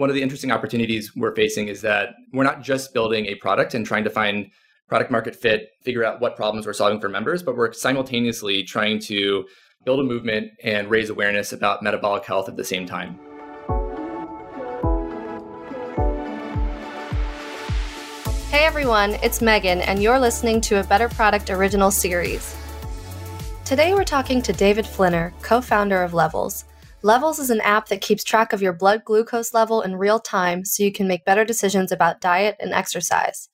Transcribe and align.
one 0.00 0.08
of 0.08 0.14
the 0.16 0.22
interesting 0.22 0.50
opportunities 0.50 1.14
we're 1.14 1.34
facing 1.34 1.68
is 1.68 1.82
that 1.82 2.14
we're 2.32 2.42
not 2.42 2.62
just 2.62 2.94
building 2.94 3.26
a 3.26 3.34
product 3.34 3.74
and 3.74 3.84
trying 3.84 4.02
to 4.02 4.08
find 4.08 4.50
product 4.88 5.10
market 5.10 5.36
fit, 5.36 5.72
figure 5.82 6.02
out 6.02 6.22
what 6.22 6.36
problems 6.36 6.66
we're 6.66 6.72
solving 6.72 6.98
for 6.98 7.10
members, 7.10 7.42
but 7.42 7.54
we're 7.54 7.70
simultaneously 7.74 8.62
trying 8.62 8.98
to 8.98 9.46
build 9.84 10.00
a 10.00 10.02
movement 10.02 10.52
and 10.64 10.88
raise 10.88 11.10
awareness 11.10 11.52
about 11.52 11.82
metabolic 11.82 12.24
health 12.24 12.48
at 12.48 12.56
the 12.56 12.64
same 12.64 12.86
time. 12.86 13.18
Hey 18.48 18.64
everyone, 18.64 19.12
it's 19.22 19.42
Megan, 19.42 19.82
and 19.82 20.02
you're 20.02 20.18
listening 20.18 20.62
to 20.62 20.80
a 20.80 20.84
Better 20.84 21.10
Product 21.10 21.50
original 21.50 21.90
series. 21.90 22.56
Today 23.66 23.92
we're 23.92 24.04
talking 24.04 24.40
to 24.40 24.52
David 24.54 24.86
Flinner, 24.86 25.34
co 25.42 25.60
founder 25.60 26.02
of 26.02 26.14
Levels. 26.14 26.64
Levels 27.02 27.38
is 27.38 27.48
an 27.48 27.62
app 27.62 27.88
that 27.88 28.02
keeps 28.02 28.22
track 28.22 28.52
of 28.52 28.60
your 28.60 28.74
blood 28.74 29.06
glucose 29.06 29.54
level 29.54 29.80
in 29.80 29.96
real 29.96 30.20
time 30.20 30.66
so 30.66 30.82
you 30.82 30.92
can 30.92 31.08
make 31.08 31.24
better 31.24 31.46
decisions 31.46 31.90
about 31.90 32.20
diet 32.20 32.56
and 32.60 32.74
exercise. 32.74 33.48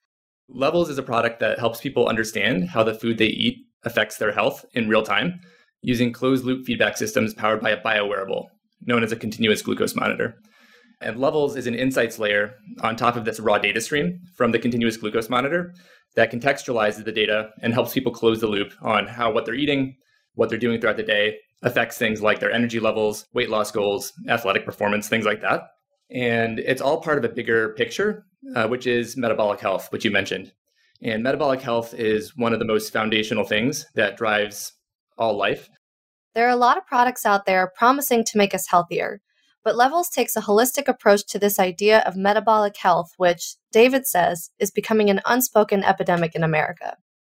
Levels 0.49 0.91
is 0.91 0.99
a 0.99 1.03
product 1.03 1.39
that 1.39 1.61
helps 1.61 1.81
people 1.81 2.09
understand 2.09 2.69
how 2.71 2.83
the 2.83 2.95
food 2.95 3.19
they 3.19 3.27
eat 3.27 3.59
affects 3.85 4.17
their 4.17 4.33
health 4.33 4.65
in 4.75 4.89
real 4.89 5.05
time 5.05 5.39
using 5.81 6.13
closed 6.13 6.45
loop 6.45 6.67
feedback 6.67 6.97
systems 6.97 7.35
powered 7.35 7.61
by 7.61 7.71
a 7.71 7.81
biowearable 7.81 8.47
known 8.85 9.05
as 9.05 9.13
a 9.13 9.17
continuous 9.17 9.63
glucose 9.63 9.95
monitor. 9.95 10.35
And 11.01 11.21
Levels 11.21 11.55
is 11.55 11.69
an 11.69 11.75
insights 11.77 12.19
layer 12.19 12.55
on 12.81 12.97
top 12.97 13.15
of 13.15 13.25
this 13.25 13.39
raw 13.39 13.59
data 13.59 13.81
stream 13.81 14.19
from 14.35 14.51
the 14.51 14.59
continuous 14.59 14.97
glucose 14.97 15.29
monitor 15.29 15.73
that 16.17 16.33
contextualizes 16.33 17.05
the 17.05 17.13
data 17.13 17.51
and 17.63 17.73
helps 17.73 17.95
people 17.95 18.13
close 18.13 18.41
the 18.41 18.49
loop 18.49 18.73
on 18.83 19.07
how 19.07 19.31
what 19.31 19.45
they're 19.45 19.55
eating, 19.55 19.97
what 20.35 20.49
they're 20.49 20.59
doing 20.59 20.81
throughout 20.81 20.97
the 20.97 21.03
day, 21.05 21.37
affects 21.63 21.99
things 21.99 22.23
like 22.23 22.41
their 22.41 22.53
energy 22.53 22.81
levels, 22.81 23.27
weight 23.33 23.51
loss 23.51 23.71
goals, 23.71 24.13
athletic 24.29 24.65
performance, 24.65 25.09
things 25.09 25.25
like 25.25 25.41
that. 25.43 25.69
And 26.11 26.59
it's 26.59 26.81
all 26.81 27.01
part 27.01 27.19
of 27.19 27.25
a 27.25 27.35
bigger 27.35 27.71
picture, 27.75 28.27
uh, 28.55 28.69
which 28.69 28.87
is 28.87 29.17
metabolic 29.17 29.61
health, 29.61 29.91
which 29.91 30.05
you 30.05 30.11
mentioned. 30.11 30.53
And 31.03 31.23
metabolic 31.23 31.61
health 31.61 31.95
is 31.95 32.37
one 32.37 32.53
of 32.53 32.59
the 32.59 32.65
most 32.65 32.93
foundational 32.93 33.45
things 33.45 33.87
that 33.95 34.17
drives 34.17 34.73
all 35.19 35.37
life. 35.37 35.69
There 36.35 36.47
are 36.47 36.51
a 36.51 36.57
lot 36.57 36.77
of 36.77 36.87
products 36.87 37.27
out 37.27 37.47
there 37.47 37.73
promising 37.77 38.25
to 38.25 38.39
make 38.39 38.55
us 38.55 38.69
healthier, 38.69 39.21
but 39.65 39.75
Levels 39.75 40.09
takes 40.09 40.37
a 40.37 40.43
holistic 40.43 40.87
approach 40.87 41.27
to 41.27 41.39
this 41.39 41.59
idea 41.59 42.01
of 42.01 42.15
metabolic 42.15 42.77
health, 42.77 43.11
which, 43.17 43.57
David 43.73 44.07
says, 44.07 44.51
is 44.59 44.71
becoming 44.71 45.11
an 45.11 45.21
unspoken 45.27 45.83
epidemic 45.83 46.35
in 46.35 46.45
America. 46.45 46.97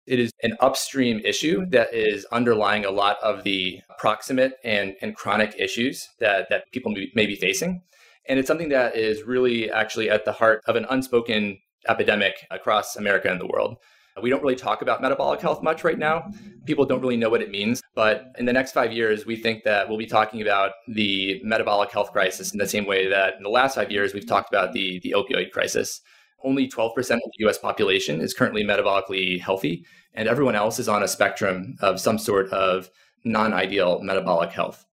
It 0.07 0.19
is 0.19 0.31
an 0.41 0.55
upstream 0.61 1.19
issue 1.23 1.61
mm-hmm. 1.61 1.71
that 1.71 1.93
is 1.93 2.25
underlying 2.31 2.85
a 2.85 2.91
lot 2.91 3.17
of 3.21 3.43
the 3.43 3.81
proximate 3.97 4.53
and, 4.63 4.95
and 5.01 5.15
chronic 5.15 5.55
issues 5.59 6.07
that, 6.19 6.47
that 6.49 6.63
people 6.71 6.93
may 7.13 7.25
be 7.25 7.35
facing. 7.35 7.81
And 8.29 8.39
it's 8.39 8.47
something 8.47 8.69
that 8.69 8.95
is 8.95 9.23
really 9.23 9.69
actually 9.71 10.09
at 10.09 10.25
the 10.25 10.33
heart 10.33 10.61
of 10.67 10.75
an 10.75 10.85
unspoken 10.89 11.59
epidemic 11.87 12.35
across 12.51 12.95
America 12.95 13.29
and 13.29 13.39
the 13.39 13.47
world. 13.47 13.77
We 14.21 14.29
don't 14.29 14.41
really 14.41 14.55
talk 14.55 14.81
about 14.81 15.01
metabolic 15.01 15.41
health 15.41 15.61
much 15.61 15.83
right 15.83 15.97
now. 15.97 16.31
People 16.65 16.85
don't 16.85 17.01
really 17.01 17.17
know 17.17 17.29
what 17.29 17.41
it 17.41 17.51
means. 17.51 17.83
But 17.93 18.33
in 18.39 18.45
the 18.45 18.53
next 18.53 18.71
five 18.71 18.91
years, 18.91 19.25
we 19.25 19.35
think 19.35 19.63
that 19.63 19.87
we'll 19.87 19.97
be 19.97 20.07
talking 20.07 20.41
about 20.41 20.71
the 20.87 21.39
metabolic 21.43 21.91
health 21.91 22.11
crisis 22.11 22.51
in 22.51 22.57
the 22.57 22.67
same 22.67 22.87
way 22.87 23.07
that 23.07 23.35
in 23.35 23.43
the 23.43 23.49
last 23.49 23.75
five 23.75 23.91
years, 23.91 24.13
we've 24.13 24.27
talked 24.27 24.49
about 24.49 24.73
the, 24.73 24.99
the 25.03 25.13
opioid 25.15 25.51
crisis. 25.51 26.01
Only 26.43 26.69
12% 26.69 26.97
of 26.97 27.05
the 27.05 27.47
US 27.47 27.57
population 27.57 28.21
is 28.21 28.33
currently 28.33 28.63
metabolically 28.63 29.39
healthy, 29.39 29.85
and 30.13 30.27
everyone 30.27 30.55
else 30.55 30.79
is 30.79 30.87
on 30.87 31.03
a 31.03 31.07
spectrum 31.07 31.75
of 31.81 31.99
some 31.99 32.17
sort 32.17 32.49
of 32.49 32.89
non 33.23 33.53
ideal 33.53 33.99
metabolic 34.01 34.51
health. 34.51 34.85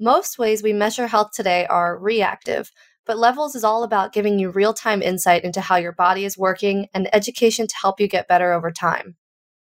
Most 0.00 0.38
ways 0.38 0.62
we 0.62 0.72
measure 0.72 1.06
health 1.06 1.30
today 1.32 1.66
are 1.66 1.98
reactive, 1.98 2.70
but 3.06 3.18
Levels 3.18 3.54
is 3.54 3.64
all 3.64 3.84
about 3.84 4.12
giving 4.12 4.38
you 4.38 4.50
real 4.50 4.72
time 4.72 5.02
insight 5.02 5.44
into 5.44 5.60
how 5.60 5.76
your 5.76 5.92
body 5.92 6.24
is 6.24 6.38
working 6.38 6.88
and 6.94 7.12
education 7.14 7.66
to 7.66 7.76
help 7.80 8.00
you 8.00 8.08
get 8.08 8.28
better 8.28 8.52
over 8.52 8.70
time. 8.70 9.16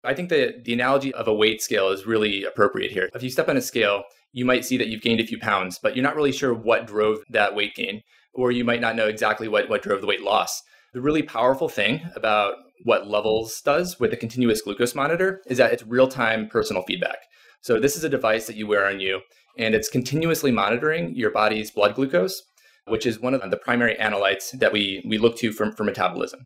I 0.04 0.14
think 0.14 0.30
that 0.30 0.64
the 0.64 0.72
analogy 0.72 1.12
of 1.14 1.28
a 1.28 1.34
weight 1.34 1.62
scale 1.62 1.88
is 1.90 2.06
really 2.06 2.44
appropriate 2.44 2.92
here. 2.92 3.08
If 3.14 3.22
you 3.22 3.30
step 3.30 3.48
on 3.48 3.56
a 3.56 3.60
scale, 3.60 4.04
you 4.32 4.44
might 4.44 4.64
see 4.64 4.76
that 4.78 4.88
you've 4.88 5.02
gained 5.02 5.20
a 5.20 5.26
few 5.26 5.38
pounds, 5.38 5.78
but 5.78 5.94
you're 5.94 6.02
not 6.02 6.16
really 6.16 6.32
sure 6.32 6.54
what 6.54 6.86
drove 6.86 7.18
that 7.30 7.54
weight 7.54 7.74
gain, 7.74 8.02
or 8.32 8.50
you 8.50 8.64
might 8.64 8.80
not 8.80 8.96
know 8.96 9.06
exactly 9.06 9.48
what, 9.48 9.68
what 9.68 9.82
drove 9.82 10.00
the 10.00 10.06
weight 10.06 10.22
loss. 10.22 10.62
The 10.92 11.00
really 11.00 11.22
powerful 11.22 11.68
thing 11.68 12.02
about 12.14 12.54
what 12.84 13.08
Levels 13.08 13.60
does 13.62 13.98
with 13.98 14.12
a 14.12 14.16
continuous 14.16 14.60
glucose 14.60 14.94
monitor 14.94 15.40
is 15.46 15.58
that 15.58 15.72
it's 15.72 15.86
real 15.86 16.08
time 16.08 16.48
personal 16.48 16.82
feedback. 16.82 17.16
So, 17.62 17.80
this 17.80 17.96
is 17.96 18.04
a 18.04 18.08
device 18.08 18.46
that 18.46 18.56
you 18.56 18.66
wear 18.66 18.86
on 18.86 19.00
you, 19.00 19.20
and 19.56 19.74
it's 19.74 19.88
continuously 19.88 20.50
monitoring 20.50 21.14
your 21.14 21.30
body's 21.30 21.70
blood 21.70 21.94
glucose, 21.94 22.42
which 22.88 23.06
is 23.06 23.20
one 23.20 23.34
of 23.34 23.50
the 23.50 23.56
primary 23.56 23.94
analytes 23.96 24.50
that 24.58 24.72
we, 24.72 25.02
we 25.08 25.16
look 25.16 25.36
to 25.38 25.52
for, 25.52 25.72
for 25.72 25.84
metabolism. 25.84 26.40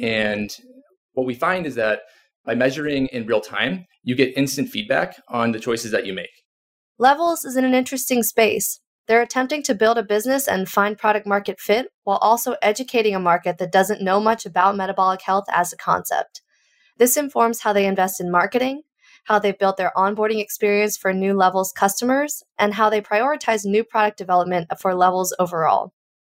And 0.00 0.50
what 1.12 1.26
we 1.26 1.34
find 1.34 1.66
is 1.66 1.74
that 1.74 2.00
by 2.44 2.54
measuring 2.54 3.08
in 3.08 3.26
real 3.26 3.40
time, 3.40 3.86
you 4.02 4.14
get 4.14 4.36
instant 4.36 4.68
feedback 4.68 5.20
on 5.28 5.52
the 5.52 5.60
choices 5.60 5.90
that 5.90 6.06
you 6.06 6.12
make. 6.12 6.30
Levels 6.98 7.44
is 7.44 7.56
in 7.56 7.64
an 7.64 7.74
interesting 7.74 8.22
space. 8.22 8.80
They're 9.08 9.22
attempting 9.22 9.62
to 9.64 9.74
build 9.74 9.98
a 9.98 10.02
business 10.02 10.46
and 10.46 10.68
find 10.68 10.96
product 10.96 11.26
market 11.26 11.58
fit 11.58 11.88
while 12.04 12.18
also 12.18 12.54
educating 12.62 13.14
a 13.14 13.20
market 13.20 13.58
that 13.58 13.72
doesn't 13.72 14.02
know 14.02 14.20
much 14.20 14.46
about 14.46 14.76
metabolic 14.76 15.22
health 15.22 15.46
as 15.52 15.72
a 15.72 15.76
concept. 15.76 16.40
This 16.98 17.16
informs 17.16 17.62
how 17.62 17.72
they 17.72 17.86
invest 17.86 18.20
in 18.20 18.30
marketing, 18.30 18.82
how 19.24 19.38
they've 19.38 19.58
built 19.58 19.76
their 19.76 19.92
onboarding 19.96 20.40
experience 20.40 20.96
for 20.96 21.12
new 21.12 21.34
levels 21.34 21.72
customers, 21.72 22.44
and 22.58 22.74
how 22.74 22.90
they 22.90 23.00
prioritize 23.00 23.64
new 23.64 23.82
product 23.82 24.18
development 24.18 24.68
for 24.78 24.94
levels 24.94 25.34
overall. 25.38 25.92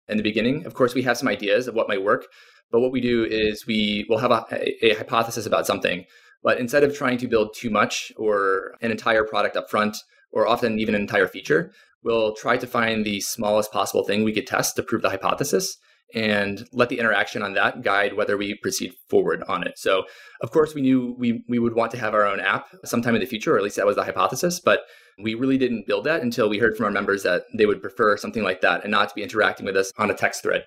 In 0.09 0.17
the 0.17 0.23
beginning, 0.23 0.67
of 0.67 0.75
course, 0.75 0.95
we 0.95 1.03
have 1.03 1.17
some 1.17 1.29
ideas 1.29 1.69
of 1.69 1.75
what 1.75 1.89
might 1.89 2.03
work, 2.03 2.27
but 2.71 2.81
what 2.81 2.93
we 2.93 3.01
do 3.01 3.25
is 3.25 3.67
we 3.67 4.07
will 4.09 4.19
have 4.19 4.33
a, 4.33 4.85
a 4.85 4.95
hypothesis 4.95 5.47
about 5.47 5.67
something. 5.67 6.05
But 6.43 6.59
instead 6.59 6.83
of 6.85 6.97
trying 6.97 7.19
to 7.19 7.29
build 7.29 7.55
too 7.55 7.71
much 7.71 8.13
or 8.17 8.75
an 8.81 8.91
entire 8.91 9.25
product 9.25 9.57
up 9.57 9.71
front, 9.71 9.97
or 10.33 10.47
often 10.47 10.79
even 10.79 10.95
an 10.95 11.01
entire 11.01 11.27
feature, 11.27 11.73
we'll 12.07 12.35
try 12.35 12.57
to 12.57 12.67
find 12.67 13.05
the 13.05 13.21
smallest 13.21 13.73
possible 13.73 14.05
thing 14.05 14.23
we 14.23 14.33
could 14.33 14.47
test 14.47 14.77
to 14.77 14.83
prove 14.83 15.03
the 15.03 15.11
hypothesis 15.11 15.77
and 16.15 16.65
let 16.73 16.89
the 16.89 17.01
interaction 17.01 17.43
on 17.43 17.55
that 17.55 17.83
guide 17.83 18.15
whether 18.15 18.37
we 18.37 18.55
proceed 18.63 18.93
forward 19.11 19.43
on 19.49 19.67
it. 19.67 19.77
So, 19.77 20.05
of 20.41 20.53
course, 20.53 20.73
we 20.73 20.83
knew 20.83 21.17
we, 21.19 21.45
we 21.49 21.59
would 21.59 21.75
want 21.75 21.91
to 21.91 21.99
have 21.99 22.15
our 22.15 22.25
own 22.25 22.39
app 22.39 22.69
sometime 22.85 23.17
in 23.17 23.21
the 23.21 23.27
future, 23.27 23.55
or 23.55 23.59
at 23.59 23.65
least 23.65 23.75
that 23.75 23.87
was 23.87 23.97
the 23.97 24.05
hypothesis, 24.05 24.61
but 24.61 24.83
we 25.21 25.35
really 25.35 25.59
didn't 25.59 25.89
build 25.89 26.05
that 26.05 26.23
until 26.23 26.49
we 26.49 26.59
heard 26.59 26.77
from 26.77 26.87
our 26.87 26.93
members 26.93 27.25
that 27.25 27.43
they 27.53 27.67
would 27.67 27.83
prefer 27.83 28.17
something 28.17 28.45
like 28.45 28.61
that 28.61 28.85
and 28.85 28.93
not 28.93 29.09
to 29.09 29.15
be 29.17 29.25
interacting 29.25 29.67
with 29.67 29.77
us 29.77 29.91
on 29.99 30.09
a 30.09 30.15
text 30.15 30.45
thread. 30.45 30.65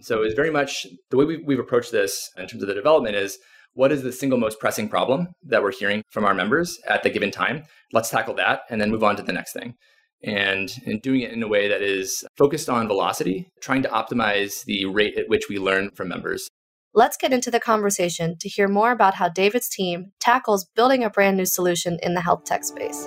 So, 0.00 0.22
it's 0.22 0.34
very 0.34 0.52
much 0.52 0.86
the 1.10 1.16
way 1.16 1.24
we've, 1.24 1.44
we've 1.44 1.58
approached 1.58 1.90
this 1.90 2.30
in 2.36 2.46
terms 2.46 2.62
of 2.62 2.68
the 2.68 2.74
development 2.74 3.16
is 3.16 3.38
what 3.74 3.90
is 3.90 4.04
the 4.04 4.12
single 4.12 4.38
most 4.38 4.60
pressing 4.60 4.88
problem 4.88 5.28
that 5.42 5.64
we're 5.64 5.72
hearing 5.72 6.04
from 6.10 6.24
our 6.24 6.32
members 6.32 6.78
at 6.86 7.02
the 7.02 7.10
given 7.10 7.32
time? 7.32 7.64
Let's 7.92 8.08
tackle 8.08 8.34
that 8.34 8.60
and 8.70 8.80
then 8.80 8.92
move 8.92 9.02
on 9.02 9.16
to 9.16 9.22
the 9.22 9.32
next 9.32 9.52
thing 9.52 9.74
and, 10.22 10.70
and 10.86 11.02
doing 11.02 11.20
it 11.20 11.32
in 11.32 11.42
a 11.42 11.48
way 11.48 11.68
that 11.68 11.82
is 11.82 12.24
focused 12.36 12.68
on 12.68 12.88
velocity, 12.88 13.48
trying 13.60 13.82
to 13.82 13.88
optimize 13.88 14.64
the 14.64 14.86
rate 14.86 15.18
at 15.18 15.28
which 15.28 15.48
we 15.48 15.58
learn 15.58 15.90
from 15.90 16.08
members. 16.08 16.48
Let's 16.94 17.16
get 17.16 17.32
into 17.32 17.50
the 17.50 17.60
conversation 17.60 18.36
to 18.40 18.48
hear 18.48 18.68
more 18.68 18.90
about 18.90 19.14
how 19.14 19.28
David's 19.28 19.68
team 19.68 20.12
tackles 20.18 20.66
building 20.74 21.04
a 21.04 21.10
brand 21.10 21.36
new 21.36 21.44
solution 21.44 21.98
in 22.02 22.14
the 22.14 22.22
health 22.22 22.44
tech 22.44 22.64
space. 22.64 23.06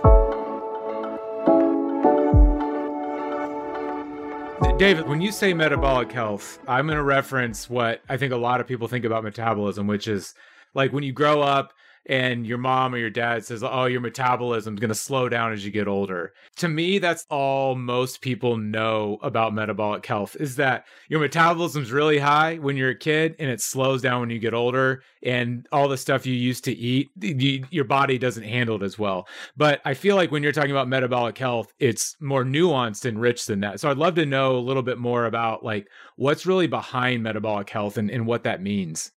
David, 4.79 5.09
when 5.09 5.19
you 5.19 5.33
say 5.33 5.53
metabolic 5.53 6.09
health, 6.09 6.57
I'm 6.65 6.85
going 6.85 6.95
to 6.95 7.03
reference 7.03 7.69
what 7.69 8.01
I 8.07 8.15
think 8.15 8.31
a 8.31 8.37
lot 8.37 8.61
of 8.61 8.67
people 8.67 8.87
think 8.87 9.03
about 9.03 9.25
metabolism, 9.25 9.87
which 9.87 10.07
is 10.07 10.33
like 10.73 10.93
when 10.93 11.03
you 11.03 11.11
grow 11.11 11.41
up, 11.41 11.73
and 12.09 12.45
your 12.45 12.57
mom 12.57 12.93
or 12.93 12.97
your 12.97 13.09
dad 13.11 13.45
says, 13.45 13.63
"Oh, 13.63 13.85
your 13.85 14.01
metabolism's 14.01 14.79
going 14.79 14.89
to 14.89 14.95
slow 14.95 15.29
down 15.29 15.53
as 15.53 15.63
you 15.63 15.71
get 15.71 15.87
older." 15.87 16.33
To 16.57 16.67
me, 16.67 16.97
that's 16.97 17.25
all 17.29 17.75
most 17.75 18.19
people 18.21 18.57
know 18.57 19.19
about 19.21 19.53
metabolic 19.53 20.05
health 20.05 20.35
is 20.39 20.55
that 20.57 20.85
your 21.07 21.19
metabolism's 21.19 21.91
really 21.91 22.17
high 22.17 22.55
when 22.57 22.75
you're 22.75 22.89
a 22.89 22.97
kid 22.97 23.35
and 23.39 23.49
it 23.49 23.61
slows 23.61 24.01
down 24.01 24.21
when 24.21 24.31
you 24.31 24.39
get 24.39 24.55
older 24.55 25.03
and 25.23 25.67
all 25.71 25.87
the 25.87 25.97
stuff 25.97 26.25
you 26.25 26.33
used 26.33 26.63
to 26.63 26.71
eat, 26.71 27.09
you, 27.21 27.65
your 27.69 27.83
body 27.83 28.17
doesn't 28.17 28.43
handle 28.43 28.77
it 28.77 28.83
as 28.83 28.97
well. 28.97 29.27
But 29.55 29.81
I 29.85 29.93
feel 29.93 30.15
like 30.15 30.31
when 30.31 30.41
you're 30.41 30.51
talking 30.51 30.71
about 30.71 30.87
metabolic 30.87 31.37
health, 31.37 31.73
it's 31.79 32.15
more 32.19 32.43
nuanced 32.43 33.05
and 33.05 33.21
rich 33.21 33.45
than 33.45 33.59
that. 33.61 33.79
So 33.79 33.89
I'd 33.89 33.97
love 33.97 34.15
to 34.15 34.25
know 34.25 34.57
a 34.57 34.59
little 34.59 34.83
bit 34.83 34.97
more 34.97 35.25
about 35.25 35.63
like 35.63 35.87
what's 36.15 36.45
really 36.45 36.67
behind 36.67 37.21
metabolic 37.21 37.69
health 37.69 37.97
and, 37.97 38.09
and 38.09 38.25
what 38.25 38.43
that 38.43 38.61
means. 38.61 39.11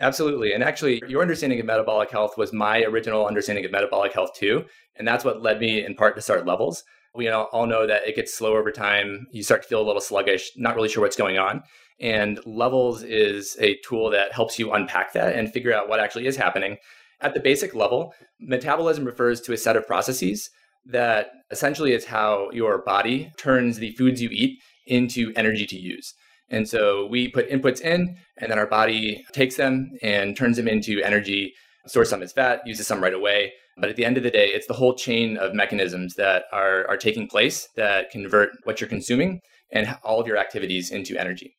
Absolutely. 0.00 0.52
And 0.52 0.62
actually, 0.62 1.02
your 1.08 1.22
understanding 1.22 1.58
of 1.58 1.66
metabolic 1.66 2.10
health 2.10 2.38
was 2.38 2.52
my 2.52 2.82
original 2.82 3.26
understanding 3.26 3.64
of 3.64 3.72
metabolic 3.72 4.12
health 4.12 4.30
too. 4.34 4.64
And 4.96 5.06
that's 5.06 5.24
what 5.24 5.42
led 5.42 5.60
me 5.60 5.84
in 5.84 5.94
part 5.94 6.14
to 6.16 6.22
start 6.22 6.46
levels. 6.46 6.84
We 7.14 7.28
all 7.28 7.66
know 7.66 7.86
that 7.86 8.06
it 8.06 8.14
gets 8.14 8.34
slow 8.34 8.56
over 8.56 8.70
time. 8.70 9.26
You 9.32 9.42
start 9.42 9.62
to 9.62 9.68
feel 9.68 9.80
a 9.80 9.86
little 9.86 10.00
sluggish, 10.00 10.52
not 10.56 10.76
really 10.76 10.88
sure 10.88 11.02
what's 11.02 11.16
going 11.16 11.38
on. 11.38 11.62
And 12.00 12.38
levels 12.46 13.02
is 13.02 13.56
a 13.60 13.76
tool 13.84 14.10
that 14.10 14.32
helps 14.32 14.56
you 14.58 14.72
unpack 14.72 15.12
that 15.14 15.34
and 15.34 15.52
figure 15.52 15.74
out 15.74 15.88
what 15.88 15.98
actually 15.98 16.26
is 16.26 16.36
happening. 16.36 16.76
At 17.20 17.34
the 17.34 17.40
basic 17.40 17.74
level, 17.74 18.14
metabolism 18.38 19.04
refers 19.04 19.40
to 19.42 19.52
a 19.52 19.56
set 19.56 19.76
of 19.76 19.86
processes 19.86 20.50
that 20.86 21.30
essentially 21.50 21.92
is 21.92 22.04
how 22.04 22.50
your 22.52 22.82
body 22.82 23.32
turns 23.36 23.78
the 23.78 23.90
foods 23.92 24.22
you 24.22 24.28
eat 24.30 24.60
into 24.86 25.32
energy 25.34 25.66
to 25.66 25.76
use. 25.76 26.14
And 26.50 26.68
so 26.68 27.06
we 27.06 27.28
put 27.28 27.50
inputs 27.50 27.80
in, 27.80 28.16
and 28.38 28.50
then 28.50 28.58
our 28.58 28.66
body 28.66 29.24
takes 29.32 29.56
them 29.56 29.90
and 30.02 30.36
turns 30.36 30.56
them 30.56 30.68
into 30.68 31.02
energy, 31.02 31.52
stores 31.86 32.08
some 32.08 32.22
as 32.22 32.32
fat, 32.32 32.62
uses 32.66 32.86
some 32.86 33.02
right 33.02 33.14
away. 33.14 33.52
But 33.76 33.90
at 33.90 33.96
the 33.96 34.04
end 34.04 34.16
of 34.16 34.22
the 34.22 34.30
day, 34.30 34.48
it's 34.48 34.66
the 34.66 34.74
whole 34.74 34.94
chain 34.94 35.36
of 35.36 35.54
mechanisms 35.54 36.14
that 36.14 36.44
are, 36.52 36.88
are 36.88 36.96
taking 36.96 37.28
place 37.28 37.68
that 37.76 38.10
convert 38.10 38.50
what 38.64 38.80
you're 38.80 38.88
consuming 38.88 39.40
and 39.72 39.96
all 40.02 40.20
of 40.20 40.26
your 40.26 40.38
activities 40.38 40.90
into 40.90 41.16
energy. 41.18 41.54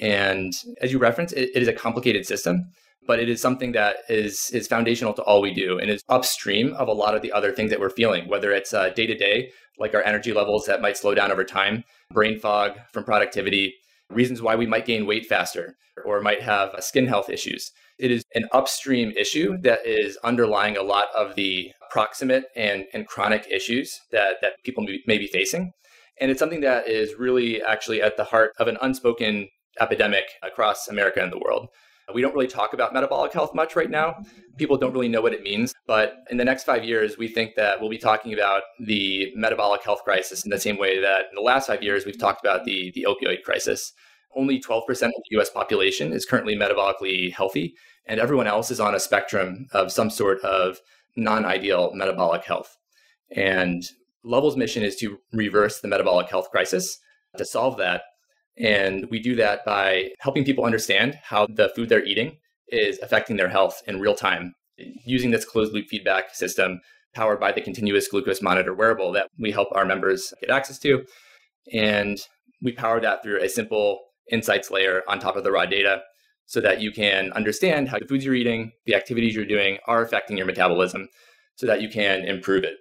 And 0.00 0.52
as 0.80 0.92
you 0.92 0.98
reference, 0.98 1.32
it, 1.32 1.50
it 1.54 1.62
is 1.62 1.68
a 1.68 1.72
complicated 1.72 2.26
system, 2.26 2.64
but 3.06 3.18
it 3.18 3.28
is 3.28 3.40
something 3.40 3.72
that 3.72 3.96
is 4.08 4.50
is 4.52 4.66
foundational 4.66 5.12
to 5.14 5.22
all 5.22 5.42
we 5.42 5.52
do 5.52 5.78
and 5.78 5.90
is 5.90 6.02
upstream 6.08 6.72
of 6.74 6.88
a 6.88 6.92
lot 6.92 7.14
of 7.14 7.22
the 7.22 7.32
other 7.32 7.52
things 7.52 7.70
that 7.70 7.80
we're 7.80 7.90
feeling, 7.90 8.28
whether 8.28 8.52
it's 8.52 8.72
uh, 8.72 8.88
day 8.90 9.06
to 9.06 9.14
day, 9.14 9.50
like 9.78 9.94
our 9.94 10.02
energy 10.02 10.32
levels 10.32 10.64
that 10.66 10.80
might 10.80 10.96
slow 10.96 11.14
down 11.14 11.30
over 11.30 11.44
time, 11.44 11.84
brain 12.10 12.38
fog 12.38 12.78
from 12.92 13.04
productivity, 13.04 13.74
reasons 14.12 14.42
why 14.42 14.56
we 14.56 14.66
might 14.66 14.86
gain 14.86 15.06
weight 15.06 15.26
faster 15.26 15.76
or 16.04 16.20
might 16.20 16.42
have 16.42 16.70
uh, 16.70 16.80
skin 16.80 17.06
health 17.06 17.28
issues. 17.28 17.70
It 17.98 18.10
is 18.10 18.24
an 18.34 18.48
upstream 18.52 19.12
issue 19.12 19.58
that 19.62 19.86
is 19.86 20.16
underlying 20.24 20.76
a 20.76 20.82
lot 20.82 21.08
of 21.14 21.34
the 21.34 21.72
proximate 21.90 22.44
and, 22.56 22.86
and 22.92 23.06
chronic 23.06 23.46
issues 23.50 24.00
that, 24.10 24.36
that 24.40 24.54
people 24.64 24.86
may 25.06 25.18
be 25.18 25.26
facing. 25.26 25.72
And 26.20 26.30
it's 26.30 26.40
something 26.40 26.60
that 26.62 26.88
is 26.88 27.14
really 27.18 27.62
actually 27.62 28.02
at 28.02 28.16
the 28.16 28.24
heart 28.24 28.52
of 28.58 28.68
an 28.68 28.78
unspoken 28.80 29.48
epidemic 29.80 30.24
across 30.42 30.88
America 30.88 31.22
and 31.22 31.32
the 31.32 31.38
world. 31.38 31.68
We 32.14 32.20
don't 32.20 32.34
really 32.34 32.48
talk 32.48 32.72
about 32.74 32.92
metabolic 32.92 33.32
health 33.32 33.54
much 33.54 33.76
right 33.76 33.90
now. 33.90 34.22
People 34.56 34.76
don't 34.76 34.92
really 34.92 35.08
know 35.08 35.20
what 35.20 35.32
it 35.32 35.42
means. 35.42 35.72
But 35.86 36.24
in 36.30 36.36
the 36.36 36.44
next 36.44 36.64
five 36.64 36.84
years, 36.84 37.16
we 37.16 37.28
think 37.28 37.54
that 37.56 37.80
we'll 37.80 37.90
be 37.90 37.98
talking 37.98 38.34
about 38.34 38.62
the 38.80 39.32
metabolic 39.34 39.82
health 39.82 40.02
crisis 40.04 40.44
in 40.44 40.50
the 40.50 40.60
same 40.60 40.78
way 40.78 41.00
that 41.00 41.26
in 41.30 41.34
the 41.34 41.40
last 41.40 41.66
five 41.66 41.82
years, 41.82 42.04
we've 42.04 42.18
talked 42.18 42.44
about 42.44 42.64
the, 42.64 42.92
the 42.94 43.06
opioid 43.08 43.42
crisis. 43.42 43.92
Only 44.34 44.60
12% 44.60 44.88
of 44.88 44.98
the 44.98 45.38
US 45.40 45.50
population 45.50 46.12
is 46.12 46.24
currently 46.24 46.56
metabolically 46.56 47.32
healthy, 47.32 47.74
and 48.06 48.18
everyone 48.18 48.46
else 48.46 48.70
is 48.70 48.80
on 48.80 48.94
a 48.94 49.00
spectrum 49.00 49.66
of 49.72 49.92
some 49.92 50.10
sort 50.10 50.40
of 50.40 50.80
non 51.16 51.44
ideal 51.44 51.92
metabolic 51.94 52.44
health. 52.44 52.76
And 53.34 53.84
Levels' 54.24 54.56
mission 54.56 54.82
is 54.82 54.96
to 54.96 55.18
reverse 55.32 55.80
the 55.80 55.88
metabolic 55.88 56.28
health 56.28 56.50
crisis. 56.50 56.98
To 57.38 57.44
solve 57.44 57.78
that, 57.78 58.02
and 58.58 59.06
we 59.10 59.18
do 59.18 59.34
that 59.36 59.64
by 59.64 60.10
helping 60.20 60.44
people 60.44 60.64
understand 60.64 61.18
how 61.22 61.46
the 61.46 61.70
food 61.74 61.88
they're 61.88 62.04
eating 62.04 62.38
is 62.68 62.98
affecting 63.02 63.36
their 63.36 63.48
health 63.48 63.82
in 63.86 64.00
real 64.00 64.14
time 64.14 64.54
using 65.04 65.30
this 65.30 65.44
closed 65.44 65.72
loop 65.72 65.86
feedback 65.88 66.34
system 66.34 66.80
powered 67.14 67.40
by 67.40 67.52
the 67.52 67.60
continuous 67.60 68.08
glucose 68.08 68.42
monitor 68.42 68.74
wearable 68.74 69.12
that 69.12 69.28
we 69.38 69.50
help 69.50 69.68
our 69.72 69.84
members 69.84 70.32
get 70.40 70.50
access 70.50 70.78
to. 70.78 71.04
And 71.72 72.18
we 72.62 72.72
power 72.72 73.00
that 73.00 73.22
through 73.22 73.42
a 73.42 73.48
simple 73.48 74.00
insights 74.30 74.70
layer 74.70 75.02
on 75.08 75.18
top 75.18 75.36
of 75.36 75.44
the 75.44 75.52
raw 75.52 75.66
data 75.66 76.02
so 76.46 76.60
that 76.60 76.80
you 76.80 76.90
can 76.90 77.32
understand 77.32 77.88
how 77.88 77.98
the 77.98 78.06
foods 78.06 78.24
you're 78.24 78.34
eating, 78.34 78.72
the 78.86 78.94
activities 78.94 79.34
you're 79.34 79.44
doing 79.44 79.78
are 79.86 80.02
affecting 80.02 80.36
your 80.36 80.46
metabolism 80.46 81.08
so 81.56 81.66
that 81.66 81.82
you 81.82 81.88
can 81.88 82.24
improve 82.24 82.64
it. 82.64 82.74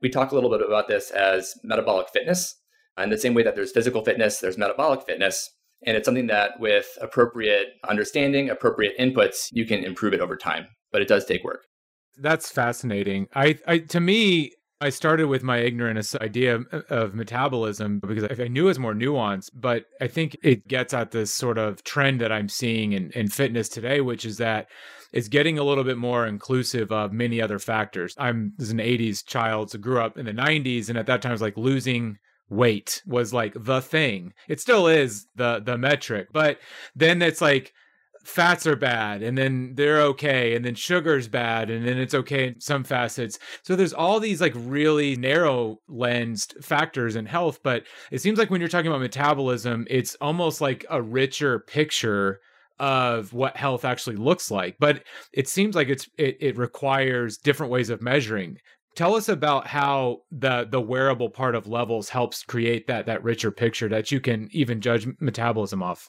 We 0.00 0.08
talk 0.08 0.32
a 0.32 0.34
little 0.34 0.50
bit 0.50 0.66
about 0.66 0.88
this 0.88 1.10
as 1.10 1.54
metabolic 1.62 2.08
fitness. 2.08 2.56
In 3.02 3.10
the 3.10 3.18
same 3.18 3.34
way 3.34 3.42
that 3.42 3.54
there's 3.54 3.72
physical 3.72 4.04
fitness, 4.04 4.38
there's 4.38 4.58
metabolic 4.58 5.04
fitness. 5.06 5.50
And 5.86 5.96
it's 5.96 6.06
something 6.06 6.28
that 6.28 6.58
with 6.60 6.86
appropriate 7.00 7.68
understanding, 7.88 8.48
appropriate 8.48 8.96
inputs, 8.98 9.48
you 9.52 9.66
can 9.66 9.84
improve 9.84 10.14
it 10.14 10.20
over 10.20 10.36
time. 10.36 10.68
But 10.92 11.02
it 11.02 11.08
does 11.08 11.24
take 11.24 11.44
work. 11.44 11.64
That's 12.16 12.50
fascinating. 12.50 13.26
I, 13.34 13.58
I 13.66 13.78
to 13.78 14.00
me, 14.00 14.52
I 14.80 14.90
started 14.90 15.28
with 15.28 15.42
my 15.42 15.58
ignorance 15.58 16.14
idea 16.16 16.60
of 16.90 17.14
metabolism 17.14 18.00
because 18.00 18.26
I 18.38 18.48
knew 18.48 18.64
it 18.64 18.68
was 18.68 18.78
more 18.78 18.92
nuanced, 18.92 19.50
but 19.54 19.84
I 20.00 20.08
think 20.08 20.36
it 20.42 20.68
gets 20.68 20.92
at 20.92 21.10
this 21.10 21.32
sort 21.32 21.58
of 21.58 21.82
trend 21.84 22.20
that 22.20 22.30
I'm 22.30 22.48
seeing 22.48 22.92
in, 22.92 23.10
in 23.12 23.28
fitness 23.28 23.68
today, 23.68 24.00
which 24.00 24.24
is 24.24 24.36
that 24.38 24.66
it's 25.12 25.28
getting 25.28 25.58
a 25.58 25.62
little 25.62 25.84
bit 25.84 25.96
more 25.96 26.26
inclusive 26.26 26.92
of 26.92 27.12
many 27.12 27.40
other 27.40 27.58
factors. 27.58 28.14
I'm 28.18 28.52
an 28.58 28.78
80s 28.78 29.24
child, 29.24 29.70
so 29.70 29.78
grew 29.78 30.00
up 30.00 30.18
in 30.18 30.26
the 30.26 30.32
90s, 30.32 30.88
and 30.88 30.98
at 30.98 31.06
that 31.06 31.22
time 31.22 31.30
I 31.30 31.34
was 31.34 31.42
like 31.42 31.56
losing 31.56 32.18
weight 32.48 33.02
was 33.06 33.32
like 33.32 33.54
the 33.56 33.80
thing. 33.80 34.32
It 34.48 34.60
still 34.60 34.86
is 34.86 35.26
the 35.36 35.60
the 35.64 35.78
metric, 35.78 36.28
but 36.32 36.58
then 36.94 37.22
it's 37.22 37.40
like 37.40 37.72
fats 38.24 38.66
are 38.66 38.76
bad 38.76 39.22
and 39.22 39.36
then 39.36 39.74
they're 39.74 40.00
okay 40.00 40.56
and 40.56 40.64
then 40.64 40.74
sugar's 40.74 41.28
bad 41.28 41.68
and 41.68 41.86
then 41.86 41.98
it's 41.98 42.14
okay 42.14 42.48
in 42.48 42.60
some 42.60 42.82
facets. 42.82 43.38
So 43.62 43.76
there's 43.76 43.92
all 43.92 44.18
these 44.18 44.40
like 44.40 44.54
really 44.56 45.14
narrow 45.14 45.78
lensed 45.88 46.54
factors 46.62 47.16
in 47.16 47.26
health, 47.26 47.60
but 47.62 47.84
it 48.10 48.22
seems 48.22 48.38
like 48.38 48.50
when 48.50 48.60
you're 48.60 48.68
talking 48.68 48.88
about 48.88 49.02
metabolism, 49.02 49.86
it's 49.90 50.16
almost 50.22 50.62
like 50.62 50.86
a 50.88 51.02
richer 51.02 51.58
picture 51.58 52.40
of 52.80 53.32
what 53.32 53.56
health 53.56 53.84
actually 53.84 54.16
looks 54.16 54.50
like 54.50 54.74
but 54.80 55.04
it 55.32 55.46
seems 55.46 55.76
like 55.76 55.88
it's 55.88 56.08
it, 56.18 56.36
it 56.40 56.58
requires 56.58 57.38
different 57.38 57.70
ways 57.70 57.88
of 57.88 58.02
measuring 58.02 58.58
Tell 58.94 59.16
us 59.16 59.28
about 59.28 59.66
how 59.66 60.18
the 60.30 60.66
the 60.70 60.80
wearable 60.80 61.30
part 61.30 61.54
of 61.54 61.66
levels 61.66 62.10
helps 62.10 62.42
create 62.42 62.86
that 62.86 63.06
that 63.06 63.24
richer 63.24 63.50
picture 63.50 63.88
that 63.88 64.12
you 64.12 64.20
can 64.20 64.48
even 64.52 64.80
judge 64.80 65.06
metabolism 65.20 65.82
off. 65.82 66.08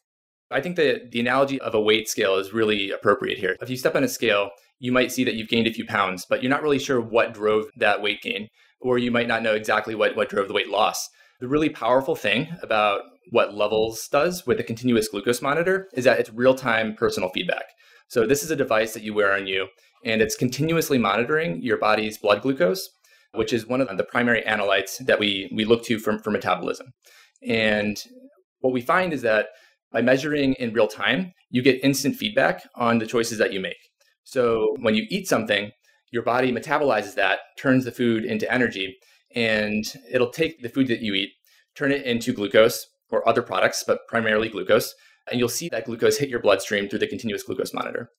I 0.51 0.61
think 0.61 0.75
that 0.75 1.11
the 1.11 1.19
analogy 1.19 1.59
of 1.61 1.73
a 1.73 1.81
weight 1.81 2.07
scale 2.07 2.35
is 2.35 2.53
really 2.53 2.91
appropriate 2.91 3.39
here. 3.39 3.57
If 3.61 3.69
you 3.69 3.77
step 3.77 3.95
on 3.95 4.03
a 4.03 4.07
scale, 4.07 4.51
you 4.79 4.91
might 4.91 5.11
see 5.11 5.23
that 5.23 5.33
you've 5.33 5.49
gained 5.49 5.67
a 5.67 5.73
few 5.73 5.85
pounds, 5.85 6.25
but 6.29 6.43
you're 6.43 6.51
not 6.51 6.61
really 6.61 6.79
sure 6.79 7.01
what 7.01 7.33
drove 7.33 7.65
that 7.77 8.01
weight 8.01 8.21
gain, 8.21 8.49
or 8.79 8.99
you 8.99 9.09
might 9.09 9.27
not 9.27 9.41
know 9.41 9.55
exactly 9.55 9.95
what, 9.95 10.15
what 10.15 10.29
drove 10.29 10.47
the 10.47 10.53
weight 10.53 10.69
loss. 10.69 11.09
The 11.39 11.47
really 11.47 11.69
powerful 11.69 12.15
thing 12.15 12.47
about 12.61 13.01
what 13.31 13.55
Levels 13.55 14.07
does 14.09 14.45
with 14.45 14.59
a 14.59 14.63
continuous 14.63 15.07
glucose 15.07 15.41
monitor 15.41 15.89
is 15.93 16.05
that 16.05 16.19
it's 16.19 16.31
real 16.31 16.53
time 16.53 16.93
personal 16.95 17.29
feedback. 17.29 17.65
So, 18.07 18.27
this 18.27 18.43
is 18.43 18.51
a 18.51 18.55
device 18.55 18.93
that 18.93 19.01
you 19.01 19.15
wear 19.15 19.33
on 19.33 19.47
you, 19.47 19.67
and 20.05 20.21
it's 20.21 20.35
continuously 20.35 20.97
monitoring 20.97 21.61
your 21.61 21.77
body's 21.77 22.17
blood 22.17 22.41
glucose, 22.41 22.89
which 23.33 23.51
is 23.51 23.67
one 23.67 23.81
of 23.81 23.97
the 23.97 24.03
primary 24.03 24.41
analytes 24.43 25.03
that 25.05 25.19
we, 25.19 25.51
we 25.53 25.65
look 25.65 25.83
to 25.85 25.99
for, 25.99 26.19
for 26.19 26.31
metabolism. 26.31 26.87
And 27.45 28.01
what 28.59 28.71
we 28.71 28.81
find 28.81 29.11
is 29.11 29.23
that 29.23 29.47
by 29.91 30.01
measuring 30.01 30.53
in 30.53 30.73
real 30.73 30.87
time, 30.87 31.33
you 31.49 31.61
get 31.61 31.83
instant 31.83 32.15
feedback 32.15 32.63
on 32.75 32.99
the 32.99 33.05
choices 33.05 33.37
that 33.39 33.51
you 33.51 33.59
make. 33.59 33.77
So 34.23 34.75
when 34.79 34.95
you 34.95 35.05
eat 35.09 35.27
something, 35.27 35.71
your 36.11 36.23
body 36.23 36.51
metabolizes 36.51 37.15
that, 37.15 37.39
turns 37.57 37.85
the 37.85 37.91
food 37.91 38.25
into 38.25 38.51
energy, 38.51 38.97
and 39.35 39.85
it'll 40.11 40.29
take 40.29 40.61
the 40.61 40.69
food 40.69 40.87
that 40.87 41.01
you 41.01 41.13
eat, 41.13 41.29
turn 41.75 41.91
it 41.91 42.05
into 42.05 42.33
glucose 42.33 42.87
or 43.09 43.27
other 43.27 43.41
products, 43.41 43.83
but 43.85 44.07
primarily 44.07 44.49
glucose, 44.49 44.93
and 45.29 45.39
you'll 45.39 45.49
see 45.49 45.69
that 45.69 45.85
glucose 45.85 46.17
hit 46.17 46.29
your 46.29 46.39
bloodstream 46.39 46.87
through 46.87 46.99
the 46.99 47.07
continuous 47.07 47.43
glucose 47.43 47.73
monitor. 47.73 48.09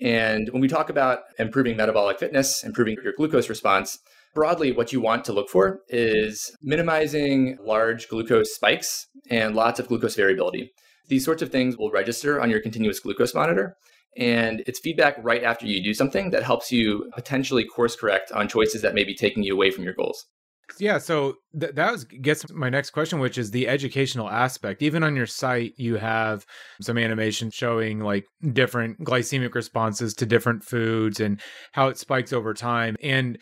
And 0.00 0.48
when 0.50 0.62
we 0.62 0.68
talk 0.68 0.88
about 0.88 1.20
improving 1.38 1.76
metabolic 1.76 2.18
fitness, 2.18 2.64
improving 2.64 2.96
your 3.02 3.12
glucose 3.16 3.48
response, 3.48 3.98
broadly, 4.34 4.72
what 4.72 4.92
you 4.92 5.00
want 5.00 5.24
to 5.26 5.32
look 5.32 5.48
for 5.48 5.80
is 5.88 6.50
minimizing 6.62 7.58
large 7.62 8.08
glucose 8.08 8.54
spikes 8.54 9.06
and 9.28 9.54
lots 9.54 9.78
of 9.78 9.88
glucose 9.88 10.14
variability. 10.14 10.70
These 11.08 11.24
sorts 11.24 11.42
of 11.42 11.50
things 11.50 11.76
will 11.76 11.90
register 11.90 12.40
on 12.40 12.50
your 12.50 12.60
continuous 12.60 13.00
glucose 13.00 13.34
monitor. 13.34 13.76
And 14.16 14.62
it's 14.66 14.80
feedback 14.80 15.16
right 15.22 15.42
after 15.42 15.66
you 15.66 15.82
do 15.82 15.94
something 15.94 16.30
that 16.30 16.42
helps 16.42 16.72
you 16.72 17.10
potentially 17.14 17.64
course 17.64 17.94
correct 17.94 18.32
on 18.32 18.48
choices 18.48 18.82
that 18.82 18.94
may 18.94 19.04
be 19.04 19.14
taking 19.14 19.42
you 19.42 19.54
away 19.54 19.70
from 19.70 19.84
your 19.84 19.94
goals. 19.94 20.24
Yeah, 20.78 20.98
so 20.98 21.34
th- 21.58 21.74
that 21.74 21.92
was, 21.92 22.04
gets 22.04 22.50
my 22.52 22.68
next 22.68 22.90
question, 22.90 23.18
which 23.18 23.38
is 23.38 23.50
the 23.50 23.68
educational 23.68 24.28
aspect. 24.28 24.82
Even 24.82 25.02
on 25.02 25.16
your 25.16 25.26
site, 25.26 25.72
you 25.76 25.96
have 25.96 26.46
some 26.80 26.98
animation 26.98 27.50
showing 27.50 28.00
like 28.00 28.26
different 28.52 29.00
glycemic 29.00 29.54
responses 29.54 30.14
to 30.14 30.26
different 30.26 30.64
foods 30.64 31.20
and 31.20 31.40
how 31.72 31.88
it 31.88 31.98
spikes 31.98 32.32
over 32.32 32.54
time. 32.54 32.96
And 33.02 33.38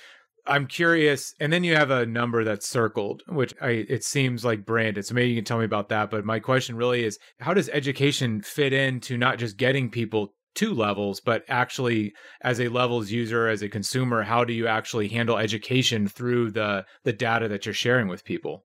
I'm 0.46 0.66
curious, 0.66 1.34
and 1.40 1.52
then 1.52 1.62
you 1.62 1.74
have 1.74 1.90
a 1.90 2.06
number 2.06 2.42
that's 2.42 2.66
circled, 2.68 3.22
which 3.28 3.52
I 3.60 3.84
it 3.88 4.02
seems 4.02 4.44
like 4.44 4.64
branded. 4.64 5.04
So 5.04 5.14
maybe 5.14 5.28
you 5.28 5.36
can 5.36 5.44
tell 5.44 5.58
me 5.58 5.66
about 5.66 5.90
that. 5.90 6.10
But 6.10 6.24
my 6.24 6.40
question 6.40 6.76
really 6.76 7.04
is, 7.04 7.18
how 7.40 7.52
does 7.52 7.68
education 7.68 8.40
fit 8.40 8.72
into 8.72 9.18
not 9.18 9.38
just 9.38 9.58
getting 9.58 9.90
people 9.90 10.32
to 10.54 10.74
levels, 10.74 11.20
but 11.20 11.44
actually 11.48 12.12
as 12.42 12.60
a 12.60 12.68
levels 12.68 13.10
user, 13.10 13.48
as 13.48 13.62
a 13.62 13.68
consumer, 13.68 14.22
how 14.22 14.44
do 14.44 14.52
you 14.52 14.66
actually 14.66 15.08
handle 15.08 15.38
education 15.38 16.08
through 16.08 16.50
the 16.50 16.84
the 17.04 17.12
data 17.12 17.48
that 17.48 17.66
you're 17.66 17.74
sharing 17.74 18.08
with 18.08 18.24
people? 18.24 18.64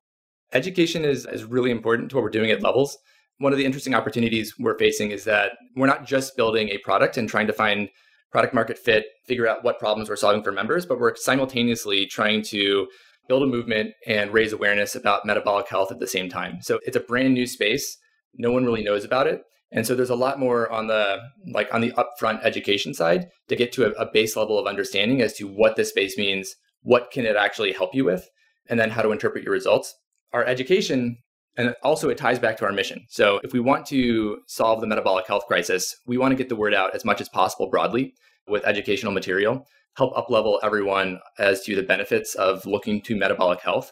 Education 0.54 1.04
is, 1.04 1.26
is 1.26 1.44
really 1.44 1.72
important 1.72 2.10
to 2.10 2.16
what 2.16 2.24
we're 2.24 2.30
doing 2.30 2.52
at 2.52 2.62
levels. 2.62 2.98
One 3.40 3.52
of 3.52 3.58
the 3.58 3.66
interesting 3.66 3.96
opportunities 3.96 4.54
we're 4.60 4.78
facing 4.78 5.12
is 5.12 5.24
that 5.24 5.54
we're 5.76 5.88
not 5.88 6.06
just 6.06 6.38
building 6.38 6.70
a 6.70 6.78
product 6.80 7.18
and 7.18 7.28
trying 7.28 7.48
to 7.48 7.54
find 7.54 7.90
product 8.32 8.54
market 8.54 8.78
fit, 8.78 9.06
figure 9.26 9.48
out 9.48 9.64
what 9.64 9.80
problems 9.80 10.10
we're 10.10 10.16
solving 10.16 10.44
for 10.44 10.52
members, 10.52 10.86
but 10.86 11.00
we're 11.00 11.16
simultaneously 11.16 12.06
trying 12.06 12.42
to 12.42 12.88
build 13.28 13.44
a 13.44 13.48
movement 13.48 13.92
and 14.06 14.34
raise 14.34 14.54
awareness 14.54 14.96
about 14.96 15.26
metabolic 15.26 15.68
health 15.68 15.92
at 15.92 16.00
the 16.00 16.08
same 16.08 16.30
time. 16.30 16.60
So 16.62 16.80
it's 16.84 16.98
a 16.98 17.00
brand 17.00 17.34
new 17.34 17.46
space. 17.46 17.98
No 18.36 18.52
one 18.52 18.66
really 18.66 18.84
knows 18.84 19.06
about 19.06 19.28
it. 19.28 19.44
And 19.74 19.88
so 19.88 19.96
there's 19.96 20.12
a 20.12 20.16
lot 20.16 20.40
more 20.40 20.72
on 20.72 20.88
the 20.88 21.20
like 21.52 21.74
on 21.74 21.82
the 21.82 21.92
upfront 21.92 22.44
education 22.44 22.94
side 22.94 23.28
to 23.50 23.56
get 23.56 23.72
to 23.74 23.88
a, 23.88 23.92
a, 24.04 24.12
base 24.12 24.36
level 24.36 24.60
of 24.60 24.68
understanding 24.68 25.22
as 25.22 25.34
to 25.34 25.48
what 25.48 25.76
this 25.76 25.90
space 25.90 26.16
means, 26.16 26.56
what 26.82 27.10
can 27.12 27.26
it 27.26 27.36
actually 27.36 27.74
help 27.74 27.96
you 27.96 28.06
with, 28.06 28.30
and 28.70 28.80
then 28.80 28.92
how 28.92 29.02
to 29.02 29.12
interpret 29.12 29.44
your 29.44 29.54
results. 29.54 29.94
Our 30.32 30.46
education 30.46 31.18
And 31.58 31.76
also, 31.84 32.10
it 32.10 32.18
ties 32.18 32.40
back 32.40 32.58
to 32.58 32.66
our 32.66 32.72
mission. 32.72 33.06
So, 33.10 33.40
if 33.44 33.54
we 33.54 33.60
want 33.60 33.86
to 33.88 34.40
solve 34.48 34.82
the 34.82 34.88
metabolic 34.88 35.28
health 35.28 35.46
crisis, 35.48 35.96
we 36.08 36.18
want 36.18 36.32
to 36.32 36.36
get 36.36 36.50
the 36.50 36.56
word 36.56 36.74
out 36.74 36.96
as 36.96 37.06
much 37.06 37.22
as 37.22 37.30
possible 37.30 37.70
broadly 37.70 38.14
with 38.48 38.66
educational 38.66 39.12
material, 39.12 39.66
help 39.96 40.16
uplevel 40.16 40.60
everyone 40.64 41.20
as 41.38 41.64
to 41.64 41.76
the 41.76 41.84
benefits 41.84 42.36
of 42.36 42.66
looking 42.66 43.02
to 43.04 43.16
metabolic 43.16 43.62
health. 43.62 43.92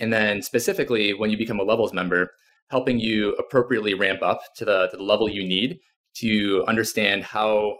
And 0.00 0.12
then, 0.12 0.42
specifically, 0.42 1.14
when 1.14 1.30
you 1.30 1.38
become 1.38 1.60
a 1.60 1.64
levels 1.64 1.92
member, 1.92 2.30
helping 2.68 2.98
you 2.98 3.32
appropriately 3.34 3.94
ramp 3.94 4.22
up 4.22 4.40
to 4.56 4.64
the, 4.64 4.88
to 4.90 4.96
the 4.96 5.02
level 5.02 5.28
you 5.28 5.46
need 5.46 5.78
to 6.16 6.64
understand 6.66 7.22
how, 7.22 7.76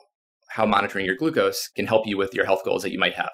how 0.48 0.64
monitoring 0.66 1.04
your 1.04 1.16
glucose 1.16 1.68
can 1.74 1.86
help 1.86 2.06
you 2.06 2.16
with 2.16 2.34
your 2.34 2.44
health 2.44 2.64
goals 2.64 2.82
that 2.82 2.92
you 2.92 2.98
might 2.98 3.14
have. 3.14 3.30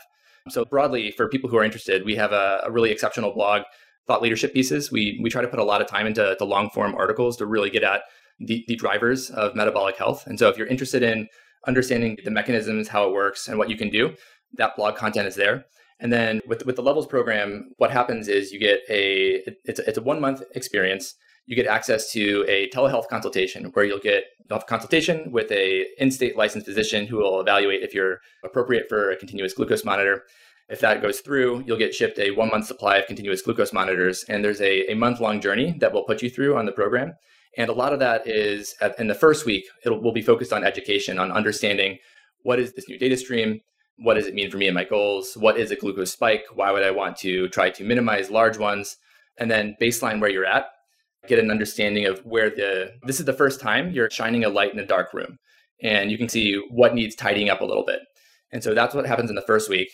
So, 0.49 0.65
broadly, 0.65 1.13
for 1.13 1.29
people 1.29 1.49
who 1.49 1.57
are 1.57 1.65
interested, 1.65 2.05
we 2.05 2.17
have 2.17 2.33
a, 2.33 2.63
a 2.65 2.71
really 2.71 2.91
exceptional 2.91 3.33
blog 3.33 3.63
thought 4.07 4.23
leadership 4.23 4.53
pieces. 4.53 4.91
We 4.91 5.21
we 5.23 5.31
try 5.31 5.43
to 5.43 5.49
put 5.49 5.61
a 5.61 5.65
lot 5.65 5.81
of 5.81 5.87
time 5.87 6.07
into 6.07 6.35
the 6.39 6.45
long 6.45 6.71
form 6.71 6.95
articles 6.97 7.37
to 7.37 7.47
really 7.47 7.71
get 7.71 7.85
at 7.85 8.03
the, 8.41 8.65
the 8.67 8.75
drivers 8.75 9.31
of 9.31 9.55
metabolic 9.55 9.97
health. 9.97 10.27
And 10.27 10.39
so 10.39 10.49
if 10.49 10.59
you're 10.59 10.67
interested 10.67 11.03
in 11.03 11.29
understanding 11.67 12.19
the 12.25 12.31
mechanisms, 12.31 12.89
how 12.89 13.09
it 13.09 13.13
works, 13.13 13.47
and 13.47 13.57
what 13.57 13.71
you 13.71 13.77
can 13.77 13.89
do, 13.89 14.15
that 14.55 14.75
blog 14.77 14.97
content 14.97 15.29
is 15.29 15.37
there. 15.37 15.65
And 16.01 16.13
then 16.13 16.41
with 16.47 16.67
with 16.67 16.77
the 16.77 16.83
levels 16.83 17.07
program, 17.07 17.71
what 17.77 17.93
happens 17.93 18.27
is 18.27 18.51
you 18.51 18.59
get 18.59 18.81
a 18.91 19.43
it's 19.65 19.79
a, 19.79 19.89
it's 19.89 19.99
a 19.99 20.03
one 20.03 20.21
month 20.21 20.43
experience. 20.55 21.15
You 21.47 21.57
get 21.57 21.67
access 21.67 22.13
to 22.13 22.45
a 22.49 22.69
telehealth 22.71 23.09
consultation 23.09 23.65
where 23.73 23.85
you'll 23.85 23.99
get 23.99 24.25
you'll 24.49 24.59
have 24.59 24.63
a 24.63 24.67
consultation 24.67 25.33
with 25.33 25.51
a 25.51 25.87
in-state 25.99 26.37
licensed 26.37 26.67
physician 26.67 27.07
who 27.07 27.17
will 27.17 27.41
evaluate 27.41 27.83
if 27.83 27.95
you're 27.95 28.21
appropriate 28.45 28.89
for 28.89 29.11
a 29.11 29.17
continuous 29.17 29.55
glucose 29.55 29.85
monitor. 29.85 30.25
If 30.69 30.81
that 30.81 31.03
goes 31.03 31.21
through, 31.21 31.65
you'll 31.67 31.79
get 31.79 31.95
shipped 31.95 32.19
a 32.19 32.31
one 32.31 32.49
month 32.49 32.67
supply 32.67 32.97
of 32.97 33.07
continuous 33.07 33.43
glucose 33.43 33.73
monitors. 33.73 34.25
And 34.29 34.45
there's 34.45 34.61
a, 34.61 34.91
a 34.91 34.95
month 34.95 35.21
long 35.21 35.41
journey 35.41 35.77
that 35.81 35.93
we'll 35.93 36.05
put 36.05 36.23
you 36.23 36.31
through 36.31 36.57
on 36.57 36.67
the 36.67 36.73
program. 36.73 37.15
And 37.59 37.69
a 37.69 37.75
lot 37.75 37.93
of 37.93 37.99
that 37.99 38.27
is 38.27 38.75
at, 38.81 38.99
in 38.99 39.09
the 39.09 39.15
first 39.15 39.45
week, 39.45 39.65
it 39.85 39.91
will 39.91 40.13
be 40.13 40.23
focused 40.23 40.53
on 40.53 40.65
education, 40.65 41.19
on 41.19 41.31
understanding 41.31 41.99
what 42.43 42.59
is 42.59 42.73
this 42.73 42.89
new 42.89 42.99
data 42.99 43.17
stream? 43.17 43.61
What 43.99 44.15
does 44.15 44.27
it 44.27 44.35
mean 44.35 44.51
for 44.51 44.57
me 44.57 44.67
and 44.67 44.75
my 44.75 44.85
goals? 44.85 45.35
What 45.37 45.59
is 45.59 45.71
a 45.71 45.77
glucose 45.77 46.13
spike? 46.13 46.45
Why 46.55 46.73
would 46.73 46.83
I 46.83 46.91
want 46.91 47.17
to 47.19 47.49
try 47.49 47.71
to 47.71 47.85
minimize 47.85 48.31
large 48.31 48.59
ones? 48.59 48.97
And 49.39 49.51
then 49.51 49.77
baseline 49.81 50.21
where 50.21 50.31
you're 50.31 50.47
at, 50.47 50.67
get 51.29 51.39
an 51.39 51.51
understanding 51.51 52.07
of 52.07 52.21
where 52.25 52.51
the, 52.51 52.93
this 53.07 53.21
is 53.21 53.27
the 53.27 53.33
first 53.33 53.61
time 53.61 53.91
you're 53.91 54.11
shining 54.11 54.45
a 54.45 54.49
light 54.49 54.73
in 54.73 54.79
a 54.79 54.87
dark 54.87 55.13
room. 55.15 55.37
And 55.83 56.11
you 56.11 56.19
can 56.19 56.29
see 56.29 56.61
what 56.71 56.95
needs 56.95 57.15
tidying 57.15 57.49
up 57.49 57.61
a 57.61 57.65
little 57.65 57.85
bit. 57.85 58.01
And 58.53 58.63
so 58.63 58.75
that's 58.75 58.95
what 58.95 59.07
happens 59.07 59.31
in 59.31 59.37
the 59.37 59.43
first 59.43 59.69
week. 59.69 59.89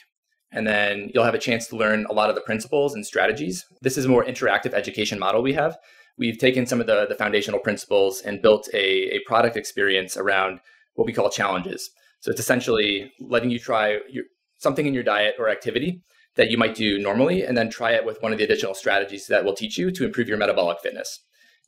And 0.51 0.67
then 0.67 1.11
you'll 1.13 1.25
have 1.25 1.35
a 1.35 1.39
chance 1.39 1.67
to 1.69 1.77
learn 1.77 2.07
a 2.07 2.13
lot 2.13 2.31
of 2.31 2.35
the 2.35 2.41
principles 2.41 2.95
and 2.95 3.07
strategies. 3.07 3.65
This 3.83 3.99
is 3.99 4.07
a 4.07 4.09
more 4.09 4.25
interactive 4.25 4.73
education 4.73 5.19
model 5.19 5.43
we 5.43 5.53
have. 5.53 5.77
We've 6.17 6.39
taken 6.39 6.67
some 6.67 6.81
of 6.81 6.87
the, 6.87 7.07
the 7.09 7.15
foundational 7.15 7.61
principles 7.61 8.23
and 8.23 8.43
built 8.43 8.69
a, 8.73 9.15
a 9.15 9.21
product 9.27 9.57
experience 9.57 10.17
around 10.17 10.61
what 10.95 11.07
we 11.07 11.13
call 11.13 11.31
challenges. 11.31 11.91
So 12.21 12.31
it's 12.31 12.41
essentially 12.41 13.13
letting 13.21 13.51
you 13.51 13.59
try 13.59 13.99
your, 14.11 14.25
something 14.59 14.87
in 14.87 14.95
your 14.95 15.05
diet 15.05 15.35
or 15.39 15.49
activity 15.49 16.03
that 16.39 16.51
you 16.51 16.57
might 16.57 16.75
do 16.75 16.99
normally, 16.99 17.43
and 17.43 17.59
then 17.59 17.69
try 17.69 17.91
it 17.93 18.07
with 18.07 18.23
one 18.23 18.33
of 18.33 18.39
the 18.39 18.45
additional 18.45 18.75
strategies 18.75 19.27
that 19.27 19.45
will 19.45 19.53
teach 19.55 19.77
you 19.77 19.91
to 19.91 20.05
improve 20.07 20.29
your 20.29 20.39
metabolic 20.39 20.79
fitness. 20.81 21.21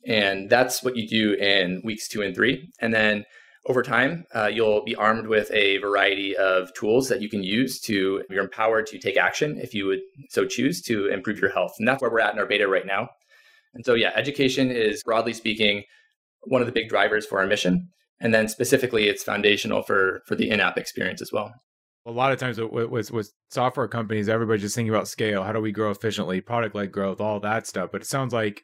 And 0.07 0.49
that's 0.49 0.81
what 0.81 0.95
you 0.95 1.07
do 1.07 1.33
in 1.33 1.81
weeks 1.83 2.07
two 2.07 2.23
and 2.23 2.33
three. 2.33 2.71
And 2.79 2.93
then 2.93 3.25
over 3.67 3.83
time, 3.83 4.25
uh, 4.33 4.47
you'll 4.47 4.83
be 4.83 4.95
armed 4.95 5.27
with 5.27 5.51
a 5.51 5.77
variety 5.77 6.35
of 6.35 6.73
tools 6.73 7.09
that 7.09 7.21
you 7.21 7.29
can 7.29 7.43
use 7.43 7.79
to, 7.81 8.23
you're 8.29 8.43
empowered 8.43 8.87
to 8.87 8.97
take 8.97 9.17
action 9.17 9.59
if 9.59 9.75
you 9.75 9.85
would 9.85 9.99
so 10.29 10.45
choose 10.45 10.81
to 10.83 11.07
improve 11.07 11.39
your 11.39 11.51
health. 11.51 11.75
And 11.77 11.87
that's 11.87 12.01
where 12.01 12.09
we're 12.09 12.21
at 12.21 12.33
in 12.33 12.39
our 12.39 12.47
beta 12.47 12.67
right 12.67 12.87
now. 12.87 13.09
And 13.75 13.85
so, 13.85 13.93
yeah, 13.93 14.11
education 14.15 14.71
is 14.71 15.03
broadly 15.03 15.33
speaking 15.33 15.83
one 16.43 16.61
of 16.61 16.65
the 16.65 16.73
big 16.73 16.89
drivers 16.89 17.25
for 17.27 17.39
our 17.39 17.45
mission. 17.45 17.89
And 18.19 18.33
then 18.33 18.47
specifically, 18.47 19.09
it's 19.09 19.23
foundational 19.23 19.83
for, 19.83 20.21
for 20.25 20.35
the 20.35 20.49
in 20.49 20.59
app 20.59 20.77
experience 20.77 21.21
as 21.21 21.31
well. 21.31 21.53
A 22.05 22.11
lot 22.11 22.31
of 22.31 22.39
times 22.39 22.59
with, 22.59 23.11
with 23.11 23.33
software 23.49 23.87
companies, 23.87 24.27
everybody's 24.27 24.63
just 24.63 24.75
thinking 24.75 24.93
about 24.93 25.07
scale. 25.07 25.43
How 25.43 25.51
do 25.51 25.61
we 25.61 25.71
grow 25.71 25.91
efficiently, 25.91 26.41
product 26.41 26.75
led 26.75 26.91
growth, 26.91 27.21
all 27.21 27.39
that 27.41 27.67
stuff. 27.67 27.91
But 27.91 28.01
it 28.01 28.07
sounds 28.07 28.33
like 28.33 28.63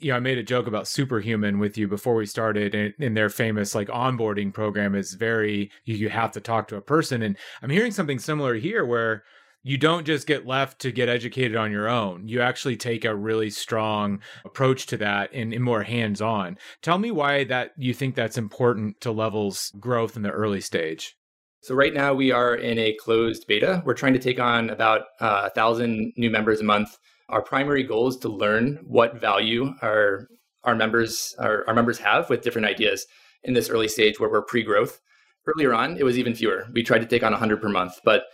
you 0.00 0.10
know, 0.10 0.16
I 0.16 0.20
made 0.20 0.38
a 0.38 0.42
joke 0.42 0.66
about 0.66 0.88
Superhuman 0.88 1.58
with 1.58 1.76
you 1.76 1.86
before 1.86 2.14
we 2.14 2.26
started, 2.26 2.74
and 2.74 2.94
in 2.98 3.14
their 3.14 3.28
famous 3.28 3.74
like 3.74 3.88
onboarding 3.88 4.52
program 4.52 4.94
is 4.94 5.14
very 5.14 5.70
you, 5.84 5.94
you 5.94 6.08
have 6.08 6.32
to 6.32 6.40
talk 6.40 6.68
to 6.68 6.76
a 6.76 6.82
person, 6.82 7.22
and 7.22 7.36
I'm 7.62 7.70
hearing 7.70 7.92
something 7.92 8.18
similar 8.18 8.54
here 8.54 8.84
where 8.84 9.24
you 9.62 9.76
don't 9.76 10.06
just 10.06 10.26
get 10.26 10.46
left 10.46 10.80
to 10.80 10.90
get 10.90 11.10
educated 11.10 11.54
on 11.54 11.70
your 11.70 11.86
own. 11.86 12.26
You 12.26 12.40
actually 12.40 12.76
take 12.76 13.04
a 13.04 13.14
really 13.14 13.50
strong 13.50 14.20
approach 14.44 14.86
to 14.86 14.96
that 14.98 15.30
and, 15.34 15.52
and 15.52 15.62
more 15.62 15.82
hands 15.82 16.22
on. 16.22 16.56
Tell 16.80 16.96
me 16.96 17.10
why 17.10 17.44
that 17.44 17.72
you 17.76 17.92
think 17.92 18.14
that's 18.14 18.38
important 18.38 19.02
to 19.02 19.12
levels 19.12 19.70
growth 19.78 20.16
in 20.16 20.22
the 20.22 20.30
early 20.30 20.62
stage. 20.62 21.14
So 21.62 21.74
right 21.74 21.92
now 21.92 22.14
we 22.14 22.32
are 22.32 22.54
in 22.54 22.78
a 22.78 22.94
closed 22.94 23.46
beta. 23.46 23.82
We're 23.84 23.94
trying 23.94 24.14
to 24.14 24.18
take 24.18 24.40
on 24.40 24.70
about 24.70 25.02
uh, 25.20 25.42
a 25.46 25.50
thousand 25.50 26.12
new 26.16 26.30
members 26.30 26.60
a 26.60 26.64
month 26.64 26.96
our 27.30 27.42
primary 27.42 27.84
goal 27.84 28.08
is 28.08 28.16
to 28.18 28.28
learn 28.28 28.80
what 28.82 29.20
value 29.20 29.72
our 29.82 30.28
our 30.64 30.74
members 30.74 31.34
our, 31.38 31.64
our 31.66 31.74
members 31.74 31.98
have 31.98 32.28
with 32.28 32.42
different 32.42 32.66
ideas 32.66 33.06
in 33.44 33.54
this 33.54 33.70
early 33.70 33.88
stage 33.88 34.20
where 34.20 34.30
we're 34.30 34.42
pre-growth. 34.42 35.00
Earlier 35.46 35.72
on, 35.72 35.96
it 35.96 36.04
was 36.04 36.18
even 36.18 36.34
fewer. 36.34 36.66
We 36.74 36.82
tried 36.82 36.98
to 36.98 37.06
take 37.06 37.22
on 37.22 37.32
100 37.32 37.62
per 37.62 37.70
month, 37.70 37.98
but 38.04 38.24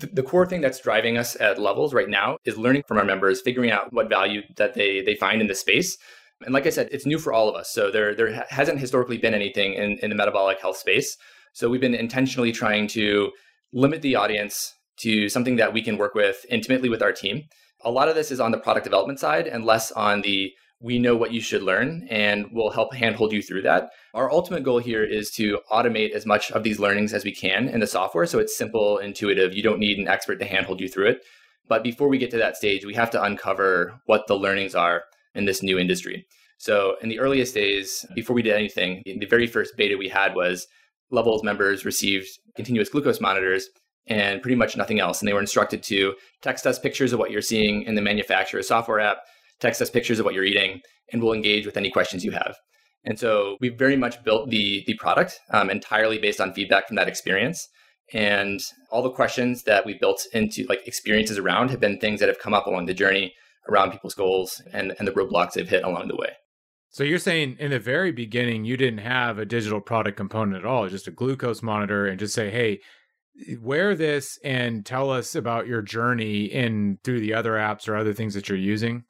th- 0.00 0.14
the 0.14 0.22
core 0.22 0.46
thing 0.46 0.62
that's 0.62 0.80
driving 0.80 1.18
us 1.18 1.38
at 1.38 1.60
levels 1.60 1.92
right 1.92 2.08
now 2.08 2.38
is 2.46 2.56
learning 2.56 2.84
from 2.88 2.96
our 2.96 3.04
members, 3.04 3.42
figuring 3.42 3.70
out 3.70 3.92
what 3.92 4.08
value 4.08 4.40
that 4.56 4.72
they 4.74 5.02
they 5.02 5.16
find 5.16 5.42
in 5.42 5.48
the 5.48 5.54
space. 5.54 5.98
And 6.44 6.54
like 6.54 6.66
I 6.66 6.70
said, 6.70 6.88
it's 6.92 7.06
new 7.06 7.18
for 7.18 7.32
all 7.32 7.48
of 7.48 7.56
us. 7.56 7.70
So 7.70 7.90
there 7.90 8.14
there 8.14 8.44
hasn't 8.48 8.78
historically 8.78 9.18
been 9.18 9.34
anything 9.34 9.74
in, 9.74 9.98
in 9.98 10.08
the 10.08 10.16
metabolic 10.16 10.60
health 10.60 10.78
space. 10.78 11.18
So 11.56 11.68
we've 11.70 11.80
been 11.80 11.94
intentionally 11.94 12.52
trying 12.52 12.86
to 12.88 13.32
limit 13.72 14.02
the 14.02 14.14
audience 14.14 14.74
to 14.98 15.28
something 15.28 15.56
that 15.56 15.72
we 15.72 15.82
can 15.82 15.96
work 15.96 16.14
with 16.14 16.44
intimately 16.50 16.88
with 16.88 17.02
our 17.02 17.12
team 17.12 17.44
a 17.84 17.90
lot 17.90 18.08
of 18.08 18.14
this 18.14 18.30
is 18.30 18.40
on 18.40 18.50
the 18.50 18.58
product 18.58 18.84
development 18.84 19.20
side 19.20 19.46
and 19.46 19.64
less 19.64 19.92
on 19.92 20.22
the 20.22 20.52
we 20.80 20.98
know 20.98 21.16
what 21.16 21.32
you 21.32 21.40
should 21.40 21.62
learn 21.62 22.06
and 22.10 22.46
we'll 22.52 22.70
help 22.70 22.92
handhold 22.92 23.32
you 23.32 23.40
through 23.40 23.62
that. 23.62 23.88
Our 24.12 24.30
ultimate 24.30 24.62
goal 24.62 24.78
here 24.78 25.02
is 25.02 25.30
to 25.32 25.60
automate 25.72 26.10
as 26.10 26.26
much 26.26 26.50
of 26.50 26.64
these 26.64 26.78
learnings 26.78 27.14
as 27.14 27.24
we 27.24 27.34
can 27.34 27.68
in 27.68 27.80
the 27.80 27.86
software 27.86 28.26
so 28.26 28.38
it's 28.38 28.56
simple, 28.56 28.98
intuitive. 28.98 29.54
You 29.54 29.62
don't 29.62 29.78
need 29.78 29.98
an 29.98 30.08
expert 30.08 30.38
to 30.40 30.44
handhold 30.44 30.80
you 30.80 30.88
through 30.88 31.10
it. 31.10 31.22
But 31.68 31.82
before 31.82 32.08
we 32.08 32.18
get 32.18 32.30
to 32.32 32.36
that 32.38 32.56
stage, 32.56 32.84
we 32.84 32.94
have 32.94 33.10
to 33.12 33.22
uncover 33.22 33.98
what 34.04 34.26
the 34.26 34.36
learnings 34.36 34.74
are 34.74 35.04
in 35.34 35.46
this 35.46 35.62
new 35.62 35.78
industry. 35.78 36.26
So, 36.58 36.96
in 37.02 37.08
the 37.08 37.18
earliest 37.18 37.54
days, 37.54 38.06
before 38.14 38.34
we 38.34 38.42
did 38.42 38.54
anything, 38.54 39.02
the 39.04 39.26
very 39.26 39.46
first 39.46 39.76
beta 39.76 39.96
we 39.96 40.08
had 40.08 40.34
was 40.34 40.66
Levels 41.10 41.42
members 41.42 41.84
received 41.84 42.26
continuous 42.56 42.88
glucose 42.88 43.20
monitors 43.20 43.68
and 44.06 44.42
pretty 44.42 44.56
much 44.56 44.76
nothing 44.76 45.00
else. 45.00 45.20
And 45.20 45.28
they 45.28 45.32
were 45.32 45.40
instructed 45.40 45.82
to 45.84 46.14
text 46.42 46.66
us 46.66 46.78
pictures 46.78 47.12
of 47.12 47.18
what 47.18 47.30
you're 47.30 47.42
seeing 47.42 47.82
in 47.82 47.94
the 47.94 48.02
manufacturer's 48.02 48.68
software 48.68 49.00
app, 49.00 49.18
text 49.60 49.82
us 49.82 49.90
pictures 49.90 50.18
of 50.18 50.24
what 50.24 50.34
you're 50.34 50.44
eating, 50.44 50.80
and 51.12 51.22
we'll 51.22 51.32
engage 51.32 51.66
with 51.66 51.76
any 51.76 51.90
questions 51.90 52.24
you 52.24 52.32
have. 52.32 52.54
And 53.04 53.18
so 53.18 53.56
we 53.60 53.68
very 53.68 53.96
much 53.96 54.22
built 54.24 54.50
the 54.50 54.82
the 54.86 54.94
product 54.94 55.38
um, 55.52 55.70
entirely 55.70 56.18
based 56.18 56.40
on 56.40 56.52
feedback 56.52 56.88
from 56.88 56.96
that 56.96 57.08
experience. 57.08 57.66
And 58.12 58.60
all 58.90 59.02
the 59.02 59.10
questions 59.10 59.64
that 59.64 59.84
we 59.84 59.94
built 59.94 60.22
into 60.32 60.64
like 60.68 60.86
experiences 60.86 61.38
around 61.38 61.70
have 61.70 61.80
been 61.80 61.98
things 61.98 62.20
that 62.20 62.28
have 62.28 62.38
come 62.38 62.54
up 62.54 62.66
along 62.66 62.86
the 62.86 62.94
journey 62.94 63.32
around 63.68 63.90
people's 63.90 64.14
goals 64.14 64.62
and, 64.72 64.94
and 64.98 65.08
the 65.08 65.12
roadblocks 65.12 65.52
they've 65.52 65.68
hit 65.68 65.82
along 65.84 66.08
the 66.08 66.16
way. 66.16 66.30
So 66.96 67.04
you're 67.04 67.18
saying 67.18 67.58
in 67.60 67.72
the 67.72 67.78
very 67.78 68.10
beginning 68.10 68.64
you 68.64 68.78
didn't 68.78 69.00
have 69.00 69.38
a 69.38 69.44
digital 69.44 69.82
product 69.82 70.16
component 70.16 70.56
at 70.56 70.64
all, 70.64 70.88
just 70.88 71.06
a 71.06 71.10
glucose 71.10 71.62
monitor 71.62 72.06
and 72.06 72.18
just 72.18 72.32
say, 72.32 72.48
hey, 72.48 72.80
wear 73.60 73.94
this 73.94 74.38
and 74.42 74.86
tell 74.86 75.10
us 75.10 75.34
about 75.34 75.66
your 75.66 75.82
journey 75.82 76.46
in 76.46 76.98
through 77.04 77.20
the 77.20 77.34
other 77.34 77.52
apps 77.52 77.86
or 77.86 77.96
other 77.96 78.14
things 78.14 78.32
that 78.32 78.48
you're 78.48 78.56
using. 78.56 79.04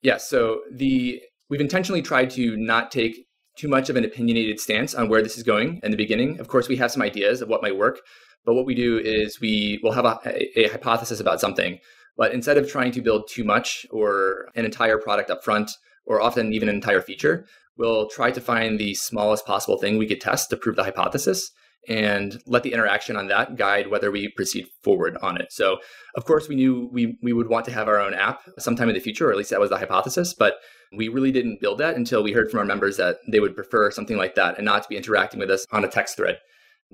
Yes. 0.00 0.30
So 0.30 0.60
the 0.72 1.20
we've 1.50 1.60
intentionally 1.60 2.02
tried 2.02 2.30
to 2.30 2.56
not 2.56 2.92
take 2.92 3.26
too 3.58 3.66
much 3.66 3.90
of 3.90 3.96
an 3.96 4.04
opinionated 4.04 4.60
stance 4.60 4.94
on 4.94 5.08
where 5.08 5.20
this 5.20 5.36
is 5.36 5.42
going 5.42 5.80
in 5.82 5.90
the 5.90 5.96
beginning. 5.96 6.38
Of 6.38 6.46
course, 6.46 6.68
we 6.68 6.76
have 6.76 6.92
some 6.92 7.02
ideas 7.02 7.42
of 7.42 7.48
what 7.48 7.62
might 7.62 7.76
work, 7.76 7.98
but 8.44 8.54
what 8.54 8.64
we 8.64 8.76
do 8.76 9.00
is 9.00 9.40
we 9.40 9.80
will 9.82 9.90
have 9.90 10.04
a, 10.04 10.60
a 10.60 10.68
hypothesis 10.68 11.18
about 11.18 11.40
something, 11.40 11.80
but 12.16 12.32
instead 12.32 12.58
of 12.58 12.70
trying 12.70 12.92
to 12.92 13.02
build 13.02 13.28
too 13.28 13.42
much 13.42 13.86
or 13.90 14.50
an 14.54 14.64
entire 14.64 14.98
product 14.98 15.30
up 15.30 15.42
front, 15.42 15.72
or 16.06 16.20
often 16.20 16.52
even 16.52 16.68
an 16.68 16.74
entire 16.74 17.00
feature, 17.00 17.46
we'll 17.76 18.08
try 18.08 18.30
to 18.30 18.40
find 18.40 18.78
the 18.78 18.94
smallest 18.94 19.46
possible 19.46 19.78
thing 19.78 19.98
we 19.98 20.06
could 20.06 20.20
test 20.20 20.50
to 20.50 20.56
prove 20.56 20.76
the 20.76 20.84
hypothesis 20.84 21.50
and 21.88 22.40
let 22.46 22.62
the 22.62 22.72
interaction 22.72 23.16
on 23.16 23.28
that 23.28 23.56
guide 23.56 23.88
whether 23.88 24.10
we 24.10 24.28
proceed 24.28 24.66
forward 24.82 25.16
on 25.22 25.40
it. 25.40 25.52
So, 25.52 25.78
of 26.16 26.24
course, 26.24 26.48
we 26.48 26.54
knew 26.54 26.88
we, 26.92 27.18
we 27.22 27.32
would 27.32 27.48
want 27.48 27.64
to 27.66 27.72
have 27.72 27.88
our 27.88 28.00
own 28.00 28.14
app 28.14 28.40
sometime 28.58 28.88
in 28.88 28.94
the 28.94 29.00
future, 29.00 29.28
or 29.28 29.32
at 29.32 29.36
least 29.36 29.50
that 29.50 29.60
was 29.60 29.70
the 29.70 29.78
hypothesis, 29.78 30.34
but 30.34 30.54
we 30.96 31.08
really 31.08 31.32
didn't 31.32 31.60
build 31.60 31.78
that 31.78 31.96
until 31.96 32.22
we 32.22 32.32
heard 32.32 32.50
from 32.50 32.60
our 32.60 32.64
members 32.64 32.96
that 32.96 33.16
they 33.30 33.40
would 33.40 33.54
prefer 33.54 33.90
something 33.90 34.16
like 34.16 34.34
that 34.36 34.56
and 34.56 34.64
not 34.64 34.82
to 34.82 34.88
be 34.88 34.96
interacting 34.96 35.40
with 35.40 35.50
us 35.50 35.66
on 35.72 35.84
a 35.84 35.88
text 35.88 36.16
thread. 36.16 36.38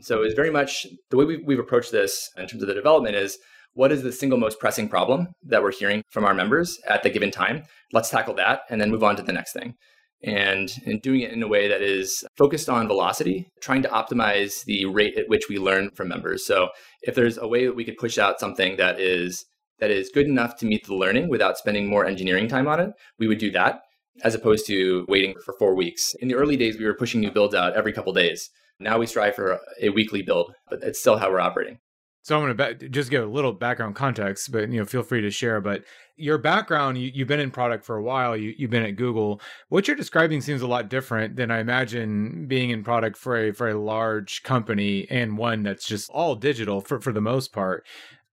So, 0.00 0.23
it's 0.23 0.35
very 0.35 0.50
much 0.50 0.87
the 1.11 1.17
way 1.17 1.25
we've, 1.25 1.47
we've 1.47 1.59
approached 1.59 1.93
this 1.93 2.29
in 2.37 2.47
terms 2.47 2.62
of 2.62 2.69
the 2.69 2.75
development 2.75 3.17
is 3.17 3.38
what 3.74 3.92
is 3.92 4.02
the 4.02 4.12
single 4.12 4.38
most 4.38 4.58
pressing 4.58 4.88
problem 4.88 5.28
that 5.44 5.62
we're 5.62 5.72
hearing 5.72 6.02
from 6.10 6.24
our 6.24 6.34
members 6.34 6.78
at 6.88 7.02
the 7.02 7.10
given 7.10 7.30
time? 7.30 7.64
Let's 7.92 8.10
tackle 8.10 8.34
that 8.34 8.62
and 8.68 8.80
then 8.80 8.90
move 8.90 9.04
on 9.04 9.16
to 9.16 9.22
the 9.22 9.32
next 9.32 9.52
thing. 9.52 9.74
And, 10.22 10.70
and 10.84 11.00
doing 11.00 11.20
it 11.20 11.32
in 11.32 11.42
a 11.42 11.48
way 11.48 11.66
that 11.68 11.80
is 11.80 12.24
focused 12.36 12.68
on 12.68 12.86
velocity, 12.86 13.48
trying 13.62 13.80
to 13.82 13.88
optimize 13.88 14.64
the 14.64 14.84
rate 14.84 15.16
at 15.16 15.28
which 15.28 15.48
we 15.48 15.58
learn 15.58 15.90
from 15.94 16.08
members. 16.08 16.44
So 16.44 16.68
if 17.02 17.14
there's 17.14 17.38
a 17.38 17.48
way 17.48 17.64
that 17.64 17.74
we 17.74 17.84
could 17.84 17.96
push 17.96 18.18
out 18.18 18.38
something 18.38 18.76
that 18.76 19.00
is 19.00 19.46
that 19.78 19.90
is 19.90 20.10
good 20.12 20.26
enough 20.26 20.58
to 20.58 20.66
meet 20.66 20.86
the 20.86 20.94
learning 20.94 21.30
without 21.30 21.56
spending 21.56 21.86
more 21.86 22.04
engineering 22.04 22.48
time 22.48 22.68
on 22.68 22.80
it, 22.80 22.90
we 23.18 23.28
would 23.28 23.38
do 23.38 23.50
that 23.52 23.80
as 24.22 24.34
opposed 24.34 24.66
to 24.66 25.06
waiting 25.08 25.34
for 25.42 25.54
four 25.58 25.74
weeks. 25.74 26.14
In 26.20 26.28
the 26.28 26.34
early 26.34 26.58
days, 26.58 26.78
we 26.78 26.84
were 26.84 26.94
pushing 26.94 27.20
new 27.20 27.30
builds 27.30 27.54
out 27.54 27.74
every 27.74 27.94
couple 27.94 28.12
days. 28.12 28.50
Now 28.78 28.98
we 28.98 29.06
strive 29.06 29.34
for 29.34 29.58
a 29.80 29.88
weekly 29.90 30.22
build, 30.22 30.52
but 30.68 30.82
it's 30.82 31.00
still 31.00 31.16
how 31.16 31.30
we're 31.30 31.40
operating. 31.40 31.78
So 32.22 32.38
I'm 32.38 32.54
going 32.54 32.78
to 32.78 32.88
just 32.88 33.10
give 33.10 33.24
a 33.24 33.26
little 33.26 33.52
background 33.52 33.94
context, 33.94 34.52
but 34.52 34.70
you 34.70 34.78
know, 34.78 34.84
feel 34.84 35.02
free 35.02 35.22
to 35.22 35.30
share. 35.30 35.60
But 35.60 35.84
your 36.16 36.36
background, 36.36 36.98
you, 36.98 37.10
have 37.18 37.28
been 37.28 37.40
in 37.40 37.50
product 37.50 37.84
for 37.84 37.96
a 37.96 38.02
while. 38.02 38.36
You, 38.36 38.54
you've 38.58 38.70
been 38.70 38.82
at 38.82 38.96
Google. 38.96 39.40
What 39.70 39.88
you're 39.88 39.96
describing 39.96 40.42
seems 40.42 40.60
a 40.60 40.66
lot 40.66 40.90
different 40.90 41.36
than 41.36 41.50
I 41.50 41.60
imagine 41.60 42.46
being 42.46 42.70
in 42.70 42.84
product 42.84 43.16
for 43.16 43.38
a 43.38 43.50
very 43.50 43.72
large 43.72 44.42
company 44.42 45.06
and 45.08 45.38
one 45.38 45.62
that's 45.62 45.86
just 45.86 46.10
all 46.10 46.34
digital 46.34 46.82
for 46.82 47.00
for 47.00 47.12
the 47.12 47.22
most 47.22 47.52
part. 47.52 47.86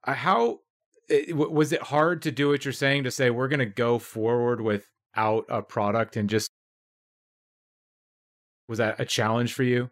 Uh, 0.03 0.13
how 0.13 0.59
was 1.33 1.71
it 1.71 1.81
hard 1.81 2.21
to 2.23 2.31
do 2.31 2.49
what 2.49 2.65
you're 2.65 2.73
saying 2.73 3.05
to 3.05 3.11
say 3.11 3.29
we're 3.29 3.47
going 3.47 3.59
to 3.59 3.65
go 3.65 3.97
forward 3.97 4.59
without 4.59 5.45
a 5.47 5.61
product 5.61 6.17
and 6.17 6.29
just 6.29 6.49
was 8.67 8.79
that 8.79 8.99
a 8.99 9.05
challenge 9.05 9.53
for 9.53 9.63
you? 9.63 9.89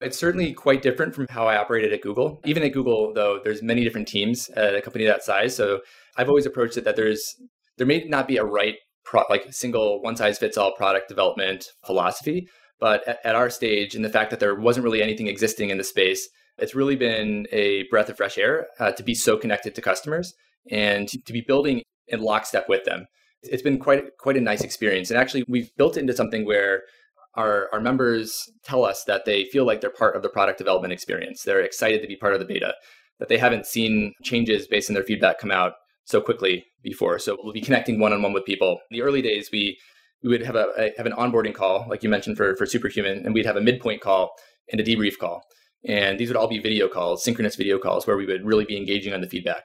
It's 0.00 0.18
certainly 0.18 0.52
quite 0.52 0.82
different 0.82 1.14
from 1.14 1.26
how 1.30 1.46
I 1.46 1.56
operated 1.56 1.92
at 1.92 2.02
Google. 2.02 2.40
Even 2.44 2.62
at 2.62 2.72
Google, 2.72 3.14
though, 3.14 3.40
there's 3.42 3.62
many 3.62 3.82
different 3.82 4.08
teams 4.08 4.48
at 4.50 4.74
a 4.74 4.82
company 4.82 5.06
that 5.06 5.22
size. 5.22 5.56
So 5.56 5.80
I've 6.16 6.28
always 6.28 6.46
approached 6.46 6.76
it 6.76 6.84
that 6.84 6.96
there's 6.96 7.34
there 7.78 7.86
may 7.86 8.04
not 8.06 8.28
be 8.28 8.36
a 8.36 8.44
right 8.44 8.76
pro, 9.04 9.22
like 9.30 9.52
single 9.52 10.02
one 10.02 10.16
size 10.16 10.38
fits 10.38 10.58
all 10.58 10.74
product 10.74 11.08
development 11.08 11.66
philosophy, 11.84 12.48
but 12.78 13.06
at, 13.08 13.18
at 13.24 13.34
our 13.34 13.48
stage, 13.48 13.94
and 13.94 14.04
the 14.04 14.10
fact 14.10 14.30
that 14.30 14.40
there 14.40 14.54
wasn't 14.54 14.84
really 14.84 15.02
anything 15.02 15.28
existing 15.28 15.70
in 15.70 15.78
the 15.78 15.84
space, 15.84 16.28
it's 16.58 16.74
really 16.74 16.96
been 16.96 17.46
a 17.52 17.84
breath 17.90 18.08
of 18.08 18.16
fresh 18.16 18.36
air 18.38 18.66
uh, 18.78 18.92
to 18.92 19.02
be 19.02 19.14
so 19.14 19.36
connected 19.36 19.74
to 19.74 19.82
customers 19.82 20.34
and 20.70 21.08
to, 21.08 21.32
be 21.32 21.42
building 21.46 21.82
in 22.08 22.20
lockstep 22.20 22.68
with 22.68 22.84
them. 22.84 23.06
It's 23.42 23.62
been 23.62 23.78
quite 23.78 24.04
quite 24.18 24.36
a 24.36 24.40
nice 24.40 24.62
experience, 24.62 25.10
and 25.10 25.18
actually, 25.18 25.44
we've 25.48 25.70
built 25.76 25.96
it 25.96 26.00
into 26.00 26.16
something 26.16 26.44
where 26.44 26.82
our, 27.36 27.68
our 27.72 27.80
members 27.80 28.50
tell 28.64 28.84
us 28.84 29.04
that 29.04 29.24
they 29.24 29.44
feel 29.44 29.64
like 29.64 29.80
they're 29.80 29.90
part 29.90 30.16
of 30.16 30.22
the 30.22 30.28
product 30.28 30.58
development 30.58 30.92
experience. 30.92 31.42
They're 31.42 31.60
excited 31.60 32.00
to 32.02 32.08
be 32.08 32.16
part 32.16 32.34
of 32.34 32.40
the 32.40 32.46
beta, 32.46 32.74
that 33.18 33.28
they 33.28 33.38
haven't 33.38 33.66
seen 33.66 34.12
changes 34.22 34.66
based 34.66 34.90
on 34.90 34.94
their 34.94 35.04
feedback 35.04 35.38
come 35.38 35.50
out 35.50 35.72
so 36.04 36.20
quickly 36.20 36.64
before. 36.82 37.18
So 37.18 37.36
we'll 37.42 37.52
be 37.52 37.60
connecting 37.60 37.98
one 37.98 38.12
on 38.12 38.22
one 38.22 38.32
with 38.32 38.44
people. 38.44 38.80
In 38.90 38.96
the 38.96 39.02
early 39.02 39.22
days, 39.22 39.50
we 39.52 39.78
we 40.22 40.30
would 40.30 40.42
have 40.42 40.56
a, 40.56 40.72
a, 40.78 40.92
have 40.96 41.06
an 41.06 41.12
onboarding 41.12 41.54
call, 41.54 41.86
like 41.88 42.02
you 42.02 42.08
mentioned 42.08 42.36
for 42.36 42.56
for 42.56 42.66
Superhuman, 42.66 43.24
and 43.24 43.34
we'd 43.34 43.46
have 43.46 43.56
a 43.56 43.60
midpoint 43.60 44.00
call 44.00 44.30
and 44.72 44.80
a 44.80 44.84
debrief 44.84 45.18
call. 45.18 45.42
And 45.86 46.18
these 46.18 46.28
would 46.28 46.36
all 46.36 46.48
be 46.48 46.58
video 46.58 46.88
calls, 46.88 47.22
synchronous 47.22 47.54
video 47.54 47.78
calls, 47.78 48.06
where 48.06 48.16
we 48.16 48.26
would 48.26 48.44
really 48.44 48.64
be 48.64 48.76
engaging 48.76 49.12
on 49.12 49.20
the 49.20 49.28
feedback. 49.28 49.64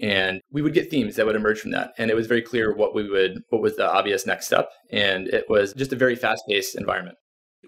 And 0.00 0.40
we 0.50 0.62
would 0.62 0.74
get 0.74 0.90
themes 0.90 1.16
that 1.16 1.26
would 1.26 1.36
emerge 1.36 1.60
from 1.60 1.72
that. 1.72 1.92
And 1.98 2.10
it 2.10 2.16
was 2.16 2.26
very 2.26 2.42
clear 2.42 2.74
what 2.74 2.94
we 2.94 3.08
would 3.08 3.42
what 3.50 3.62
was 3.62 3.76
the 3.76 3.90
obvious 3.90 4.26
next 4.26 4.46
step. 4.46 4.70
And 4.90 5.28
it 5.28 5.44
was 5.48 5.74
just 5.74 5.92
a 5.92 5.96
very 5.96 6.16
fast-paced 6.16 6.76
environment. 6.76 7.18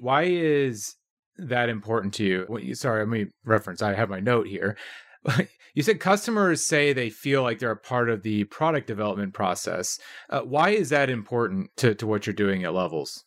Why 0.00 0.22
is 0.24 0.94
that 1.36 1.68
important 1.68 2.14
to 2.14 2.24
you? 2.24 2.74
Sorry, 2.74 3.00
let 3.00 3.08
me 3.08 3.26
reference. 3.44 3.82
I 3.82 3.94
have 3.94 4.08
my 4.08 4.20
note 4.20 4.46
here. 4.46 4.76
you 5.74 5.82
said 5.82 6.00
customers 6.00 6.64
say 6.64 6.92
they 6.92 7.10
feel 7.10 7.42
like 7.42 7.58
they're 7.58 7.70
a 7.70 7.76
part 7.76 8.10
of 8.10 8.22
the 8.22 8.44
product 8.44 8.86
development 8.86 9.34
process. 9.34 9.98
Uh, 10.30 10.40
why 10.40 10.70
is 10.70 10.88
that 10.90 11.10
important 11.10 11.70
to, 11.76 11.94
to 11.94 12.06
what 12.06 12.26
you're 12.26 12.34
doing 12.34 12.64
at 12.64 12.74
levels? 12.74 13.24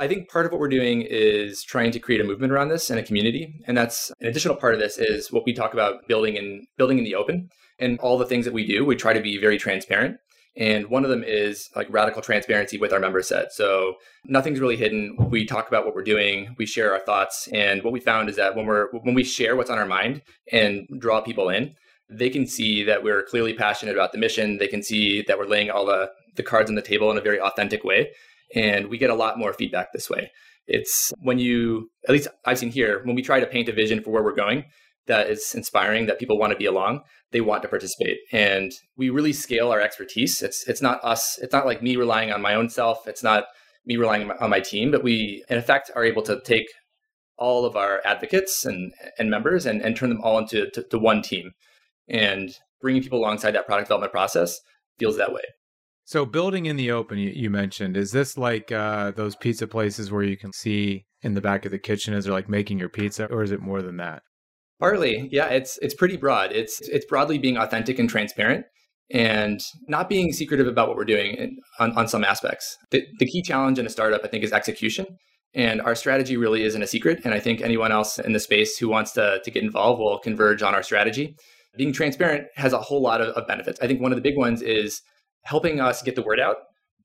I 0.00 0.06
think 0.06 0.30
part 0.30 0.46
of 0.46 0.52
what 0.52 0.60
we're 0.60 0.68
doing 0.68 1.02
is 1.02 1.64
trying 1.64 1.90
to 1.90 1.98
create 1.98 2.20
a 2.20 2.24
movement 2.24 2.52
around 2.52 2.68
this 2.68 2.88
and 2.88 3.00
a 3.00 3.02
community. 3.02 3.60
And 3.66 3.76
that's 3.76 4.12
an 4.20 4.28
additional 4.28 4.54
part 4.54 4.74
of 4.74 4.80
this 4.80 4.96
is 4.96 5.32
what 5.32 5.44
we 5.44 5.52
talk 5.52 5.72
about 5.72 6.06
building 6.06 6.36
in 6.36 6.66
building 6.76 6.98
in 6.98 7.04
the 7.04 7.16
open. 7.16 7.50
And 7.80 7.98
all 8.00 8.18
the 8.18 8.26
things 8.26 8.44
that 8.44 8.54
we 8.54 8.66
do, 8.66 8.84
we 8.84 8.96
try 8.96 9.12
to 9.12 9.20
be 9.20 9.38
very 9.38 9.58
transparent. 9.58 10.18
And 10.56 10.88
one 10.88 11.04
of 11.04 11.10
them 11.10 11.22
is 11.24 11.70
like 11.76 11.86
radical 11.90 12.22
transparency 12.22 12.78
with 12.78 12.92
our 12.92 12.98
member 12.98 13.22
set. 13.22 13.52
So 13.52 13.94
nothing's 14.24 14.60
really 14.60 14.76
hidden. 14.76 15.16
We 15.30 15.44
talk 15.44 15.68
about 15.68 15.84
what 15.84 15.94
we're 15.94 16.02
doing, 16.02 16.54
we 16.58 16.66
share 16.66 16.92
our 16.92 17.00
thoughts. 17.00 17.48
And 17.52 17.82
what 17.82 17.92
we 17.92 18.00
found 18.00 18.28
is 18.28 18.36
that 18.36 18.56
when 18.56 18.66
we're 18.66 18.88
when 18.90 19.14
we 19.14 19.24
share 19.24 19.56
what's 19.56 19.70
on 19.70 19.78
our 19.78 19.86
mind 19.86 20.22
and 20.52 20.88
draw 20.98 21.20
people 21.20 21.48
in, 21.48 21.74
they 22.10 22.30
can 22.30 22.46
see 22.46 22.82
that 22.84 23.02
we're 23.02 23.22
clearly 23.24 23.52
passionate 23.52 23.94
about 23.94 24.12
the 24.12 24.18
mission. 24.18 24.58
They 24.58 24.68
can 24.68 24.82
see 24.82 25.22
that 25.22 25.38
we're 25.38 25.46
laying 25.46 25.70
all 25.70 25.84
the, 25.84 26.10
the 26.36 26.42
cards 26.42 26.70
on 26.70 26.76
the 26.76 26.82
table 26.82 27.10
in 27.10 27.18
a 27.18 27.22
very 27.22 27.40
authentic 27.40 27.84
way. 27.84 28.10
And 28.54 28.88
we 28.88 28.98
get 28.98 29.10
a 29.10 29.14
lot 29.14 29.38
more 29.38 29.52
feedback 29.52 29.92
this 29.92 30.08
way. 30.08 30.30
It's 30.66 31.12
when 31.20 31.38
you, 31.38 31.90
at 32.06 32.12
least 32.12 32.28
I've 32.44 32.58
seen 32.58 32.70
here, 32.70 33.02
when 33.04 33.16
we 33.16 33.22
try 33.22 33.40
to 33.40 33.46
paint 33.46 33.68
a 33.68 33.72
vision 33.72 34.02
for 34.02 34.10
where 34.10 34.22
we're 34.22 34.34
going 34.34 34.64
that 35.06 35.30
is 35.30 35.54
inspiring, 35.54 36.06
that 36.06 36.18
people 36.18 36.38
want 36.38 36.52
to 36.52 36.58
be 36.58 36.66
along, 36.66 37.00
they 37.32 37.40
want 37.40 37.62
to 37.62 37.68
participate. 37.68 38.18
And 38.32 38.72
we 38.96 39.10
really 39.10 39.32
scale 39.32 39.72
our 39.72 39.80
expertise. 39.80 40.42
It's 40.42 40.68
it's 40.68 40.82
not 40.82 41.02
us, 41.02 41.38
it's 41.40 41.52
not 41.52 41.66
like 41.66 41.82
me 41.82 41.96
relying 41.96 42.30
on 42.30 42.42
my 42.42 42.54
own 42.54 42.68
self. 42.68 43.08
It's 43.08 43.22
not 43.22 43.44
me 43.86 43.96
relying 43.96 44.30
on 44.30 44.50
my 44.50 44.60
team, 44.60 44.90
but 44.90 45.02
we 45.02 45.42
in 45.48 45.56
effect 45.56 45.90
are 45.96 46.04
able 46.04 46.22
to 46.22 46.40
take 46.42 46.66
all 47.38 47.64
of 47.64 47.76
our 47.76 48.02
advocates 48.04 48.64
and, 48.64 48.92
and 49.18 49.30
members 49.30 49.64
and, 49.64 49.80
and 49.80 49.96
turn 49.96 50.10
them 50.10 50.20
all 50.20 50.38
into 50.38 50.68
to, 50.70 50.82
to 50.82 50.98
one 50.98 51.22
team. 51.22 51.52
And 52.08 52.50
bringing 52.80 53.02
people 53.02 53.20
alongside 53.20 53.52
that 53.52 53.66
product 53.66 53.86
development 53.86 54.12
process 54.12 54.58
feels 54.98 55.16
that 55.16 55.32
way. 55.32 55.42
So 56.08 56.24
building 56.24 56.64
in 56.64 56.76
the 56.76 56.90
open, 56.90 57.18
you, 57.18 57.50
mentioned, 57.50 57.94
is 57.94 58.12
this 58.12 58.38
like 58.38 58.72
uh, 58.72 59.10
those 59.10 59.36
pizza 59.36 59.66
places 59.66 60.10
where 60.10 60.22
you 60.22 60.38
can 60.38 60.54
see 60.54 61.04
in 61.20 61.34
the 61.34 61.42
back 61.42 61.66
of 61.66 61.70
the 61.70 61.78
kitchen 61.78 62.14
as 62.14 62.24
they're 62.24 62.32
like 62.32 62.48
making 62.48 62.78
your 62.78 62.88
pizza, 62.88 63.26
or 63.26 63.42
is 63.42 63.50
it 63.50 63.60
more 63.60 63.82
than 63.82 63.98
that? 63.98 64.22
Partly, 64.80 65.28
yeah. 65.30 65.48
It's 65.48 65.76
it's 65.82 65.92
pretty 65.92 66.16
broad. 66.16 66.50
It's 66.50 66.80
it's 66.88 67.04
broadly 67.04 67.36
being 67.36 67.58
authentic 67.58 67.98
and 67.98 68.08
transparent, 68.08 68.64
and 69.10 69.60
not 69.86 70.08
being 70.08 70.32
secretive 70.32 70.66
about 70.66 70.88
what 70.88 70.96
we're 70.96 71.04
doing 71.04 71.58
on, 71.78 71.92
on 71.92 72.08
some 72.08 72.24
aspects. 72.24 72.74
The, 72.90 73.04
the 73.18 73.26
key 73.26 73.42
challenge 73.42 73.78
in 73.78 73.84
a 73.84 73.90
startup, 73.90 74.22
I 74.24 74.28
think, 74.28 74.44
is 74.44 74.52
execution. 74.54 75.04
And 75.52 75.82
our 75.82 75.94
strategy 75.94 76.38
really 76.38 76.62
isn't 76.62 76.82
a 76.82 76.86
secret. 76.86 77.20
And 77.26 77.34
I 77.34 77.38
think 77.38 77.60
anyone 77.60 77.92
else 77.92 78.18
in 78.18 78.32
the 78.32 78.40
space 78.40 78.78
who 78.78 78.88
wants 78.88 79.12
to, 79.12 79.42
to 79.44 79.50
get 79.50 79.62
involved 79.62 80.00
will 80.00 80.20
converge 80.20 80.62
on 80.62 80.74
our 80.74 80.82
strategy. 80.82 81.34
Being 81.76 81.92
transparent 81.92 82.46
has 82.54 82.72
a 82.72 82.80
whole 82.80 83.02
lot 83.02 83.20
of, 83.20 83.28
of 83.34 83.46
benefits. 83.46 83.78
I 83.82 83.86
think 83.86 84.00
one 84.00 84.10
of 84.10 84.16
the 84.16 84.22
big 84.22 84.38
ones 84.38 84.62
is 84.62 85.02
helping 85.48 85.80
us 85.80 86.02
get 86.02 86.14
the 86.14 86.22
word 86.22 86.38
out 86.38 86.56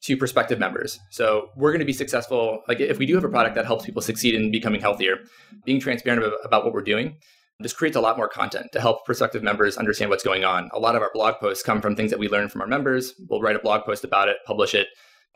to 0.02 0.18
prospective 0.18 0.60
members. 0.60 1.00
So 1.10 1.48
we're 1.56 1.72
going 1.72 1.80
to 1.80 1.86
be 1.86 1.94
successful. 1.94 2.62
Like 2.68 2.82
if 2.82 2.98
we 2.98 3.06
do 3.06 3.16
have 3.16 3.24
a 3.24 3.30
product 3.30 3.56
that 3.56 3.66
helps 3.66 3.86
people 3.86 4.02
succeed 4.02 4.36
in 4.36 4.52
becoming 4.52 4.82
healthier, 4.82 5.20
being 5.64 5.80
transparent 5.80 6.34
about 6.44 6.66
what 6.66 6.74
we're 6.74 6.82
doing, 6.82 7.16
this 7.60 7.72
creates 7.72 7.96
a 7.96 8.02
lot 8.02 8.18
more 8.18 8.28
content 8.28 8.74
to 8.74 8.82
help 8.82 9.06
prospective 9.06 9.44
members 9.44 9.78
understand 9.78 10.12
what's 10.12 10.24
going 10.24 10.44
on. 10.44 10.70
A 10.74 10.80
lot 10.80 10.98
of 10.98 11.02
our 11.02 11.12
blog 11.14 11.36
posts 11.36 11.64
come 11.64 11.80
from 11.80 11.96
things 11.96 12.12
that 12.12 12.20
we 12.20 12.28
learn 12.28 12.50
from 12.50 12.60
our 12.60 12.68
members. 12.68 13.14
We'll 13.30 13.42
write 13.42 13.56
a 13.56 13.60
blog 13.60 13.86
post 13.86 14.04
about 14.04 14.28
it, 14.28 14.38
publish 14.46 14.74
it. 14.74 14.88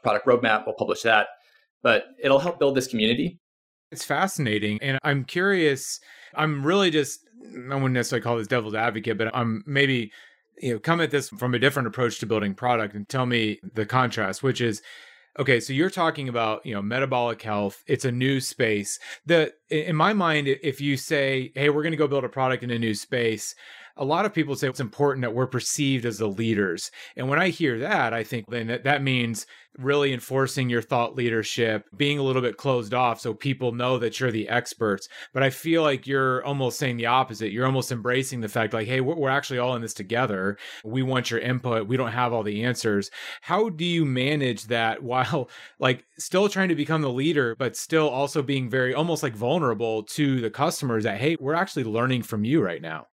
Product 0.04 0.28
roadmap, 0.28 0.66
we'll 0.66 0.76
publish 0.76 1.02
that. 1.04 1.28
But 1.82 2.04
it'll 2.22 2.40
help 2.40 2.60
build 2.60 2.76
this 2.76 2.88
community. 2.88 3.40
It's 3.94 4.04
fascinating. 4.04 4.80
And 4.82 5.00
I'm 5.04 5.24
curious, 5.24 6.02
I'm 6.36 6.66
really 6.66 6.92
just, 6.92 7.22
I 7.72 7.76
wouldn't 7.76 7.94
necessarily 7.94 8.24
call 8.24 8.38
this 8.38 8.48
devil's 8.48 8.76
advocate, 8.76 9.18
but 9.18 9.34
I'm 9.34 9.64
maybe 9.66 10.12
you 10.60 10.74
know 10.74 10.80
come 10.80 11.02
at 11.02 11.12
this 11.12 11.30
from 11.30 11.54
a 11.54 11.60
different 11.60 11.88
approach 11.88 12.20
to 12.20 12.26
building 12.26 12.54
product 12.54 12.96
and 12.96 13.08
tell 13.08 13.26
me 13.26 13.60
the 13.74 13.86
contrast 13.86 14.44
which 14.44 14.62
is 14.62 14.82
okay 15.40 15.60
so 15.60 15.74
you're 15.74 15.90
talking 15.90 16.30
about 16.30 16.66
you 16.66 16.74
know 16.74 16.82
metabolic 16.82 17.42
health. 17.42 17.84
It's 17.88 18.06
a 18.06 18.12
new 18.12 18.40
space. 18.40 19.00
The 19.26 19.54
in 19.70 19.96
my 19.96 20.14
mind 20.14 20.48
if 20.48 20.82
you 20.82 20.98
say 20.98 21.52
hey 21.56 21.70
we're 21.70 21.84
going 21.84 21.92
to 21.92 21.98
go 21.98 22.08
build 22.08 22.24
a 22.24 22.30
product 22.30 22.64
in 22.64 22.72
a 22.72 22.80
new 22.80 22.94
space 22.94 23.56
a 23.98 24.06
lot 24.06 24.26
of 24.26 24.34
people 24.34 24.56
say 24.56 24.68
it's 24.68 24.80
important 24.80 25.24
that 25.24 25.34
we're 25.34 25.48
perceived 25.48 26.06
as 26.06 26.18
the 26.18 26.28
leaders. 26.28 26.92
And 27.16 27.28
when 27.30 27.40
I 27.40 27.50
hear 27.50 27.80
that, 27.80 28.14
I 28.14 28.24
think 28.24 28.46
then 28.50 28.68
that, 28.68 28.84
that 28.84 29.02
means 29.02 29.46
really 29.78 30.12
enforcing 30.12 30.70
your 30.70 30.82
thought 30.82 31.16
leadership, 31.16 31.86
being 31.96 32.18
a 32.18 32.24
little 32.24 32.42
bit 32.42 32.58
closed 32.58 32.94
off 32.94 33.20
so 33.20 33.34
people 33.34 33.72
know 33.72 33.98
that 34.00 34.20
you're 34.20 34.32
the 34.32 34.50
experts. 34.50 35.08
But 35.34 35.44
I 35.44 35.50
feel 35.50 35.84
like 35.84 36.08
you're 36.08 36.44
almost 36.44 36.80
saying 36.80 36.98
the 36.98 37.06
opposite. 37.06 37.52
You're 37.52 37.66
almost 37.66 37.92
embracing 37.92 38.42
the 38.42 38.50
fact 38.50 38.74
like, 38.74 38.88
hey, 38.88 39.02
we're, 39.02 39.16
we're 39.16 39.30
actually 39.30 39.60
all 39.60 39.76
in 39.76 39.82
this 39.82 39.94
together. 39.94 40.58
We 40.84 41.04
want 41.04 41.30
your 41.30 41.40
input. 41.40 41.88
We 41.88 41.98
don't 41.98 42.12
have 42.12 42.34
all 42.34 42.44
the 42.44 42.64
answers. 42.64 43.12
How 43.42 43.70
do 43.70 43.86
you 43.86 44.06
manage 44.06 44.66
that 44.66 45.04
while 45.08 45.50
like 45.80 46.06
still 46.18 46.50
trying 46.50 46.70
to 46.70 46.76
become 46.76 47.02
the 47.02 47.12
leader, 47.12 47.56
but 47.58 47.76
still 47.76 48.10
also 48.10 48.42
being 48.42 48.70
very 48.70 48.94
almost 48.94 49.24
like 49.24 49.36
vulnerable 49.36 50.04
to 50.04 50.42
the 50.42 50.50
customers 50.50 51.04
that, 51.04 51.20
hey, 51.20 51.38
we're 51.40 51.54
actually 51.54 51.84
learning 51.84 52.24
from 52.24 52.44
you 52.44 52.62
right 52.62 52.82
now? 52.82 53.08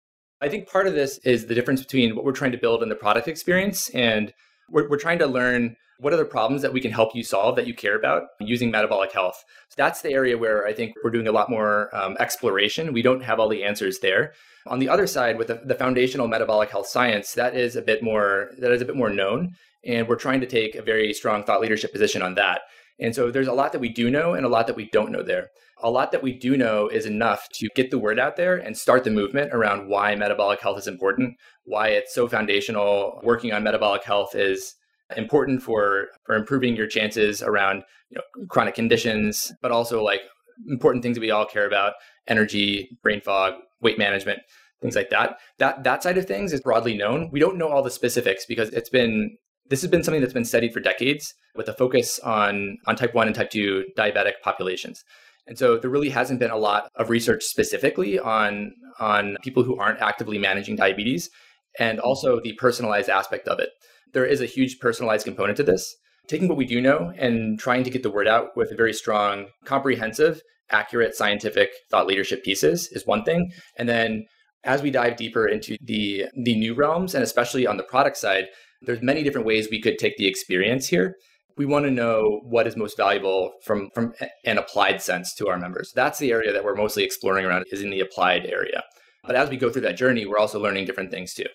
I 0.41 0.49
think 0.49 0.67
part 0.67 0.87
of 0.87 0.93
this 0.93 1.19
is 1.19 1.45
the 1.45 1.55
difference 1.55 1.81
between 1.81 2.15
what 2.15 2.25
we're 2.25 2.31
trying 2.31 2.51
to 2.51 2.57
build 2.57 2.81
in 2.81 2.89
the 2.89 2.95
product 2.95 3.27
experience 3.27 3.89
and 3.89 4.33
we're, 4.69 4.89
we're 4.89 4.97
trying 4.97 5.19
to 5.19 5.27
learn 5.27 5.75
what 5.99 6.13
are 6.13 6.17
the 6.17 6.25
problems 6.25 6.63
that 6.63 6.73
we 6.73 6.81
can 6.81 6.91
help 6.91 7.15
you 7.15 7.23
solve 7.23 7.55
that 7.55 7.67
you 7.67 7.75
care 7.75 7.95
about 7.95 8.23
using 8.39 8.71
metabolic 8.71 9.11
health? 9.11 9.43
So 9.69 9.75
that's 9.77 10.01
the 10.01 10.11
area 10.11 10.35
where 10.35 10.65
I 10.65 10.73
think 10.73 10.95
we're 11.03 11.11
doing 11.11 11.27
a 11.27 11.31
lot 11.31 11.47
more 11.47 11.95
um, 11.95 12.17
exploration. 12.19 12.91
We 12.91 13.03
don't 13.03 13.21
have 13.21 13.39
all 13.39 13.47
the 13.47 13.63
answers 13.63 13.99
there. 13.99 14.33
On 14.65 14.79
the 14.79 14.89
other 14.89 15.05
side, 15.05 15.37
with 15.37 15.47
the, 15.47 15.61
the 15.63 15.75
foundational 15.75 16.27
metabolic 16.27 16.71
health 16.71 16.87
science, 16.87 17.33
that 17.33 17.55
is 17.55 17.75
a 17.75 17.81
bit 17.83 18.01
more 18.01 18.49
that 18.57 18.71
is 18.71 18.81
a 18.81 18.85
bit 18.85 18.95
more 18.95 19.09
known, 19.09 19.55
and 19.83 20.07
we're 20.07 20.15
trying 20.15 20.41
to 20.41 20.47
take 20.47 20.75
a 20.75 20.81
very 20.81 21.13
strong 21.13 21.43
thought 21.43 21.61
leadership 21.61 21.91
position 21.91 22.21
on 22.21 22.35
that. 22.35 22.61
And 23.01 23.15
so 23.15 23.31
there's 23.31 23.47
a 23.47 23.53
lot 23.53 23.71
that 23.71 23.81
we 23.81 23.89
do 23.89 24.09
know 24.11 24.33
and 24.33 24.45
a 24.45 24.49
lot 24.49 24.67
that 24.67 24.75
we 24.75 24.87
don't 24.91 25.11
know 25.11 25.23
there. 25.23 25.49
A 25.83 25.89
lot 25.89 26.11
that 26.11 26.21
we 26.21 26.31
do 26.31 26.55
know 26.55 26.87
is 26.87 27.07
enough 27.07 27.47
to 27.55 27.67
get 27.75 27.89
the 27.89 27.97
word 27.97 28.19
out 28.19 28.35
there 28.35 28.55
and 28.55 28.77
start 28.77 29.03
the 29.03 29.09
movement 29.09 29.51
around 29.51 29.89
why 29.89 30.15
metabolic 30.15 30.61
health 30.61 30.77
is 30.77 30.87
important, 30.87 31.35
why 31.65 31.87
it's 31.89 32.13
so 32.13 32.27
foundational. 32.27 33.19
Working 33.23 33.51
on 33.51 33.63
metabolic 33.63 34.03
health 34.03 34.35
is 34.35 34.75
important 35.17 35.63
for 35.63 36.09
for 36.23 36.35
improving 36.35 36.75
your 36.75 36.87
chances 36.87 37.41
around 37.41 37.83
you 38.09 38.17
know, 38.17 38.45
chronic 38.47 38.75
conditions, 38.75 39.51
but 39.61 39.71
also 39.71 40.03
like 40.03 40.21
important 40.69 41.01
things 41.01 41.15
that 41.15 41.21
we 41.21 41.31
all 41.31 41.45
care 41.45 41.65
about: 41.65 41.93
energy, 42.27 42.97
brain 43.01 43.19
fog, 43.19 43.55
weight 43.81 43.97
management, 43.97 44.39
things 44.81 44.95
like 44.95 45.09
that. 45.09 45.37
That 45.57 45.83
that 45.83 46.03
side 46.03 46.19
of 46.19 46.27
things 46.27 46.53
is 46.53 46.61
broadly 46.61 46.95
known. 46.95 47.29
We 47.31 47.39
don't 47.39 47.57
know 47.57 47.69
all 47.69 47.81
the 47.81 47.89
specifics 47.89 48.45
because 48.45 48.69
it's 48.69 48.89
been 48.89 49.37
this 49.71 49.81
has 49.81 49.89
been 49.89 50.03
something 50.03 50.21
that's 50.21 50.33
been 50.33 50.45
studied 50.45 50.73
for 50.73 50.79
decades 50.79 51.33
with 51.55 51.67
a 51.67 51.73
focus 51.73 52.19
on 52.19 52.77
on 52.85 52.95
type 52.95 53.15
1 53.15 53.27
and 53.27 53.35
type 53.35 53.49
2 53.49 53.85
diabetic 53.97 54.33
populations. 54.43 55.03
And 55.47 55.57
so 55.57 55.77
there 55.77 55.89
really 55.89 56.09
hasn't 56.09 56.39
been 56.39 56.51
a 56.51 56.57
lot 56.57 56.91
of 56.95 57.09
research 57.09 57.43
specifically 57.43 58.19
on 58.19 58.73
on 58.99 59.37
people 59.41 59.63
who 59.63 59.77
aren't 59.77 59.99
actively 59.99 60.37
managing 60.37 60.75
diabetes 60.75 61.31
and 61.79 61.99
also 61.99 62.39
the 62.39 62.53
personalized 62.53 63.09
aspect 63.09 63.47
of 63.47 63.59
it 63.59 63.69
there 64.13 64.25
is 64.25 64.41
a 64.41 64.45
huge 64.45 64.79
personalized 64.79 65.25
component 65.25 65.57
to 65.57 65.63
this. 65.63 65.95
Taking 66.27 66.47
what 66.47 66.57
we 66.57 66.65
do 66.65 66.81
know 66.81 67.11
and 67.17 67.59
trying 67.59 67.83
to 67.83 67.89
get 67.89 68.03
the 68.03 68.11
word 68.11 68.27
out 68.27 68.55
with 68.55 68.71
a 68.71 68.75
very 68.75 68.93
strong, 68.93 69.47
comprehensive, 69.65 70.41
accurate 70.69 71.15
scientific 71.15 71.71
thought 71.89 72.07
leadership 72.07 72.43
pieces 72.43 72.87
is 72.91 73.05
one 73.05 73.23
thing. 73.23 73.51
And 73.77 73.89
then 73.89 74.25
as 74.63 74.81
we 74.81 74.91
dive 74.91 75.17
deeper 75.17 75.47
into 75.47 75.77
the 75.81 76.25
the 76.35 76.55
new 76.55 76.73
realms 76.75 77.15
and 77.15 77.23
especially 77.23 77.65
on 77.65 77.77
the 77.77 77.83
product 77.83 78.17
side, 78.17 78.45
there's 78.81 79.01
many 79.01 79.23
different 79.23 79.47
ways 79.47 79.67
we 79.69 79.81
could 79.81 79.97
take 79.97 80.17
the 80.17 80.27
experience 80.27 80.87
here. 80.87 81.15
We 81.57 81.65
want 81.65 81.85
to 81.85 81.91
know 81.91 82.41
what 82.43 82.65
is 82.65 82.77
most 82.77 82.97
valuable 82.97 83.51
from 83.63 83.89
from 83.93 84.13
an 84.45 84.57
applied 84.57 85.01
sense 85.01 85.33
to 85.35 85.49
our 85.49 85.57
members. 85.57 85.91
That's 85.93 86.19
the 86.19 86.31
area 86.31 86.51
that 86.53 86.63
we're 86.63 86.75
mostly 86.75 87.03
exploring 87.03 87.45
around 87.45 87.65
is 87.71 87.81
in 87.81 87.89
the 87.89 87.99
applied 87.99 88.45
area. 88.45 88.83
But 89.23 89.35
as 89.35 89.49
we 89.49 89.57
go 89.57 89.69
through 89.69 89.83
that 89.83 89.97
journey, 89.97 90.25
we're 90.25 90.39
also 90.39 90.59
learning 90.59 90.85
different 90.85 91.11
things 91.11 91.33
too. 91.33 91.45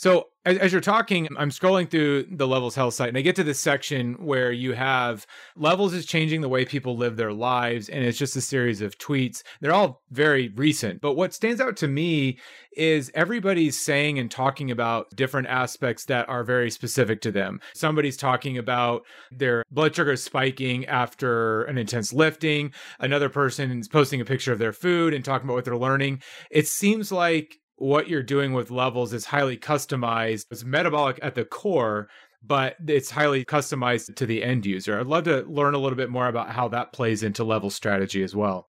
So 0.00 0.28
as, 0.46 0.56
as, 0.56 0.72
you're 0.72 0.80
talking, 0.80 1.28
I'm 1.36 1.50
scrolling 1.50 1.90
through 1.90 2.22
the 2.30 2.48
Levels 2.48 2.74
Health 2.74 2.94
site 2.94 3.10
and 3.10 3.18
I 3.18 3.20
get 3.20 3.36
to 3.36 3.44
this 3.44 3.60
section 3.60 4.14
where 4.14 4.50
you 4.50 4.72
have 4.72 5.26
Levels 5.56 5.92
is 5.92 6.06
changing 6.06 6.40
the 6.40 6.48
way 6.48 6.64
people 6.64 6.96
live 6.96 7.16
their 7.16 7.34
lives. 7.34 7.90
And 7.90 8.02
it's 8.02 8.16
just 8.16 8.34
a 8.34 8.40
series 8.40 8.80
of 8.80 8.96
tweets. 8.96 9.42
They're 9.60 9.74
all 9.74 10.00
very 10.10 10.48
recent. 10.56 11.02
But 11.02 11.16
what 11.16 11.34
stands 11.34 11.60
out 11.60 11.76
to 11.76 11.88
me 11.88 12.38
is 12.74 13.12
everybody's 13.14 13.78
saying 13.78 14.18
and 14.18 14.30
talking 14.30 14.70
about 14.70 15.10
different 15.14 15.48
aspects 15.48 16.06
that 16.06 16.26
are 16.30 16.44
very 16.44 16.70
specific 16.70 17.20
to 17.20 17.30
them. 17.30 17.60
Somebody's 17.74 18.16
talking 18.16 18.56
about 18.56 19.02
their 19.30 19.64
blood 19.70 19.94
sugar 19.94 20.16
spiking 20.16 20.86
after 20.86 21.64
an 21.64 21.76
intense 21.76 22.10
lifting. 22.10 22.72
Another 23.00 23.28
person 23.28 23.78
is 23.78 23.88
posting 23.88 24.22
a 24.22 24.24
picture 24.24 24.52
of 24.54 24.58
their 24.58 24.72
food 24.72 25.12
and 25.12 25.22
talking 25.22 25.44
about 25.46 25.56
what 25.56 25.66
they're 25.66 25.76
learning. 25.76 26.22
It 26.50 26.66
seems 26.68 27.12
like 27.12 27.59
what 27.80 28.08
you're 28.08 28.22
doing 28.22 28.52
with 28.52 28.70
levels 28.70 29.14
is 29.14 29.24
highly 29.24 29.56
customized. 29.56 30.44
It's 30.50 30.64
metabolic 30.64 31.18
at 31.22 31.34
the 31.34 31.46
core, 31.46 32.08
but 32.42 32.76
it's 32.86 33.10
highly 33.10 33.42
customized 33.44 34.14
to 34.14 34.26
the 34.26 34.44
end 34.44 34.66
user. 34.66 35.00
I'd 35.00 35.06
love 35.06 35.24
to 35.24 35.44
learn 35.48 35.72
a 35.72 35.78
little 35.78 35.96
bit 35.96 36.10
more 36.10 36.28
about 36.28 36.50
how 36.50 36.68
that 36.68 36.92
plays 36.92 37.22
into 37.22 37.42
level 37.42 37.70
strategy 37.70 38.22
as 38.22 38.36
well. 38.36 38.68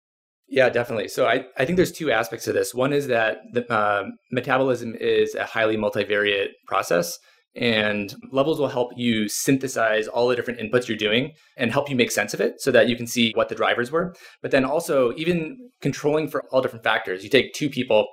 Yeah, 0.48 0.68
definitely. 0.68 1.08
So 1.08 1.26
I, 1.26 1.44
I 1.58 1.64
think 1.64 1.76
there's 1.76 1.92
two 1.92 2.12
aspects 2.12 2.44
to 2.44 2.52
this. 2.52 2.72
One 2.72 2.92
is 2.92 3.08
that 3.08 3.38
the, 3.52 3.70
uh, 3.72 4.04
metabolism 4.30 4.94
is 5.00 5.34
a 5.34 5.44
highly 5.44 5.76
multivariate 5.76 6.50
process, 6.68 7.18
and 7.56 8.14
levels 8.30 8.60
will 8.60 8.68
help 8.68 8.92
you 8.96 9.28
synthesize 9.28 10.06
all 10.06 10.28
the 10.28 10.36
different 10.36 10.60
inputs 10.60 10.86
you're 10.86 10.96
doing 10.96 11.32
and 11.56 11.72
help 11.72 11.90
you 11.90 11.96
make 11.96 12.12
sense 12.12 12.32
of 12.32 12.40
it 12.40 12.60
so 12.60 12.70
that 12.70 12.88
you 12.88 12.94
can 12.94 13.08
see 13.08 13.32
what 13.34 13.48
the 13.48 13.56
drivers 13.56 13.90
were. 13.90 14.14
But 14.40 14.52
then 14.52 14.64
also, 14.64 15.12
even 15.16 15.70
controlling 15.80 16.28
for 16.28 16.44
all 16.52 16.62
different 16.62 16.84
factors. 16.84 17.24
You 17.24 17.30
take 17.30 17.54
two 17.54 17.68
people 17.68 18.06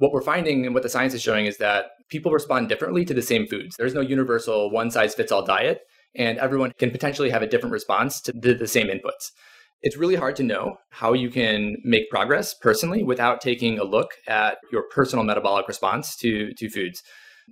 what 0.00 0.12
we're 0.12 0.22
finding 0.22 0.64
and 0.64 0.74
what 0.74 0.82
the 0.82 0.88
science 0.88 1.12
is 1.12 1.20
showing 1.20 1.44
is 1.44 1.58
that 1.58 1.90
people 2.08 2.32
respond 2.32 2.70
differently 2.70 3.04
to 3.04 3.12
the 3.12 3.20
same 3.22 3.46
foods. 3.46 3.76
There's 3.76 3.94
no 3.94 4.00
universal 4.00 4.70
one 4.70 4.90
size 4.90 5.14
fits 5.14 5.30
all 5.30 5.44
diet, 5.44 5.82
and 6.14 6.38
everyone 6.38 6.72
can 6.78 6.90
potentially 6.90 7.28
have 7.28 7.42
a 7.42 7.46
different 7.46 7.74
response 7.74 8.20
to 8.22 8.32
the, 8.32 8.54
the, 8.54 8.66
same 8.66 8.86
inputs. 8.86 9.30
It's 9.82 9.98
really 9.98 10.14
hard 10.14 10.36
to 10.36 10.42
know 10.42 10.76
how 10.88 11.12
you 11.12 11.28
can 11.28 11.76
make 11.84 12.08
progress 12.08 12.54
personally 12.54 13.02
without 13.02 13.42
taking 13.42 13.78
a 13.78 13.84
look 13.84 14.12
at 14.26 14.56
your 14.72 14.84
personal 14.90 15.22
metabolic 15.22 15.68
response 15.68 16.16
to, 16.16 16.50
to 16.54 16.70
foods. 16.70 17.02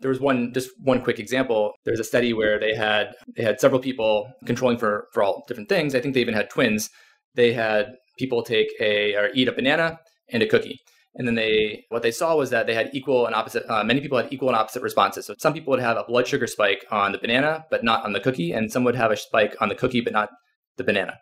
There 0.01 0.09
was 0.09 0.21
one 0.21 0.53
just 0.55 0.71
one 0.81 1.03
quick 1.03 1.19
example. 1.19 1.73
There's 1.85 2.01
a 2.01 2.05
study 2.05 2.33
where 2.33 2.59
they 2.59 2.75
had 2.75 3.15
they 3.37 3.43
had 3.43 3.61
several 3.61 3.81
people 3.81 4.33
controlling 4.47 4.79
for 4.79 5.09
for 5.13 5.23
all 5.23 5.45
different 5.49 5.69
things. 5.69 5.95
I 5.95 6.01
think 6.01 6.15
they 6.15 6.21
even 6.21 6.35
had 6.35 6.49
twins. 6.49 6.89
They 7.35 7.53
had 7.53 7.97
people 8.17 8.43
take 8.43 8.69
a 8.81 9.15
or 9.17 9.31
eat 9.35 9.49
a 9.49 9.53
banana 9.53 9.99
and 10.31 10.43
a 10.43 10.47
cookie 10.47 10.79
and 11.19 11.27
then 11.27 11.35
they, 11.35 11.85
what 11.89 12.03
they 12.03 12.13
saw 12.13 12.37
was 12.37 12.51
that 12.51 12.69
they 12.69 12.75
had 12.75 12.91
equal 12.93 13.27
and 13.27 13.35
opposite, 13.35 13.69
uh, 13.69 13.83
many 13.83 14.01
people 14.01 14.17
had 14.17 14.33
equal 14.33 14.49
and 14.49 14.57
opposite 14.57 14.83
responses. 14.83 15.27
So 15.27 15.35
some 15.37 15.53
people 15.53 15.73
would 15.73 15.81
have 15.81 15.97
a 15.97 16.05
blood 16.05 16.29
sugar 16.29 16.47
spike 16.47 16.87
on 16.93 17.11
the 17.11 17.19
banana, 17.19 17.67
but 17.71 17.83
not 17.83 18.05
on 18.05 18.13
the 18.13 18.21
cookie. 18.21 18.53
And 18.53 18.71
some 18.71 18.85
would 18.85 18.95
have 18.95 19.11
a 19.11 19.17
spike 19.17 19.57
on 19.61 19.69
the 19.69 19.75
cookie, 19.75 20.01
but 20.01 20.13
not 20.13 20.31
the 20.77 20.85
banana. 20.85 21.19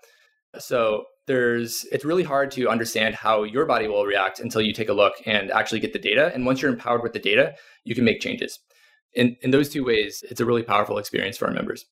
So 0.59 1.05
there's, 1.27 1.87
it's 1.93 2.05
really 2.05 2.25
hard 2.25 2.51
to 2.53 2.69
understand 2.69 3.15
how 3.15 3.43
your 3.45 3.65
body 3.65 3.89
will 3.89 4.05
react 4.05 4.39
until 4.39 4.61
you 4.61 4.75
take 4.75 4.91
a 4.91 4.93
look 4.93 5.15
and 5.25 5.51
actually 5.51 5.81
get 5.81 5.95
the 5.95 5.99
data. 5.99 6.31
And 6.35 6.45
once 6.45 6.61
you're 6.61 6.71
empowered 6.71 7.03
with 7.03 7.15
the 7.15 7.19
data, 7.19 7.55
you 7.85 7.95
can 7.95 8.05
make 8.05 8.21
changes. 8.21 8.59
In, 9.15 9.35
in 9.41 9.51
those 9.51 9.71
two 9.71 9.83
ways, 9.83 10.23
it's 10.31 10.43
a 10.43 10.45
really 10.45 10.63
powerful 10.63 10.99
experience 10.99 11.39
for 11.39 11.47
our 11.47 11.55
members. 11.55 11.87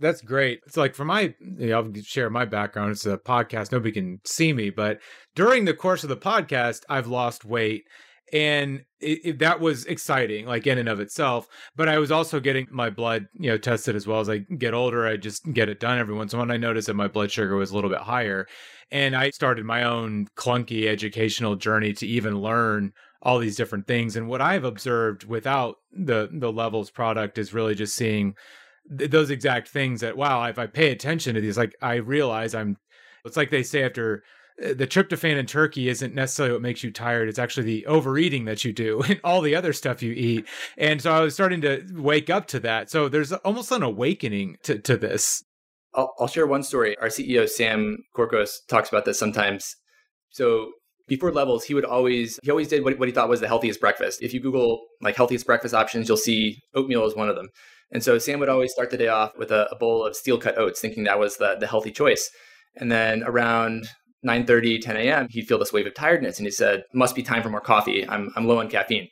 That's 0.00 0.20
great. 0.20 0.60
It's 0.66 0.76
like 0.76 0.94
for 0.94 1.04
my, 1.04 1.34
you 1.40 1.68
know, 1.68 1.80
I'll 1.80 2.02
share 2.02 2.30
my 2.30 2.44
background. 2.44 2.92
It's 2.92 3.06
a 3.06 3.16
podcast. 3.16 3.72
Nobody 3.72 3.92
can 3.92 4.20
see 4.24 4.52
me, 4.52 4.70
but 4.70 4.98
during 5.34 5.64
the 5.64 5.74
course 5.74 6.02
of 6.02 6.08
the 6.08 6.16
podcast, 6.16 6.80
I've 6.88 7.06
lost 7.06 7.44
weight. 7.44 7.84
And 8.32 8.84
it, 9.00 9.20
it, 9.24 9.38
that 9.40 9.60
was 9.60 9.84
exciting, 9.84 10.46
like 10.46 10.66
in 10.66 10.78
and 10.78 10.88
of 10.88 10.98
itself. 10.98 11.46
But 11.76 11.88
I 11.88 11.98
was 11.98 12.10
also 12.10 12.40
getting 12.40 12.66
my 12.70 12.90
blood, 12.90 13.26
you 13.34 13.50
know, 13.50 13.58
tested 13.58 13.94
as 13.94 14.06
well 14.06 14.18
as 14.18 14.28
I 14.28 14.38
get 14.38 14.74
older. 14.74 15.06
I 15.06 15.16
just 15.16 15.44
get 15.52 15.68
it 15.68 15.78
done 15.78 15.98
every 15.98 16.14
once 16.14 16.32
in 16.32 16.38
a 16.38 16.42
while. 16.42 16.50
I 16.50 16.56
noticed 16.56 16.88
that 16.88 16.94
my 16.94 17.06
blood 17.06 17.30
sugar 17.30 17.54
was 17.54 17.70
a 17.70 17.74
little 17.74 17.90
bit 17.90 18.00
higher, 18.00 18.48
and 18.90 19.14
I 19.14 19.30
started 19.30 19.64
my 19.64 19.84
own 19.84 20.26
clunky 20.36 20.86
educational 20.86 21.54
journey 21.54 21.92
to 21.92 22.06
even 22.06 22.40
learn 22.40 22.92
all 23.22 23.38
these 23.38 23.56
different 23.56 23.86
things. 23.86 24.16
And 24.16 24.26
what 24.26 24.40
I've 24.40 24.64
observed 24.64 25.24
without 25.24 25.76
the 25.92 26.28
the 26.32 26.50
levels 26.50 26.90
product 26.90 27.38
is 27.38 27.54
really 27.54 27.74
just 27.74 27.94
seeing 27.94 28.34
th- 28.98 29.10
those 29.10 29.30
exact 29.30 29.68
things 29.68 30.00
that 30.00 30.16
wow 30.16 30.42
if 30.44 30.58
i 30.58 30.66
pay 30.66 30.90
attention 30.90 31.34
to 31.34 31.40
these 31.40 31.58
like 31.58 31.74
i 31.82 31.94
realize 31.94 32.54
i'm 32.54 32.76
it's 33.24 33.36
like 33.36 33.50
they 33.50 33.62
say 33.62 33.82
after 33.82 34.22
uh, 34.62 34.74
the 34.74 34.86
tryptophan 34.86 35.36
in 35.36 35.46
turkey 35.46 35.88
isn't 35.88 36.14
necessarily 36.14 36.52
what 36.52 36.62
makes 36.62 36.84
you 36.84 36.90
tired 36.90 37.28
it's 37.28 37.38
actually 37.38 37.64
the 37.64 37.86
overeating 37.86 38.44
that 38.44 38.64
you 38.64 38.72
do 38.72 39.02
and 39.08 39.20
all 39.24 39.40
the 39.40 39.54
other 39.54 39.72
stuff 39.72 40.02
you 40.02 40.12
eat. 40.12 40.46
And 40.78 41.00
so 41.00 41.12
i 41.12 41.20
was 41.20 41.34
starting 41.34 41.60
to 41.62 41.84
wake 41.92 42.30
up 42.30 42.46
to 42.48 42.60
that. 42.60 42.90
So 42.90 43.08
there's 43.08 43.32
almost 43.32 43.72
an 43.72 43.82
awakening 43.82 44.58
to, 44.64 44.78
to 44.78 44.96
this. 44.96 45.42
I'll, 45.94 46.12
I'll 46.18 46.28
share 46.28 46.46
one 46.46 46.62
story. 46.62 46.96
Our 46.98 47.08
ceo 47.08 47.48
sam 47.48 47.98
corcos 48.16 48.50
talks 48.68 48.88
about 48.88 49.04
this 49.04 49.18
sometimes. 49.18 49.76
So 50.30 50.72
before 51.06 51.32
levels 51.32 51.64
he 51.64 51.74
would 51.74 51.84
always 51.84 52.38
he 52.42 52.50
always 52.50 52.68
did 52.68 52.84
what, 52.84 52.98
what 52.98 53.08
he 53.08 53.14
thought 53.14 53.28
was 53.28 53.40
the 53.40 53.48
healthiest 53.48 53.80
breakfast. 53.80 54.22
If 54.22 54.32
you 54.32 54.40
google 54.40 54.82
like 55.00 55.16
healthiest 55.16 55.46
breakfast 55.46 55.74
options 55.74 56.08
you'll 56.08 56.16
see 56.16 56.58
oatmeal 56.74 57.04
is 57.04 57.16
one 57.16 57.28
of 57.28 57.36
them 57.36 57.48
and 57.92 58.02
so 58.02 58.18
Sam 58.18 58.40
would 58.40 58.48
always 58.48 58.72
start 58.72 58.90
the 58.90 58.96
day 58.96 59.08
off 59.08 59.32
with 59.38 59.50
a, 59.50 59.68
a 59.70 59.76
bowl 59.76 60.04
of 60.04 60.16
steel 60.16 60.38
cut 60.38 60.58
oats, 60.58 60.80
thinking 60.80 61.04
that 61.04 61.18
was 61.18 61.36
the, 61.36 61.56
the 61.58 61.66
healthy 61.66 61.92
choice. 61.92 62.28
And 62.76 62.90
then 62.90 63.22
around 63.22 63.86
9.30, 64.26 64.80
10 64.80 64.96
a.m., 64.96 65.26
he'd 65.30 65.46
feel 65.46 65.58
this 65.58 65.72
wave 65.72 65.86
of 65.86 65.94
tiredness. 65.94 66.38
And 66.38 66.46
he 66.46 66.50
said, 66.50 66.82
must 66.92 67.14
be 67.14 67.22
time 67.22 67.42
for 67.42 67.50
more 67.50 67.60
coffee. 67.60 68.08
I'm, 68.08 68.30
I'm 68.36 68.46
low 68.46 68.58
on 68.58 68.68
caffeine. 68.68 69.08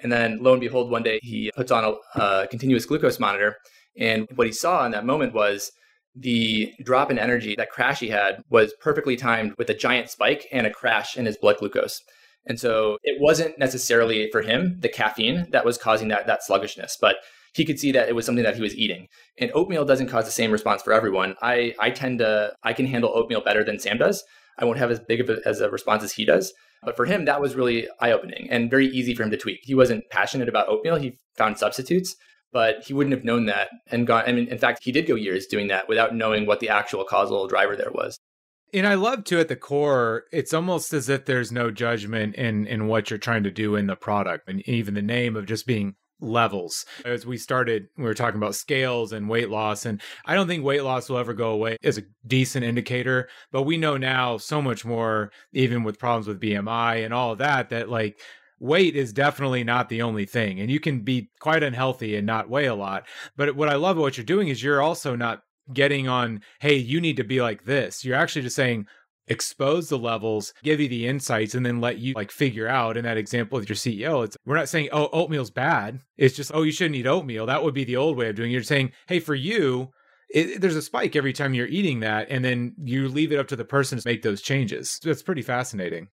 And 0.00 0.10
then 0.10 0.38
lo 0.42 0.52
and 0.52 0.60
behold, 0.60 0.90
one 0.90 1.02
day 1.02 1.20
he 1.22 1.50
puts 1.56 1.70
on 1.70 1.84
a, 1.84 2.20
a 2.20 2.46
continuous 2.48 2.86
glucose 2.86 3.20
monitor. 3.20 3.56
And 3.98 4.26
what 4.34 4.46
he 4.46 4.52
saw 4.52 4.84
in 4.84 4.92
that 4.92 5.06
moment 5.06 5.32
was 5.32 5.70
the 6.14 6.72
drop 6.82 7.10
in 7.10 7.18
energy, 7.18 7.54
that 7.56 7.70
crash 7.70 8.00
he 8.00 8.08
had 8.08 8.42
was 8.50 8.74
perfectly 8.80 9.16
timed 9.16 9.54
with 9.58 9.70
a 9.70 9.74
giant 9.74 10.10
spike 10.10 10.46
and 10.50 10.66
a 10.66 10.70
crash 10.70 11.16
in 11.16 11.26
his 11.26 11.36
blood 11.36 11.58
glucose. 11.58 12.00
And 12.46 12.58
so 12.58 12.98
it 13.02 13.20
wasn't 13.20 13.58
necessarily 13.58 14.30
for 14.30 14.40
him 14.40 14.76
the 14.80 14.88
caffeine 14.88 15.46
that 15.50 15.64
was 15.64 15.78
causing 15.78 16.08
that, 16.08 16.26
that 16.26 16.44
sluggishness, 16.44 16.96
but 17.00 17.16
he 17.56 17.64
could 17.64 17.80
see 17.80 17.90
that 17.92 18.08
it 18.08 18.14
was 18.14 18.26
something 18.26 18.44
that 18.44 18.54
he 18.54 18.62
was 18.62 18.76
eating. 18.76 19.08
And 19.38 19.50
oatmeal 19.54 19.86
doesn't 19.86 20.08
cause 20.08 20.26
the 20.26 20.30
same 20.30 20.52
response 20.52 20.82
for 20.82 20.92
everyone. 20.92 21.34
I, 21.40 21.74
I 21.80 21.90
tend 21.90 22.18
to, 22.18 22.52
I 22.62 22.74
can 22.74 22.86
handle 22.86 23.12
oatmeal 23.14 23.40
better 23.40 23.64
than 23.64 23.78
Sam 23.78 23.96
does. 23.96 24.22
I 24.58 24.66
won't 24.66 24.78
have 24.78 24.90
as 24.90 25.00
big 25.00 25.20
of 25.20 25.30
a, 25.30 25.38
as 25.46 25.60
a 25.60 25.70
response 25.70 26.02
as 26.02 26.12
he 26.12 26.26
does. 26.26 26.52
But 26.82 26.96
for 26.96 27.06
him, 27.06 27.24
that 27.24 27.40
was 27.40 27.54
really 27.54 27.88
eye 28.00 28.12
opening 28.12 28.48
and 28.50 28.70
very 28.70 28.88
easy 28.88 29.14
for 29.14 29.22
him 29.22 29.30
to 29.30 29.36
tweak. 29.38 29.60
He 29.62 29.74
wasn't 29.74 30.04
passionate 30.10 30.48
about 30.48 30.68
oatmeal. 30.68 30.96
He 30.96 31.18
found 31.36 31.58
substitutes, 31.58 32.14
but 32.52 32.84
he 32.84 32.92
wouldn't 32.92 33.14
have 33.14 33.24
known 33.24 33.46
that 33.46 33.70
and 33.90 34.06
gone. 34.06 34.24
I 34.26 34.32
mean, 34.32 34.48
in 34.48 34.58
fact, 34.58 34.84
he 34.84 34.92
did 34.92 35.06
go 35.06 35.14
years 35.14 35.46
doing 35.46 35.68
that 35.68 35.88
without 35.88 36.14
knowing 36.14 36.46
what 36.46 36.60
the 36.60 36.68
actual 36.68 37.04
causal 37.04 37.48
driver 37.48 37.74
there 37.74 37.90
was. 37.90 38.18
And 38.74 38.86
I 38.86 38.94
love 38.94 39.24
to 39.24 39.40
at 39.40 39.48
the 39.48 39.56
core, 39.56 40.24
it's 40.32 40.52
almost 40.52 40.92
as 40.92 41.08
if 41.08 41.24
there's 41.24 41.50
no 41.52 41.70
judgment 41.70 42.34
in 42.34 42.66
in 42.66 42.88
what 42.88 43.08
you're 43.08 43.18
trying 43.18 43.44
to 43.44 43.50
do 43.50 43.76
in 43.76 43.86
the 43.86 43.96
product, 43.96 44.48
and 44.48 44.60
even 44.68 44.94
the 44.94 45.02
name 45.02 45.36
of 45.36 45.46
just 45.46 45.66
being 45.66 45.94
levels. 46.20 46.86
As 47.04 47.26
we 47.26 47.36
started, 47.36 47.88
we 47.96 48.04
were 48.04 48.14
talking 48.14 48.38
about 48.38 48.54
scales 48.54 49.12
and 49.12 49.28
weight 49.28 49.50
loss, 49.50 49.86
and 49.86 50.00
I 50.24 50.34
don't 50.34 50.46
think 50.46 50.64
weight 50.64 50.82
loss 50.82 51.08
will 51.08 51.18
ever 51.18 51.34
go 51.34 51.50
away 51.50 51.76
as 51.82 51.98
a 51.98 52.04
decent 52.26 52.64
indicator, 52.64 53.28
but 53.52 53.62
we 53.62 53.76
know 53.76 53.96
now 53.96 54.36
so 54.36 54.62
much 54.62 54.84
more, 54.84 55.30
even 55.52 55.84
with 55.84 55.98
problems 55.98 56.26
with 56.26 56.40
BMI 56.40 57.04
and 57.04 57.12
all 57.12 57.32
of 57.32 57.38
that, 57.38 57.70
that 57.70 57.88
like 57.88 58.18
weight 58.58 58.96
is 58.96 59.12
definitely 59.12 59.64
not 59.64 59.88
the 59.88 60.02
only 60.02 60.24
thing. 60.24 60.60
And 60.60 60.70
you 60.70 60.80
can 60.80 61.00
be 61.00 61.30
quite 61.40 61.62
unhealthy 61.62 62.16
and 62.16 62.26
not 62.26 62.48
weigh 62.48 62.66
a 62.66 62.74
lot. 62.74 63.06
But 63.36 63.54
what 63.54 63.68
I 63.68 63.74
love 63.74 63.96
about 63.96 64.02
what 64.02 64.16
you're 64.16 64.24
doing 64.24 64.48
is 64.48 64.62
you're 64.62 64.82
also 64.82 65.14
not 65.14 65.42
getting 65.72 66.08
on, 66.08 66.42
hey, 66.60 66.76
you 66.76 67.00
need 67.00 67.16
to 67.16 67.24
be 67.24 67.42
like 67.42 67.64
this. 67.64 68.04
You're 68.04 68.16
actually 68.16 68.42
just 68.42 68.56
saying, 68.56 68.86
expose 69.28 69.88
the 69.88 69.98
levels, 69.98 70.52
give 70.62 70.80
you 70.80 70.88
the 70.88 71.06
insights, 71.06 71.54
and 71.54 71.64
then 71.64 71.80
let 71.80 71.98
you 71.98 72.14
like 72.14 72.30
figure 72.30 72.68
out. 72.68 72.96
In 72.96 73.04
that 73.04 73.16
example 73.16 73.58
with 73.58 73.68
your 73.68 73.76
CEO, 73.76 74.24
it's 74.24 74.36
we're 74.46 74.56
not 74.56 74.68
saying, 74.68 74.88
oh, 74.92 75.08
oatmeal's 75.12 75.50
bad. 75.50 76.00
It's 76.16 76.36
just, 76.36 76.50
oh, 76.54 76.62
you 76.62 76.72
shouldn't 76.72 76.96
eat 76.96 77.06
oatmeal. 77.06 77.46
That 77.46 77.62
would 77.62 77.74
be 77.74 77.84
the 77.84 77.96
old 77.96 78.16
way 78.16 78.28
of 78.28 78.36
doing 78.36 78.50
it. 78.50 78.54
You're 78.54 78.62
saying, 78.62 78.92
hey, 79.08 79.20
for 79.20 79.34
you, 79.34 79.90
it, 80.28 80.60
there's 80.60 80.76
a 80.76 80.82
spike 80.82 81.16
every 81.16 81.32
time 81.32 81.54
you're 81.54 81.66
eating 81.66 82.00
that, 82.00 82.28
and 82.30 82.44
then 82.44 82.74
you 82.82 83.08
leave 83.08 83.32
it 83.32 83.38
up 83.38 83.48
to 83.48 83.56
the 83.56 83.64
person 83.64 83.98
to 83.98 84.08
make 84.08 84.22
those 84.22 84.42
changes. 84.42 84.98
That's 85.02 85.22
pretty 85.22 85.42
fascinating. 85.42 86.08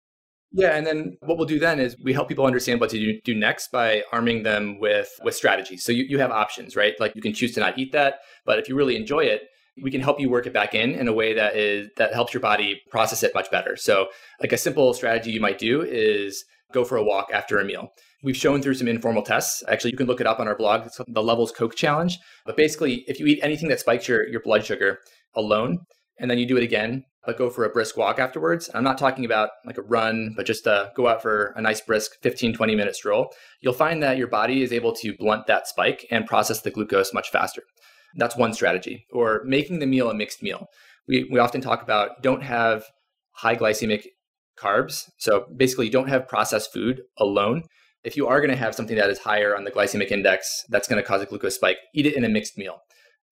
Yeah, 0.56 0.78
and 0.78 0.86
then 0.86 1.18
what 1.22 1.38
we'll 1.40 1.48
do 1.48 1.58
then 1.58 1.80
is 1.80 1.98
we 2.04 2.14
help 2.14 2.30
people 2.30 2.46
understand 2.46 2.80
what 2.80 2.92
to 2.92 3.00
do, 3.00 3.20
do 3.26 3.34
next 3.34 3.72
by 3.72 4.04
arming 4.12 4.44
them 4.44 4.80
with 4.80 5.10
with 5.24 5.36
strategies. 5.36 5.84
So 5.84 5.92
you, 5.92 6.04
you 6.04 6.20
have 6.20 6.30
options, 6.30 6.76
right? 6.76 6.94
Like 7.00 7.16
you 7.16 7.24
can 7.24 7.34
choose 7.34 7.54
to 7.56 7.60
not 7.60 7.80
eat 7.80 7.92
that, 7.94 8.20
but 8.46 8.60
if 8.60 8.70
you 8.70 8.76
really 8.76 8.96
enjoy 8.96 9.22
it, 9.22 9.42
we 9.82 9.92
can 9.92 10.02
help 10.02 10.20
you 10.20 10.30
work 10.30 10.46
it 10.46 10.54
back 10.54 10.76
in 10.76 10.92
in 10.92 11.08
a 11.08 11.14
way 11.14 11.34
that 11.34 11.56
is 11.56 11.90
that 11.98 12.14
helps 12.14 12.34
your 12.34 12.42
body 12.42 12.82
process 12.90 13.24
it 13.24 13.34
much 13.34 13.50
better. 13.50 13.76
So 13.76 14.08
like 14.40 14.52
a 14.52 14.58
simple 14.58 14.94
strategy 14.94 15.32
you 15.32 15.42
might 15.42 15.58
do 15.58 15.82
is 15.82 16.44
go 16.74 16.84
for 16.84 16.98
a 16.98 17.04
walk 17.04 17.30
after 17.34 17.60
a 17.60 17.66
meal. 17.66 17.90
We've 18.24 18.38
shown 18.38 18.62
through 18.62 18.76
some 18.76 18.88
informal 18.88 19.24
tests. 19.24 19.64
Actually, 19.68 19.92
you 19.92 19.98
can 19.98 20.08
look 20.08 20.22
it 20.22 20.28
up 20.28 20.40
on 20.40 20.48
our 20.48 20.56
blog. 20.56 20.86
It's 20.86 21.00
the 21.08 21.24
Levels 21.24 21.52
Coke 21.52 21.76
Challenge. 21.76 22.18
But 22.46 22.56
basically, 22.56 23.04
if 23.08 23.20
you 23.20 23.26
eat 23.26 23.40
anything 23.44 23.70
that 23.70 23.80
spikes 23.80 24.08
your, 24.08 24.28
your 24.28 24.42
blood 24.42 24.66
sugar 24.66 25.00
alone, 25.36 25.80
and 26.20 26.32
then 26.32 26.38
you 26.38 26.48
do 26.48 26.58
it 26.58 26.64
again 26.64 27.04
but 27.26 27.38
go 27.38 27.50
for 27.50 27.66
a 27.66 27.70
brisk 27.70 27.98
walk 27.98 28.20
afterwards. 28.20 28.70
I'm 28.74 28.84
not 28.84 28.98
talking 28.98 29.26
about 29.26 29.52
like 29.66 29.78
a 29.78 29.82
run, 29.82 30.34
but 30.36 30.46
just 30.46 30.68
uh, 30.68 30.90
go 30.96 31.08
out 31.08 31.22
for 31.22 31.54
a 31.56 31.62
nice 31.62 31.82
brisk 31.82 32.12
15, 32.22 32.54
20 32.54 32.76
minute 32.76 32.96
stroll. 32.96 33.34
You'll 33.62 33.74
find 33.74 34.04
that 34.04 34.18
your 34.18 34.28
body 34.28 34.62
is 34.62 34.74
able 34.74 34.94
to 34.96 35.16
blunt 35.18 35.48
that 35.48 35.68
spike 35.68 36.06
and 36.12 36.26
process 36.26 36.62
the 36.62 36.72
glucose 36.72 37.14
much 37.14 37.32
faster. 37.32 37.64
That's 38.16 38.36
one 38.36 38.54
strategy. 38.54 39.06
Or 39.12 39.42
making 39.46 39.80
the 39.80 39.86
meal 39.86 40.10
a 40.10 40.14
mixed 40.14 40.44
meal. 40.44 40.68
We, 41.08 41.28
we 41.32 41.40
often 41.40 41.62
talk 41.62 41.82
about 41.82 42.22
don't 42.22 42.44
have 42.44 42.86
high 43.32 43.56
glycemic 43.56 44.06
carbs. 44.58 45.10
So 45.18 45.46
basically, 45.56 45.90
don't 45.90 46.10
have 46.10 46.28
processed 46.28 46.72
food 46.72 47.02
alone. 47.18 47.64
If 48.04 48.18
you 48.18 48.28
are 48.28 48.40
going 48.40 48.52
to 48.52 48.58
have 48.58 48.76
something 48.76 48.98
that 48.98 49.10
is 49.10 49.20
higher 49.20 49.56
on 49.56 49.64
the 49.64 49.72
glycemic 49.72 50.12
index, 50.12 50.64
that's 50.70 50.88
going 50.88 51.02
to 51.02 51.08
cause 51.08 51.22
a 51.22 51.26
glucose 51.26 51.56
spike, 51.56 51.78
eat 51.96 52.06
it 52.06 52.16
in 52.16 52.26
a 52.26 52.30
mixed 52.30 52.58
meal. 52.58 52.80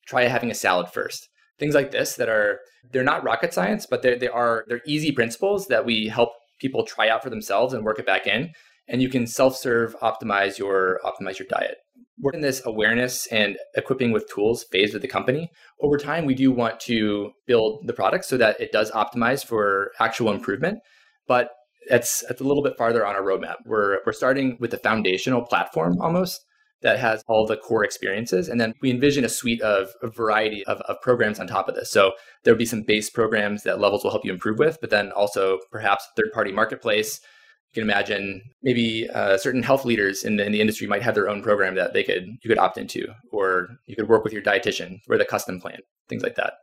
Try 0.07 0.23
having 0.23 0.49
a 0.49 0.55
salad 0.55 0.87
first 0.89 1.27
things 1.61 1.75
like 1.75 1.91
this 1.91 2.15
that 2.15 2.27
are 2.27 2.59
they're 2.91 3.03
not 3.03 3.23
rocket 3.23 3.53
science, 3.53 3.85
but 3.85 4.01
they 4.01 4.17
they 4.17 4.27
are 4.27 4.65
they're 4.67 4.81
easy 4.85 5.13
principles 5.13 5.67
that 5.67 5.85
we 5.85 6.07
help 6.07 6.31
people 6.59 6.83
try 6.83 7.07
out 7.07 7.23
for 7.23 7.29
themselves 7.29 7.73
and 7.73 7.85
work 7.85 7.99
it 7.99 8.05
back 8.05 8.27
in. 8.27 8.51
And 8.89 9.01
you 9.01 9.09
can 9.09 9.25
self-serve 9.27 9.95
optimize 9.99 10.57
your 10.57 10.99
optimize 11.05 11.39
your 11.39 11.47
diet. 11.47 11.77
We're 12.21 12.33
in 12.33 12.41
this 12.41 12.61
awareness 12.65 13.25
and 13.27 13.57
equipping 13.75 14.11
with 14.11 14.29
tools 14.29 14.63
phase 14.71 14.93
of 14.93 15.01
the 15.01 15.07
company. 15.07 15.49
Over 15.81 15.97
time, 15.97 16.25
we 16.25 16.35
do 16.35 16.51
want 16.51 16.79
to 16.81 17.31
build 17.47 17.87
the 17.87 17.93
product 17.93 18.25
so 18.25 18.37
that 18.37 18.61
it 18.61 18.71
does 18.71 18.91
optimize 18.91 19.43
for 19.45 19.91
actual 19.99 20.31
improvement. 20.31 20.79
But 21.27 21.49
it's, 21.87 22.23
it's 22.29 22.41
a 22.41 22.43
little 22.43 22.61
bit 22.61 22.77
farther 22.77 23.05
on 23.05 23.15
our 23.15 23.23
roadmap. 23.23 23.55
We're, 23.65 23.99
we're 24.05 24.13
starting 24.13 24.57
with 24.59 24.69
the 24.69 24.77
foundational 24.77 25.41
platform 25.41 25.99
almost 25.99 26.45
that 26.81 26.99
has 26.99 27.23
all 27.27 27.45
the 27.45 27.57
core 27.57 27.83
experiences. 27.83 28.49
And 28.49 28.59
then 28.59 28.73
we 28.81 28.91
envision 28.91 29.23
a 29.23 29.29
suite 29.29 29.61
of 29.61 29.89
a 30.01 30.07
variety 30.07 30.63
of, 30.65 30.81
of 30.81 31.01
programs 31.01 31.39
on 31.39 31.47
top 31.47 31.69
of 31.69 31.75
this. 31.75 31.91
So 31.91 32.13
there'll 32.43 32.57
be 32.57 32.65
some 32.65 32.83
base 32.83 33.09
programs 33.09 33.63
that 33.63 33.79
levels 33.79 34.03
will 34.03 34.11
help 34.11 34.25
you 34.25 34.33
improve 34.33 34.59
with, 34.59 34.79
but 34.81 34.89
then 34.89 35.11
also 35.11 35.59
perhaps 35.71 36.07
third 36.15 36.31
party 36.33 36.51
marketplace. 36.51 37.19
You 37.73 37.81
can 37.81 37.89
imagine 37.89 38.41
maybe 38.61 39.09
uh, 39.09 39.37
certain 39.37 39.63
health 39.63 39.85
leaders 39.85 40.23
in 40.23 40.35
the, 40.35 40.45
in 40.45 40.51
the 40.51 40.59
industry 40.59 40.87
might 40.87 41.03
have 41.03 41.15
their 41.15 41.29
own 41.29 41.41
program 41.41 41.75
that 41.75 41.93
they 41.93 42.03
could 42.03 42.27
you 42.41 42.49
could 42.49 42.57
opt 42.57 42.77
into, 42.77 43.07
or 43.31 43.69
you 43.85 43.95
could 43.95 44.09
work 44.09 44.23
with 44.23 44.33
your 44.33 44.41
dietitian 44.41 45.01
for 45.05 45.17
the 45.17 45.25
custom 45.25 45.61
plan, 45.61 45.79
things 46.09 46.23
like 46.23 46.35
that. 46.35 46.53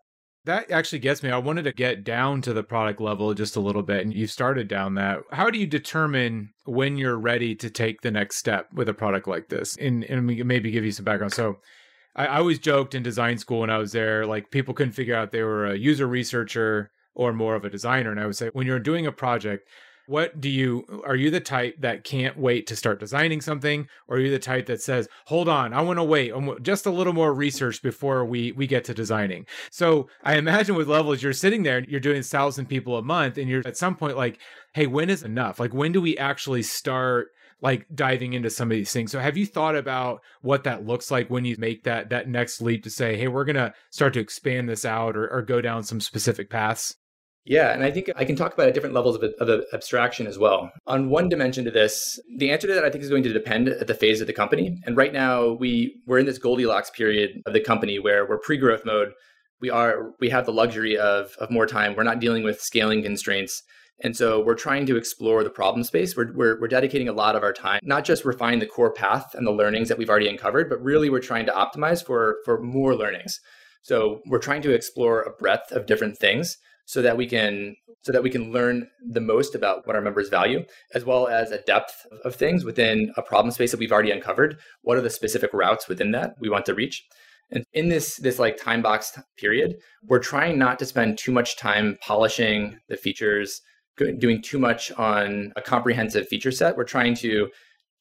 That 0.44 0.70
actually 0.70 1.00
gets 1.00 1.22
me. 1.22 1.30
I 1.30 1.38
wanted 1.38 1.64
to 1.64 1.72
get 1.72 2.04
down 2.04 2.42
to 2.42 2.52
the 2.52 2.62
product 2.62 3.00
level 3.00 3.34
just 3.34 3.56
a 3.56 3.60
little 3.60 3.82
bit, 3.82 4.02
and 4.02 4.14
you 4.14 4.26
started 4.26 4.68
down 4.68 4.94
that. 4.94 5.20
How 5.30 5.50
do 5.50 5.58
you 5.58 5.66
determine 5.66 6.50
when 6.64 6.96
you're 6.96 7.18
ready 7.18 7.54
to 7.56 7.68
take 7.68 8.00
the 8.00 8.10
next 8.10 8.36
step 8.36 8.68
with 8.72 8.88
a 8.88 8.94
product 8.94 9.26
like 9.28 9.48
this? 9.48 9.76
And, 9.78 10.04
and 10.04 10.26
maybe 10.26 10.70
give 10.70 10.84
you 10.84 10.92
some 10.92 11.04
background. 11.04 11.32
So, 11.32 11.58
I, 12.16 12.26
I 12.26 12.38
always 12.38 12.58
joked 12.58 12.94
in 12.94 13.02
design 13.02 13.38
school 13.38 13.60
when 13.60 13.70
I 13.70 13.78
was 13.78 13.92
there, 13.92 14.26
like 14.26 14.50
people 14.50 14.74
couldn't 14.74 14.92
figure 14.92 15.14
out 15.14 15.32
they 15.32 15.42
were 15.42 15.66
a 15.66 15.76
user 15.76 16.06
researcher 16.06 16.90
or 17.14 17.32
more 17.32 17.54
of 17.54 17.64
a 17.64 17.70
designer. 17.70 18.10
And 18.10 18.20
I 18.20 18.26
would 18.26 18.36
say, 18.36 18.50
when 18.52 18.66
you're 18.66 18.78
doing 18.78 19.06
a 19.06 19.12
project, 19.12 19.68
what 20.08 20.40
do 20.40 20.48
you 20.48 21.02
are 21.04 21.16
you 21.16 21.30
the 21.30 21.38
type 21.38 21.76
that 21.78 22.02
can't 22.02 22.38
wait 22.38 22.66
to 22.66 22.74
start 22.74 22.98
designing 22.98 23.42
something 23.42 23.86
or 24.08 24.16
are 24.16 24.20
you 24.20 24.30
the 24.30 24.38
type 24.38 24.64
that 24.64 24.80
says 24.80 25.06
hold 25.26 25.48
on 25.48 25.74
i 25.74 25.82
want 25.82 25.98
to 25.98 26.04
wait 26.04 26.32
um, 26.32 26.56
just 26.62 26.86
a 26.86 26.90
little 26.90 27.12
more 27.12 27.34
research 27.34 27.82
before 27.82 28.24
we 28.24 28.50
we 28.52 28.66
get 28.66 28.84
to 28.84 28.94
designing 28.94 29.46
so 29.70 30.08
i 30.24 30.36
imagine 30.36 30.74
with 30.74 30.88
levels 30.88 31.22
you're 31.22 31.34
sitting 31.34 31.62
there 31.62 31.84
you're 31.86 32.00
doing 32.00 32.20
a 32.20 32.22
thousand 32.22 32.66
people 32.66 32.96
a 32.96 33.02
month 33.02 33.36
and 33.36 33.50
you're 33.50 33.66
at 33.66 33.76
some 33.76 33.94
point 33.94 34.16
like 34.16 34.38
hey 34.72 34.86
when 34.86 35.10
is 35.10 35.22
enough 35.22 35.60
like 35.60 35.74
when 35.74 35.92
do 35.92 36.00
we 36.00 36.16
actually 36.16 36.62
start 36.62 37.28
like 37.60 37.84
diving 37.94 38.34
into 38.34 38.50
some 38.50 38.70
of 38.70 38.76
these 38.76 38.92
things. 38.92 39.10
So 39.10 39.18
have 39.18 39.36
you 39.36 39.44
thought 39.44 39.74
about 39.74 40.20
what 40.42 40.62
that 40.62 40.86
looks 40.86 41.10
like 41.10 41.28
when 41.28 41.44
you 41.44 41.56
make 41.58 41.82
that 41.82 42.10
that 42.10 42.28
next 42.28 42.60
leap 42.60 42.84
to 42.84 42.90
say, 42.90 43.16
hey, 43.16 43.26
we're 43.26 43.44
gonna 43.44 43.74
start 43.90 44.14
to 44.14 44.20
expand 44.20 44.68
this 44.68 44.84
out 44.84 45.16
or, 45.16 45.28
or 45.28 45.42
go 45.42 45.60
down 45.60 45.82
some 45.82 46.00
specific 46.00 46.50
paths? 46.50 46.94
Yeah, 47.44 47.72
and 47.72 47.82
I 47.82 47.90
think 47.90 48.10
I 48.14 48.24
can 48.24 48.36
talk 48.36 48.52
about 48.52 48.72
different 48.74 48.94
levels 48.94 49.16
of, 49.16 49.24
of 49.40 49.64
abstraction 49.72 50.26
as 50.26 50.38
well. 50.38 50.70
On 50.86 51.08
one 51.08 51.30
dimension 51.30 51.64
to 51.64 51.70
this, 51.70 52.20
the 52.36 52.50
answer 52.50 52.66
to 52.66 52.74
that 52.74 52.84
I 52.84 52.90
think 52.90 53.02
is 53.02 53.08
going 53.08 53.22
to 53.22 53.32
depend 53.32 53.68
at 53.68 53.86
the 53.86 53.94
phase 53.94 54.20
of 54.20 54.26
the 54.26 54.34
company. 54.34 54.78
And 54.84 54.96
right 54.96 55.12
now, 55.12 55.52
we 55.52 56.02
we're 56.06 56.18
in 56.18 56.26
this 56.26 56.38
Goldilocks 56.38 56.90
period 56.90 57.42
of 57.46 57.54
the 57.54 57.60
company 57.60 57.98
where 57.98 58.28
we're 58.28 58.38
pre-growth 58.38 58.84
mode. 58.84 59.12
We 59.60 59.70
are 59.70 60.12
we 60.20 60.28
have 60.28 60.44
the 60.44 60.52
luxury 60.52 60.98
of 60.98 61.34
of 61.40 61.50
more 61.50 61.66
time. 61.66 61.96
We're 61.96 62.02
not 62.02 62.20
dealing 62.20 62.44
with 62.44 62.60
scaling 62.60 63.02
constraints. 63.02 63.62
And 64.00 64.16
so 64.16 64.40
we're 64.44 64.54
trying 64.54 64.86
to 64.86 64.96
explore 64.96 65.42
the 65.42 65.50
problem 65.50 65.82
space. 65.82 66.16
We're, 66.16 66.32
we're, 66.32 66.60
we're, 66.60 66.68
dedicating 66.68 67.08
a 67.08 67.12
lot 67.12 67.34
of 67.34 67.42
our 67.42 67.52
time, 67.52 67.80
not 67.82 68.04
just 68.04 68.24
refine 68.24 68.60
the 68.60 68.66
core 68.66 68.92
path 68.92 69.34
and 69.34 69.44
the 69.44 69.50
learnings 69.50 69.88
that 69.88 69.98
we've 69.98 70.08
already 70.08 70.28
uncovered, 70.28 70.68
but 70.68 70.80
really 70.80 71.10
we're 71.10 71.18
trying 71.18 71.46
to 71.46 71.52
optimize 71.52 72.04
for, 72.04 72.36
for 72.44 72.62
more 72.62 72.94
learnings. 72.94 73.40
So 73.88 74.20
we're 74.26 74.38
trying 74.38 74.60
to 74.62 74.74
explore 74.74 75.22
a 75.22 75.30
breadth 75.30 75.72
of 75.72 75.86
different 75.86 76.18
things 76.18 76.58
so 76.84 77.00
that 77.00 77.16
we 77.16 77.26
can 77.26 77.74
so 78.02 78.12
that 78.12 78.22
we 78.22 78.28
can 78.28 78.52
learn 78.52 78.86
the 79.10 79.20
most 79.20 79.54
about 79.54 79.86
what 79.86 79.96
our 79.96 80.02
members 80.02 80.28
value 80.28 80.62
as 80.94 81.06
well 81.06 81.26
as 81.26 81.50
a 81.50 81.62
depth 81.62 81.94
of 82.22 82.34
things 82.34 82.64
within 82.64 83.10
a 83.16 83.22
problem 83.22 83.50
space 83.50 83.70
that 83.70 83.80
we've 83.80 83.92
already 83.92 84.10
uncovered. 84.10 84.58
What 84.82 84.98
are 84.98 85.00
the 85.00 85.08
specific 85.08 85.54
routes 85.54 85.88
within 85.88 86.10
that 86.12 86.34
we 86.38 86.50
want 86.50 86.66
to 86.66 86.74
reach? 86.74 87.02
And 87.50 87.64
in 87.72 87.88
this 87.88 88.16
this 88.16 88.38
like 88.38 88.58
time 88.58 88.82
box 88.82 89.18
period 89.38 89.76
we're 90.06 90.18
trying 90.18 90.58
not 90.58 90.78
to 90.80 90.86
spend 90.86 91.16
too 91.16 91.32
much 91.32 91.56
time 91.56 91.96
polishing 92.06 92.78
the 92.90 92.96
features 92.98 93.62
doing 94.18 94.42
too 94.42 94.58
much 94.58 94.92
on 94.92 95.52
a 95.56 95.62
comprehensive 95.62 96.28
feature 96.28 96.52
set. 96.52 96.76
We're 96.76 96.84
trying 96.84 97.14
to 97.16 97.48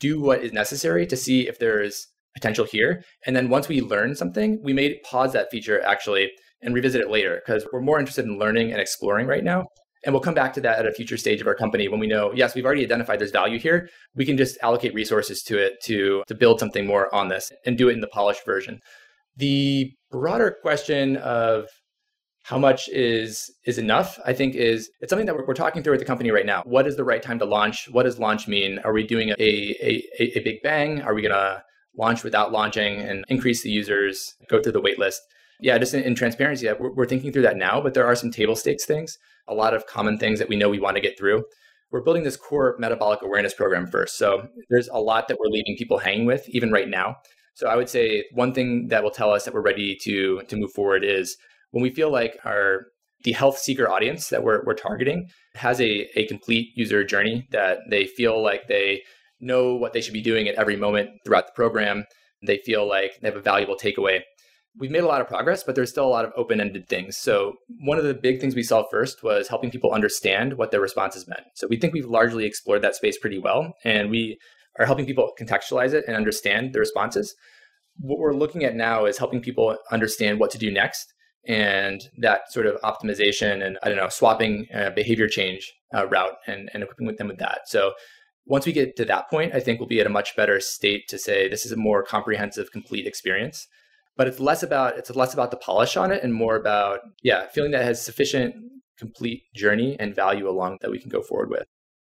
do 0.01 0.19
what 0.19 0.43
is 0.43 0.51
necessary 0.51 1.07
to 1.07 1.15
see 1.15 1.47
if 1.47 1.59
there's 1.59 2.07
potential 2.37 2.65
here 2.65 3.03
and 3.25 3.35
then 3.35 3.49
once 3.49 3.67
we 3.67 3.81
learn 3.81 4.15
something 4.15 4.59
we 4.63 4.73
may 4.73 4.99
pause 5.09 5.33
that 5.33 5.49
feature 5.51 5.81
actually 5.81 6.29
and 6.61 6.73
revisit 6.73 7.01
it 7.01 7.09
later 7.09 7.41
because 7.45 7.67
we're 7.71 7.81
more 7.81 7.99
interested 7.99 8.25
in 8.25 8.37
learning 8.37 8.71
and 8.71 8.81
exploring 8.81 9.27
right 9.27 9.43
now. 9.43 9.65
And 10.05 10.13
we'll 10.13 10.21
come 10.21 10.33
back 10.33 10.53
to 10.53 10.61
that 10.61 10.79
at 10.79 10.87
a 10.87 10.91
future 10.91 11.17
stage 11.17 11.41
of 11.41 11.47
our 11.47 11.55
company 11.55 11.87
when 11.87 11.99
we 11.99 12.07
know, 12.07 12.31
yes, 12.33 12.55
we've 12.55 12.65
already 12.65 12.83
identified 12.83 13.19
there's 13.19 13.31
value 13.31 13.59
here. 13.59 13.89
We 14.15 14.25
can 14.25 14.37
just 14.37 14.57
allocate 14.61 14.93
resources 14.93 15.41
to 15.43 15.57
it 15.57 15.73
to, 15.85 16.23
to 16.27 16.35
build 16.35 16.59
something 16.59 16.85
more 16.85 17.13
on 17.13 17.27
this 17.27 17.51
and 17.65 17.77
do 17.77 17.89
it 17.89 17.93
in 17.93 18.01
the 18.01 18.07
polished 18.07 18.45
version. 18.45 18.79
The 19.35 19.91
broader 20.11 20.55
question 20.61 21.17
of 21.17 21.65
how 22.43 22.57
much 22.57 22.87
is 22.87 23.51
is 23.65 23.77
enough 23.77 24.17
i 24.25 24.31
think 24.31 24.55
is 24.55 24.89
it's 25.01 25.09
something 25.09 25.25
that 25.25 25.35
we're, 25.35 25.45
we're, 25.45 25.53
talking 25.53 25.83
through 25.83 25.91
at 25.91 25.99
the 25.99 26.05
company 26.05 26.31
right 26.31 26.45
now 26.45 26.63
what 26.65 26.87
is 26.87 26.95
the 26.95 27.03
right 27.03 27.21
time 27.21 27.37
to 27.37 27.43
launch 27.43 27.89
what 27.91 28.03
does 28.03 28.19
launch 28.19 28.47
mean 28.47 28.79
are 28.85 28.93
we 28.93 29.05
doing 29.05 29.31
a, 29.31 29.33
a, 29.37 30.01
a, 30.17 30.37
a 30.37 30.39
big 30.39 30.55
bang 30.63 31.01
are 31.01 31.13
we 31.13 31.21
to 31.23 31.61
launch 31.97 32.23
without 32.23 32.51
launching 32.51 32.99
and 32.99 33.25
increase 33.27 33.63
the 33.63 33.69
users 33.69 34.35
go 34.49 34.61
through 34.61 34.71
the 34.71 34.81
wait 34.81 34.99
list 34.99 35.21
yeah, 35.59 35.77
just 35.77 35.93
in, 35.93 36.03
in 36.03 36.15
transparency, 36.15 36.69
we're, 36.79 36.91
we're 36.91 37.05
thinking 37.05 37.31
through 37.31 37.41
that 37.43 37.57
now, 37.57 37.81
but 37.81 37.93
there 37.93 38.05
are 38.05 38.15
some 38.15 38.31
table 38.31 38.55
stakes 38.55 38.85
things, 38.85 39.17
a 39.47 39.53
lot 39.53 39.73
of 39.73 39.87
common 39.87 40.17
things 40.17 40.39
that 40.39 40.49
we 40.49 40.55
know 40.55 40.69
we 40.69 40.79
want 40.79 40.95
to 40.95 41.01
get 41.01 41.17
through. 41.17 41.43
We're 41.91 42.01
building 42.01 42.23
this 42.23 42.37
core 42.37 42.75
metabolic 42.79 43.21
awareness 43.21 43.53
program 43.53 43.87
first. 43.87 44.17
So 44.17 44.47
there's 44.69 44.89
a 44.89 44.99
lot 44.99 45.27
that 45.27 45.37
we're 45.39 45.49
leaving 45.49 45.75
people 45.77 45.97
hanging 45.97 46.25
with, 46.25 46.47
even 46.49 46.71
right 46.71 46.87
now. 46.87 47.15
So 47.53 47.67
I 47.67 47.75
would 47.75 47.89
say 47.89 48.25
one 48.33 48.53
thing 48.53 48.89
that 48.89 49.03
will 49.03 49.11
tell 49.11 49.31
us 49.31 49.45
that 49.45 49.53
we're 49.53 49.61
ready 49.61 49.97
to 50.03 50.41
to 50.47 50.55
move 50.55 50.71
forward 50.73 51.03
is 51.03 51.37
when 51.71 51.81
we 51.81 51.89
feel 51.89 52.11
like 52.11 52.37
our 52.45 52.87
the 53.23 53.31
health 53.31 53.57
seeker 53.57 53.89
audience 53.89 54.29
that 54.29 54.43
we're, 54.43 54.63
we're 54.63 54.75
targeting 54.75 55.27
has 55.55 55.81
a, 55.81 56.07
a 56.15 56.27
complete 56.27 56.69
user 56.75 57.03
journey 57.03 57.47
that 57.49 57.79
they 57.89 58.05
feel 58.05 58.43
like 58.43 58.67
they 58.67 59.01
know 59.39 59.75
what 59.75 59.93
they 59.93 60.01
should 60.01 60.13
be 60.13 60.21
doing 60.21 60.47
at 60.47 60.55
every 60.55 60.75
moment 60.75 61.09
throughout 61.25 61.47
the 61.47 61.53
program. 61.53 62.05
They 62.45 62.57
feel 62.57 62.87
like 62.87 63.19
they 63.21 63.27
have 63.27 63.37
a 63.37 63.41
valuable 63.41 63.75
takeaway. 63.75 64.21
We've 64.79 64.91
made 64.91 65.03
a 65.03 65.07
lot 65.07 65.21
of 65.21 65.27
progress, 65.27 65.63
but 65.63 65.73
there's 65.73 65.89
still 65.89 66.05
a 66.05 66.09
lot 66.09 66.25
of 66.25 66.33
open 66.35 66.61
ended 66.61 66.87
things. 66.87 67.17
So, 67.17 67.53
one 67.79 67.97
of 67.97 68.03
the 68.03 68.13
big 68.13 68.39
things 68.39 68.53
we 68.53 68.61
saw 68.61 68.83
first 68.91 69.23
was 69.23 69.47
helping 69.47 69.71
people 69.71 69.91
understand 69.91 70.53
what 70.53 70.69
their 70.69 70.81
responses 70.81 71.27
meant. 71.27 71.47
So, 71.55 71.65
we 71.67 71.77
think 71.77 71.93
we've 71.93 72.05
largely 72.05 72.45
explored 72.45 72.83
that 72.83 72.95
space 72.95 73.17
pretty 73.17 73.39
well, 73.39 73.73
and 73.83 74.11
we 74.11 74.37
are 74.77 74.85
helping 74.85 75.07
people 75.07 75.31
contextualize 75.39 75.93
it 75.93 76.05
and 76.07 76.15
understand 76.15 76.73
the 76.73 76.79
responses. 76.79 77.33
What 77.97 78.19
we're 78.19 78.35
looking 78.35 78.63
at 78.63 78.75
now 78.75 79.05
is 79.05 79.17
helping 79.17 79.41
people 79.41 79.75
understand 79.91 80.39
what 80.39 80.51
to 80.51 80.59
do 80.59 80.71
next 80.71 81.11
and 81.47 82.09
that 82.17 82.51
sort 82.51 82.65
of 82.65 82.79
optimization 82.81 83.65
and 83.65 83.79
I 83.81 83.87
don't 83.87 83.97
know 83.97 84.09
swapping 84.09 84.67
uh, 84.73 84.89
behavior 84.91 85.27
change 85.27 85.73
uh, 85.95 86.07
route 86.07 86.35
and, 86.45 86.69
and 86.73 86.83
equipping 86.83 87.07
with 87.07 87.17
them 87.17 87.27
with 87.27 87.39
that. 87.39 87.61
So 87.67 87.93
once 88.47 88.65
we 88.65 88.71
get 88.71 88.95
to 88.95 89.05
that 89.05 89.29
point, 89.29 89.53
I 89.53 89.59
think 89.59 89.79
we'll 89.79 89.87
be 89.87 89.99
at 89.99 90.07
a 90.07 90.09
much 90.09 90.35
better 90.35 90.59
state 90.59 91.07
to 91.09 91.17
say 91.17 91.47
this 91.47 91.65
is 91.65 91.71
a 91.71 91.77
more 91.77 92.03
comprehensive, 92.03 92.71
complete 92.71 93.05
experience. 93.05 93.67
But 94.15 94.27
it's 94.27 94.39
less 94.39 94.63
about 94.63 94.97
it's 94.97 95.15
less 95.15 95.33
about 95.33 95.51
the 95.51 95.57
polish 95.57 95.95
on 95.95 96.11
it 96.11 96.23
and 96.23 96.33
more 96.33 96.55
about 96.55 97.01
yeah 97.21 97.47
feeling 97.47 97.71
that 97.71 97.83
has 97.83 98.03
sufficient 98.03 98.55
complete 98.97 99.43
journey 99.53 99.95
and 99.99 100.15
value 100.15 100.49
along 100.49 100.79
that 100.81 100.89
we 100.89 100.99
can 100.99 101.09
go 101.09 101.21
forward 101.21 101.49
with. 101.49 101.65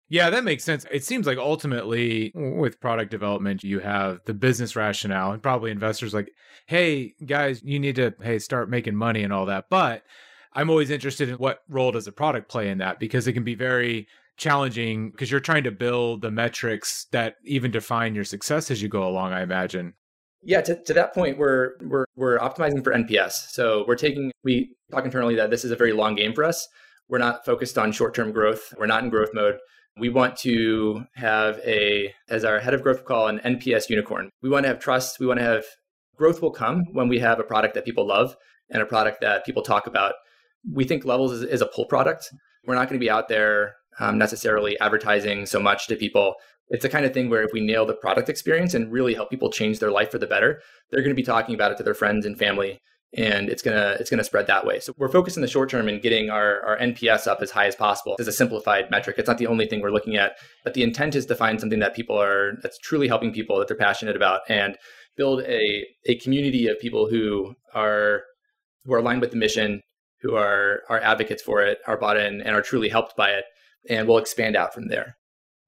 Yeah, 0.09 0.29
that 0.29 0.43
makes 0.43 0.63
sense. 0.63 0.85
It 0.91 1.03
seems 1.03 1.25
like 1.25 1.37
ultimately 1.37 2.31
with 2.35 2.79
product 2.79 3.09
development, 3.09 3.63
you 3.63 3.79
have 3.79 4.19
the 4.25 4.33
business 4.33 4.75
rationale 4.75 5.31
and 5.31 5.41
probably 5.41 5.71
investors 5.71 6.13
like, 6.13 6.29
hey, 6.67 7.13
guys, 7.25 7.63
you 7.63 7.79
need 7.79 7.95
to, 7.95 8.13
hey, 8.21 8.37
start 8.37 8.69
making 8.69 8.95
money 8.95 9.23
and 9.23 9.33
all 9.33 9.45
that. 9.47 9.65
But 9.69 10.03
I'm 10.53 10.69
always 10.69 10.91
interested 10.91 11.29
in 11.29 11.35
what 11.35 11.61
role 11.67 11.91
does 11.91 12.05
a 12.05 12.11
product 12.11 12.49
play 12.49 12.69
in 12.69 12.77
that 12.79 12.99
because 12.99 13.27
it 13.27 13.33
can 13.33 13.43
be 13.43 13.55
very 13.55 14.07
challenging 14.37 15.11
because 15.11 15.29
you're 15.31 15.39
trying 15.39 15.63
to 15.63 15.71
build 15.71 16.21
the 16.21 16.31
metrics 16.31 17.07
that 17.11 17.35
even 17.45 17.71
define 17.71 18.15
your 18.15 18.23
success 18.23 18.71
as 18.71 18.81
you 18.81 18.89
go 18.89 19.07
along, 19.07 19.33
I 19.33 19.41
imagine. 19.41 19.93
Yeah, 20.41 20.61
to, 20.61 20.75
to 20.83 20.93
that 20.93 21.13
point, 21.13 21.37
we're 21.37 21.77
we're 21.81 22.05
we're 22.15 22.37
optimizing 22.39 22.83
for 22.83 22.93
NPS. 22.93 23.51
So 23.51 23.85
we're 23.87 23.95
taking 23.95 24.31
we 24.43 24.75
talk 24.91 25.05
internally 25.05 25.35
that 25.35 25.49
this 25.49 25.63
is 25.63 25.71
a 25.71 25.75
very 25.75 25.93
long 25.93 26.15
game 26.15 26.33
for 26.33 26.43
us. 26.43 26.67
We're 27.07 27.19
not 27.19 27.45
focused 27.45 27.77
on 27.77 27.91
short-term 27.91 28.31
growth. 28.31 28.73
We're 28.77 28.87
not 28.87 29.03
in 29.03 29.09
growth 29.09 29.29
mode. 29.33 29.57
We 29.99 30.09
want 30.09 30.37
to 30.37 31.05
have 31.15 31.59
a, 31.59 32.13
as 32.29 32.43
our 32.43 32.59
head 32.59 32.73
of 32.73 32.81
growth 32.81 33.05
call, 33.05 33.27
an 33.27 33.39
NPS 33.39 33.89
unicorn. 33.89 34.29
We 34.41 34.49
want 34.49 34.63
to 34.63 34.69
have 34.69 34.79
trust. 34.79 35.19
We 35.19 35.27
want 35.27 35.39
to 35.39 35.45
have 35.45 35.65
growth 36.15 36.41
will 36.41 36.51
come 36.51 36.85
when 36.93 37.07
we 37.07 37.19
have 37.19 37.39
a 37.39 37.43
product 37.43 37.75
that 37.75 37.85
people 37.85 38.07
love 38.07 38.35
and 38.71 38.81
a 38.81 38.85
product 38.85 39.21
that 39.21 39.45
people 39.45 39.61
talk 39.61 39.85
about. 39.85 40.13
We 40.71 40.85
think 40.85 41.05
Levels 41.05 41.31
is, 41.31 41.43
is 41.43 41.61
a 41.61 41.67
pull 41.67 41.85
product. 41.85 42.31
We're 42.65 42.75
not 42.75 42.89
going 42.89 42.99
to 42.99 43.03
be 43.03 43.09
out 43.09 43.27
there 43.27 43.75
um, 43.99 44.17
necessarily 44.17 44.79
advertising 44.79 45.45
so 45.45 45.59
much 45.59 45.87
to 45.87 45.95
people. 45.95 46.35
It's 46.69 46.83
the 46.83 46.89
kind 46.89 47.05
of 47.05 47.13
thing 47.13 47.29
where 47.29 47.43
if 47.43 47.51
we 47.53 47.61
nail 47.61 47.85
the 47.85 47.93
product 47.93 48.29
experience 48.29 48.73
and 48.73 48.91
really 48.91 49.13
help 49.13 49.29
people 49.29 49.51
change 49.51 49.79
their 49.79 49.91
life 49.91 50.11
for 50.11 50.17
the 50.17 50.27
better, 50.27 50.61
they're 50.89 51.01
going 51.01 51.15
to 51.15 51.15
be 51.15 51.23
talking 51.23 51.55
about 51.55 51.71
it 51.71 51.77
to 51.77 51.83
their 51.83 51.93
friends 51.93 52.25
and 52.25 52.37
family 52.37 52.79
and 53.15 53.49
it's 53.49 53.61
gonna 53.61 53.95
it's 53.99 54.09
gonna 54.09 54.23
spread 54.23 54.47
that 54.47 54.65
way. 54.65 54.79
So 54.79 54.93
we're 54.97 55.09
focused 55.09 55.37
in 55.37 55.41
the 55.41 55.47
short 55.47 55.69
term 55.69 55.87
in 55.87 55.99
getting 55.99 56.29
our, 56.29 56.61
our 56.61 56.77
NPS 56.79 57.27
up 57.27 57.41
as 57.41 57.51
high 57.51 57.67
as 57.67 57.75
possible 57.75 58.15
as 58.19 58.27
a 58.27 58.31
simplified 58.31 58.89
metric. 58.89 59.17
It's 59.19 59.27
not 59.27 59.37
the 59.37 59.47
only 59.47 59.67
thing 59.67 59.81
we're 59.81 59.91
looking 59.91 60.15
at, 60.15 60.37
but 60.63 60.73
the 60.73 60.83
intent 60.83 61.15
is 61.15 61.25
to 61.27 61.35
find 61.35 61.59
something 61.59 61.79
that 61.79 61.95
people 61.95 62.19
are 62.19 62.53
that's 62.61 62.79
truly 62.79 63.07
helping 63.07 63.31
people 63.31 63.59
that 63.59 63.67
they're 63.67 63.77
passionate 63.77 64.15
about 64.15 64.41
and 64.49 64.77
build 65.15 65.41
a 65.43 65.85
a 66.07 66.15
community 66.15 66.67
of 66.67 66.79
people 66.79 67.07
who 67.07 67.53
are 67.75 68.23
who 68.83 68.93
are 68.93 68.99
aligned 68.99 69.21
with 69.21 69.31
the 69.31 69.37
mission, 69.37 69.81
who 70.21 70.35
are 70.35 70.81
are 70.89 70.99
advocates 71.01 71.43
for 71.43 71.61
it, 71.61 71.79
are 71.85 71.97
bought 71.97 72.17
in, 72.17 72.41
and 72.41 72.55
are 72.55 72.63
truly 72.63 72.89
helped 72.89 73.15
by 73.15 73.29
it, 73.29 73.45
and 73.89 74.07
we'll 74.07 74.17
expand 74.17 74.55
out 74.55 74.73
from 74.73 74.87
there. 74.87 75.17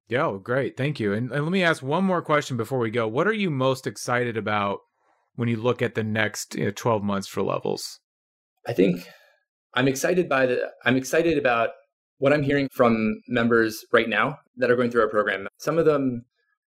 Yeah, 0.08 0.38
great. 0.42 0.78
Thank 0.78 1.00
you. 1.00 1.14
And, 1.14 1.32
and 1.32 1.44
let 1.44 1.52
me 1.52 1.64
ask 1.64 1.82
one 1.82 2.04
more 2.04 2.22
question 2.22 2.58
before 2.58 2.80
we 2.80 2.92
go. 2.92 3.08
What 3.08 3.28
are 3.28 3.34
you 3.34 3.50
most 3.50 3.88
excited 3.88 4.38
about 4.38 4.80
when 5.36 5.50
you 5.50 5.58
look 5.58 5.82
at 5.82 5.96
the 5.96 6.04
next 6.04 6.56
you 6.56 6.66
know, 6.66 6.72
12 6.72 7.04
months 7.04 7.28
for 7.28 7.42
levels? 7.42 8.00
I 8.68 8.74
think 8.74 9.08
I'm 9.74 9.88
excited 9.88 10.30
by 10.30 10.46
the 10.46 10.72
I'm 10.84 10.96
excited 10.96 11.38
about 11.38 11.70
what 12.20 12.34
I'm 12.34 12.44
hearing 12.44 12.70
from 12.72 13.22
members 13.28 13.84
right 13.92 14.08
now 14.08 14.38
that 14.58 14.72
are 14.72 14.76
going 14.76 14.92
through 14.92 15.02
our 15.02 15.10
program. 15.10 15.48
Some 15.58 15.78
of 15.78 15.86
them 15.86 16.26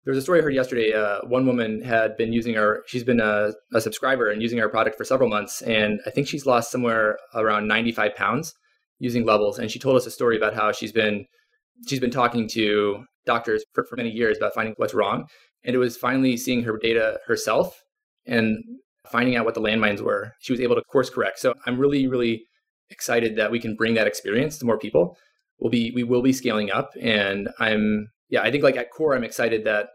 there 0.04 0.12
was 0.12 0.18
a 0.18 0.22
story 0.22 0.40
I 0.40 0.42
heard 0.42 0.54
yesterday. 0.54 0.92
Uh, 0.94 1.18
one 1.26 1.46
woman 1.46 1.82
had 1.82 2.16
been 2.16 2.32
using 2.32 2.56
our, 2.56 2.82
she's 2.86 3.04
been 3.04 3.20
a, 3.20 3.52
a, 3.74 3.80
subscriber 3.80 4.30
and 4.30 4.40
using 4.40 4.58
our 4.58 4.68
product 4.68 4.96
for 4.96 5.04
several 5.04 5.28
months. 5.28 5.60
And 5.62 6.00
I 6.06 6.10
think 6.10 6.26
she's 6.26 6.46
lost 6.46 6.70
somewhere 6.70 7.18
around 7.34 7.68
95 7.68 8.16
pounds 8.16 8.54
using 9.00 9.26
levels. 9.26 9.58
And 9.58 9.70
she 9.70 9.80
told 9.80 9.96
us 9.96 10.06
a 10.06 10.10
story 10.10 10.36
about 10.36 10.54
how 10.54 10.70
she's 10.70 10.92
been, 10.92 11.26
she's 11.88 11.98
been 11.98 12.10
talking 12.10 12.46
to 12.50 13.04
doctors 13.26 13.64
for, 13.74 13.84
for 13.84 13.96
many 13.96 14.10
years 14.10 14.36
about 14.36 14.54
finding 14.54 14.74
what's 14.76 14.94
wrong. 14.94 15.24
And 15.64 15.74
it 15.74 15.78
was 15.78 15.96
finally 15.96 16.36
seeing 16.36 16.62
her 16.62 16.78
data 16.80 17.18
herself 17.26 17.82
and 18.26 18.58
finding 19.10 19.36
out 19.36 19.44
what 19.44 19.54
the 19.54 19.60
landmines 19.60 20.00
were. 20.00 20.32
She 20.40 20.52
was 20.52 20.60
able 20.60 20.76
to 20.76 20.82
course 20.82 21.10
correct. 21.10 21.40
So 21.40 21.54
I'm 21.66 21.78
really, 21.78 22.06
really 22.06 22.44
excited 22.90 23.36
that 23.36 23.50
we 23.50 23.58
can 23.58 23.74
bring 23.74 23.94
that 23.94 24.06
experience 24.06 24.58
to 24.58 24.64
more 24.64 24.78
people. 24.78 25.16
We'll 25.58 25.70
be 25.70 25.90
we 25.94 26.04
will 26.04 26.22
be 26.22 26.32
scaling 26.32 26.70
up 26.70 26.92
and 27.00 27.48
I'm 27.58 28.08
yeah, 28.30 28.42
I 28.42 28.50
think 28.50 28.62
like 28.62 28.76
at 28.76 28.90
core 28.90 29.14
I'm 29.14 29.24
excited 29.24 29.64
that 29.64 29.88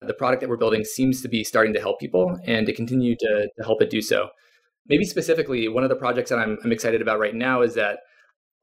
the 0.00 0.14
product 0.14 0.40
that 0.40 0.50
we're 0.50 0.56
building 0.56 0.84
seems 0.84 1.22
to 1.22 1.28
be 1.28 1.44
starting 1.44 1.72
to 1.74 1.80
help 1.80 2.00
people 2.00 2.38
and 2.46 2.66
to 2.66 2.74
continue 2.74 3.16
to, 3.16 3.48
to 3.56 3.64
help 3.64 3.80
it 3.82 3.90
do 3.90 4.02
so. 4.02 4.28
Maybe 4.86 5.04
specifically, 5.04 5.68
one 5.68 5.82
of 5.82 5.88
the 5.88 5.96
projects 5.96 6.30
that 6.30 6.38
I'm, 6.38 6.58
I'm 6.62 6.72
excited 6.72 7.00
about 7.00 7.18
right 7.18 7.34
now 7.34 7.62
is 7.62 7.74
that 7.74 8.00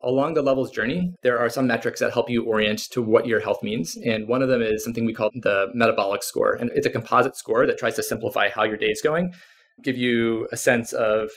along 0.04 0.34
the 0.34 0.42
levels 0.42 0.72
journey, 0.72 1.14
there 1.24 1.40
are 1.40 1.50
some 1.50 1.68
metrics 1.68 2.00
that 2.00 2.14
help 2.14 2.30
you 2.30 2.44
orient 2.44 2.80
to 2.92 3.02
what 3.02 3.28
your 3.28 3.40
health 3.40 3.62
means. 3.64 3.96
Mm-hmm. 3.96 4.10
And 4.10 4.28
one 4.28 4.42
of 4.42 4.50
them 4.50 4.62
is 4.62 4.84
something 4.84 5.06
we 5.06 5.14
call 5.14 5.30
the 5.34 5.68
metabolic 5.74 6.24
score. 6.24 6.54
And 6.54 6.72
it's 6.74 6.88
a 6.88 6.90
composite 6.90 7.36
score 7.36 7.66
that 7.66 7.78
tries 7.78 7.96
to 7.96 8.04
simplify 8.04 8.50
how 8.50 8.64
your 8.64 8.78
day 8.78 8.88
is 8.88 9.02
going, 9.02 9.34
give 9.84 9.98
you 9.98 10.48
a 10.52 10.58
sense 10.58 10.94
of 10.94 11.30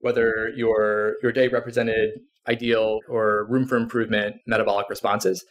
whether 0.00 0.50
your 0.56 1.16
your 1.22 1.32
day 1.32 1.48
represented 1.48 2.10
ideal 2.48 3.00
or 3.08 3.46
room 3.48 3.66
for 3.66 3.76
improvement 3.76 4.36
metabolic 4.46 4.88
responses. 4.88 5.44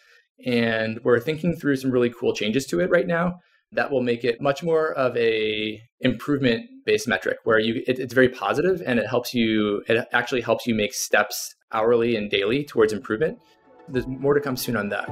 And 0.45 0.99
we're 1.03 1.19
thinking 1.19 1.55
through 1.55 1.75
some 1.75 1.91
really 1.91 2.09
cool 2.09 2.33
changes 2.33 2.65
to 2.67 2.79
it 2.79 2.89
right 2.89 3.07
now 3.07 3.39
that 3.71 3.91
will 3.91 4.01
make 4.01 4.23
it 4.23 4.41
much 4.41 4.63
more 4.63 4.93
of 4.93 5.15
a 5.15 5.79
improvement 6.01 6.65
based 6.85 7.07
metric 7.07 7.37
where 7.43 7.59
you 7.59 7.83
it, 7.87 7.99
it's 7.99 8.13
very 8.13 8.29
positive 8.29 8.81
and 8.85 8.99
it 8.99 9.07
helps 9.07 9.33
you 9.33 9.83
it 9.87 10.07
actually 10.11 10.41
helps 10.41 10.65
you 10.65 10.73
make 10.73 10.93
steps 10.93 11.53
hourly 11.71 12.15
and 12.15 12.29
daily 12.29 12.63
towards 12.63 12.93
improvement. 12.93 13.39
There's 13.87 14.07
more 14.07 14.33
to 14.33 14.41
come 14.41 14.57
soon 14.57 14.75
on 14.75 14.89
that. 14.89 15.09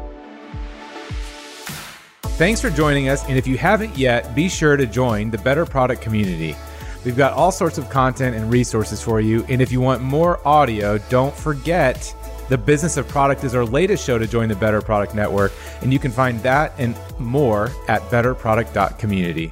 Thanks 2.37 2.61
for 2.61 2.69
joining 2.69 3.09
us. 3.09 3.23
And 3.27 3.37
if 3.37 3.47
you 3.47 3.57
haven't 3.57 3.97
yet, 3.97 4.35
be 4.35 4.47
sure 4.47 4.77
to 4.77 4.85
join 4.85 5.31
the 5.31 5.39
Better 5.39 5.65
Product 5.65 6.01
community. 6.01 6.55
We've 7.03 7.17
got 7.17 7.33
all 7.33 7.51
sorts 7.51 7.77
of 7.77 7.89
content 7.89 8.35
and 8.35 8.51
resources 8.51 9.01
for 9.01 9.19
you. 9.21 9.43
And 9.49 9.61
if 9.61 9.71
you 9.71 9.81
want 9.81 10.03
more 10.03 10.45
audio, 10.47 10.99
don't 11.09 11.33
forget 11.33 12.13
the 12.49 12.57
Business 12.57 12.95
of 12.97 13.07
Product 13.07 13.43
is 13.43 13.55
our 13.55 13.65
latest 13.65 14.05
show 14.05 14.17
to 14.17 14.27
join 14.27 14.49
the 14.49 14.55
Better 14.55 14.81
Product 14.81 15.15
Network. 15.15 15.51
And 15.81 15.91
you 15.91 15.99
can 15.99 16.11
find 16.11 16.39
that 16.43 16.73
and 16.77 16.95
more 17.17 17.71
at 17.87 18.01
betterproduct.community. 18.03 19.51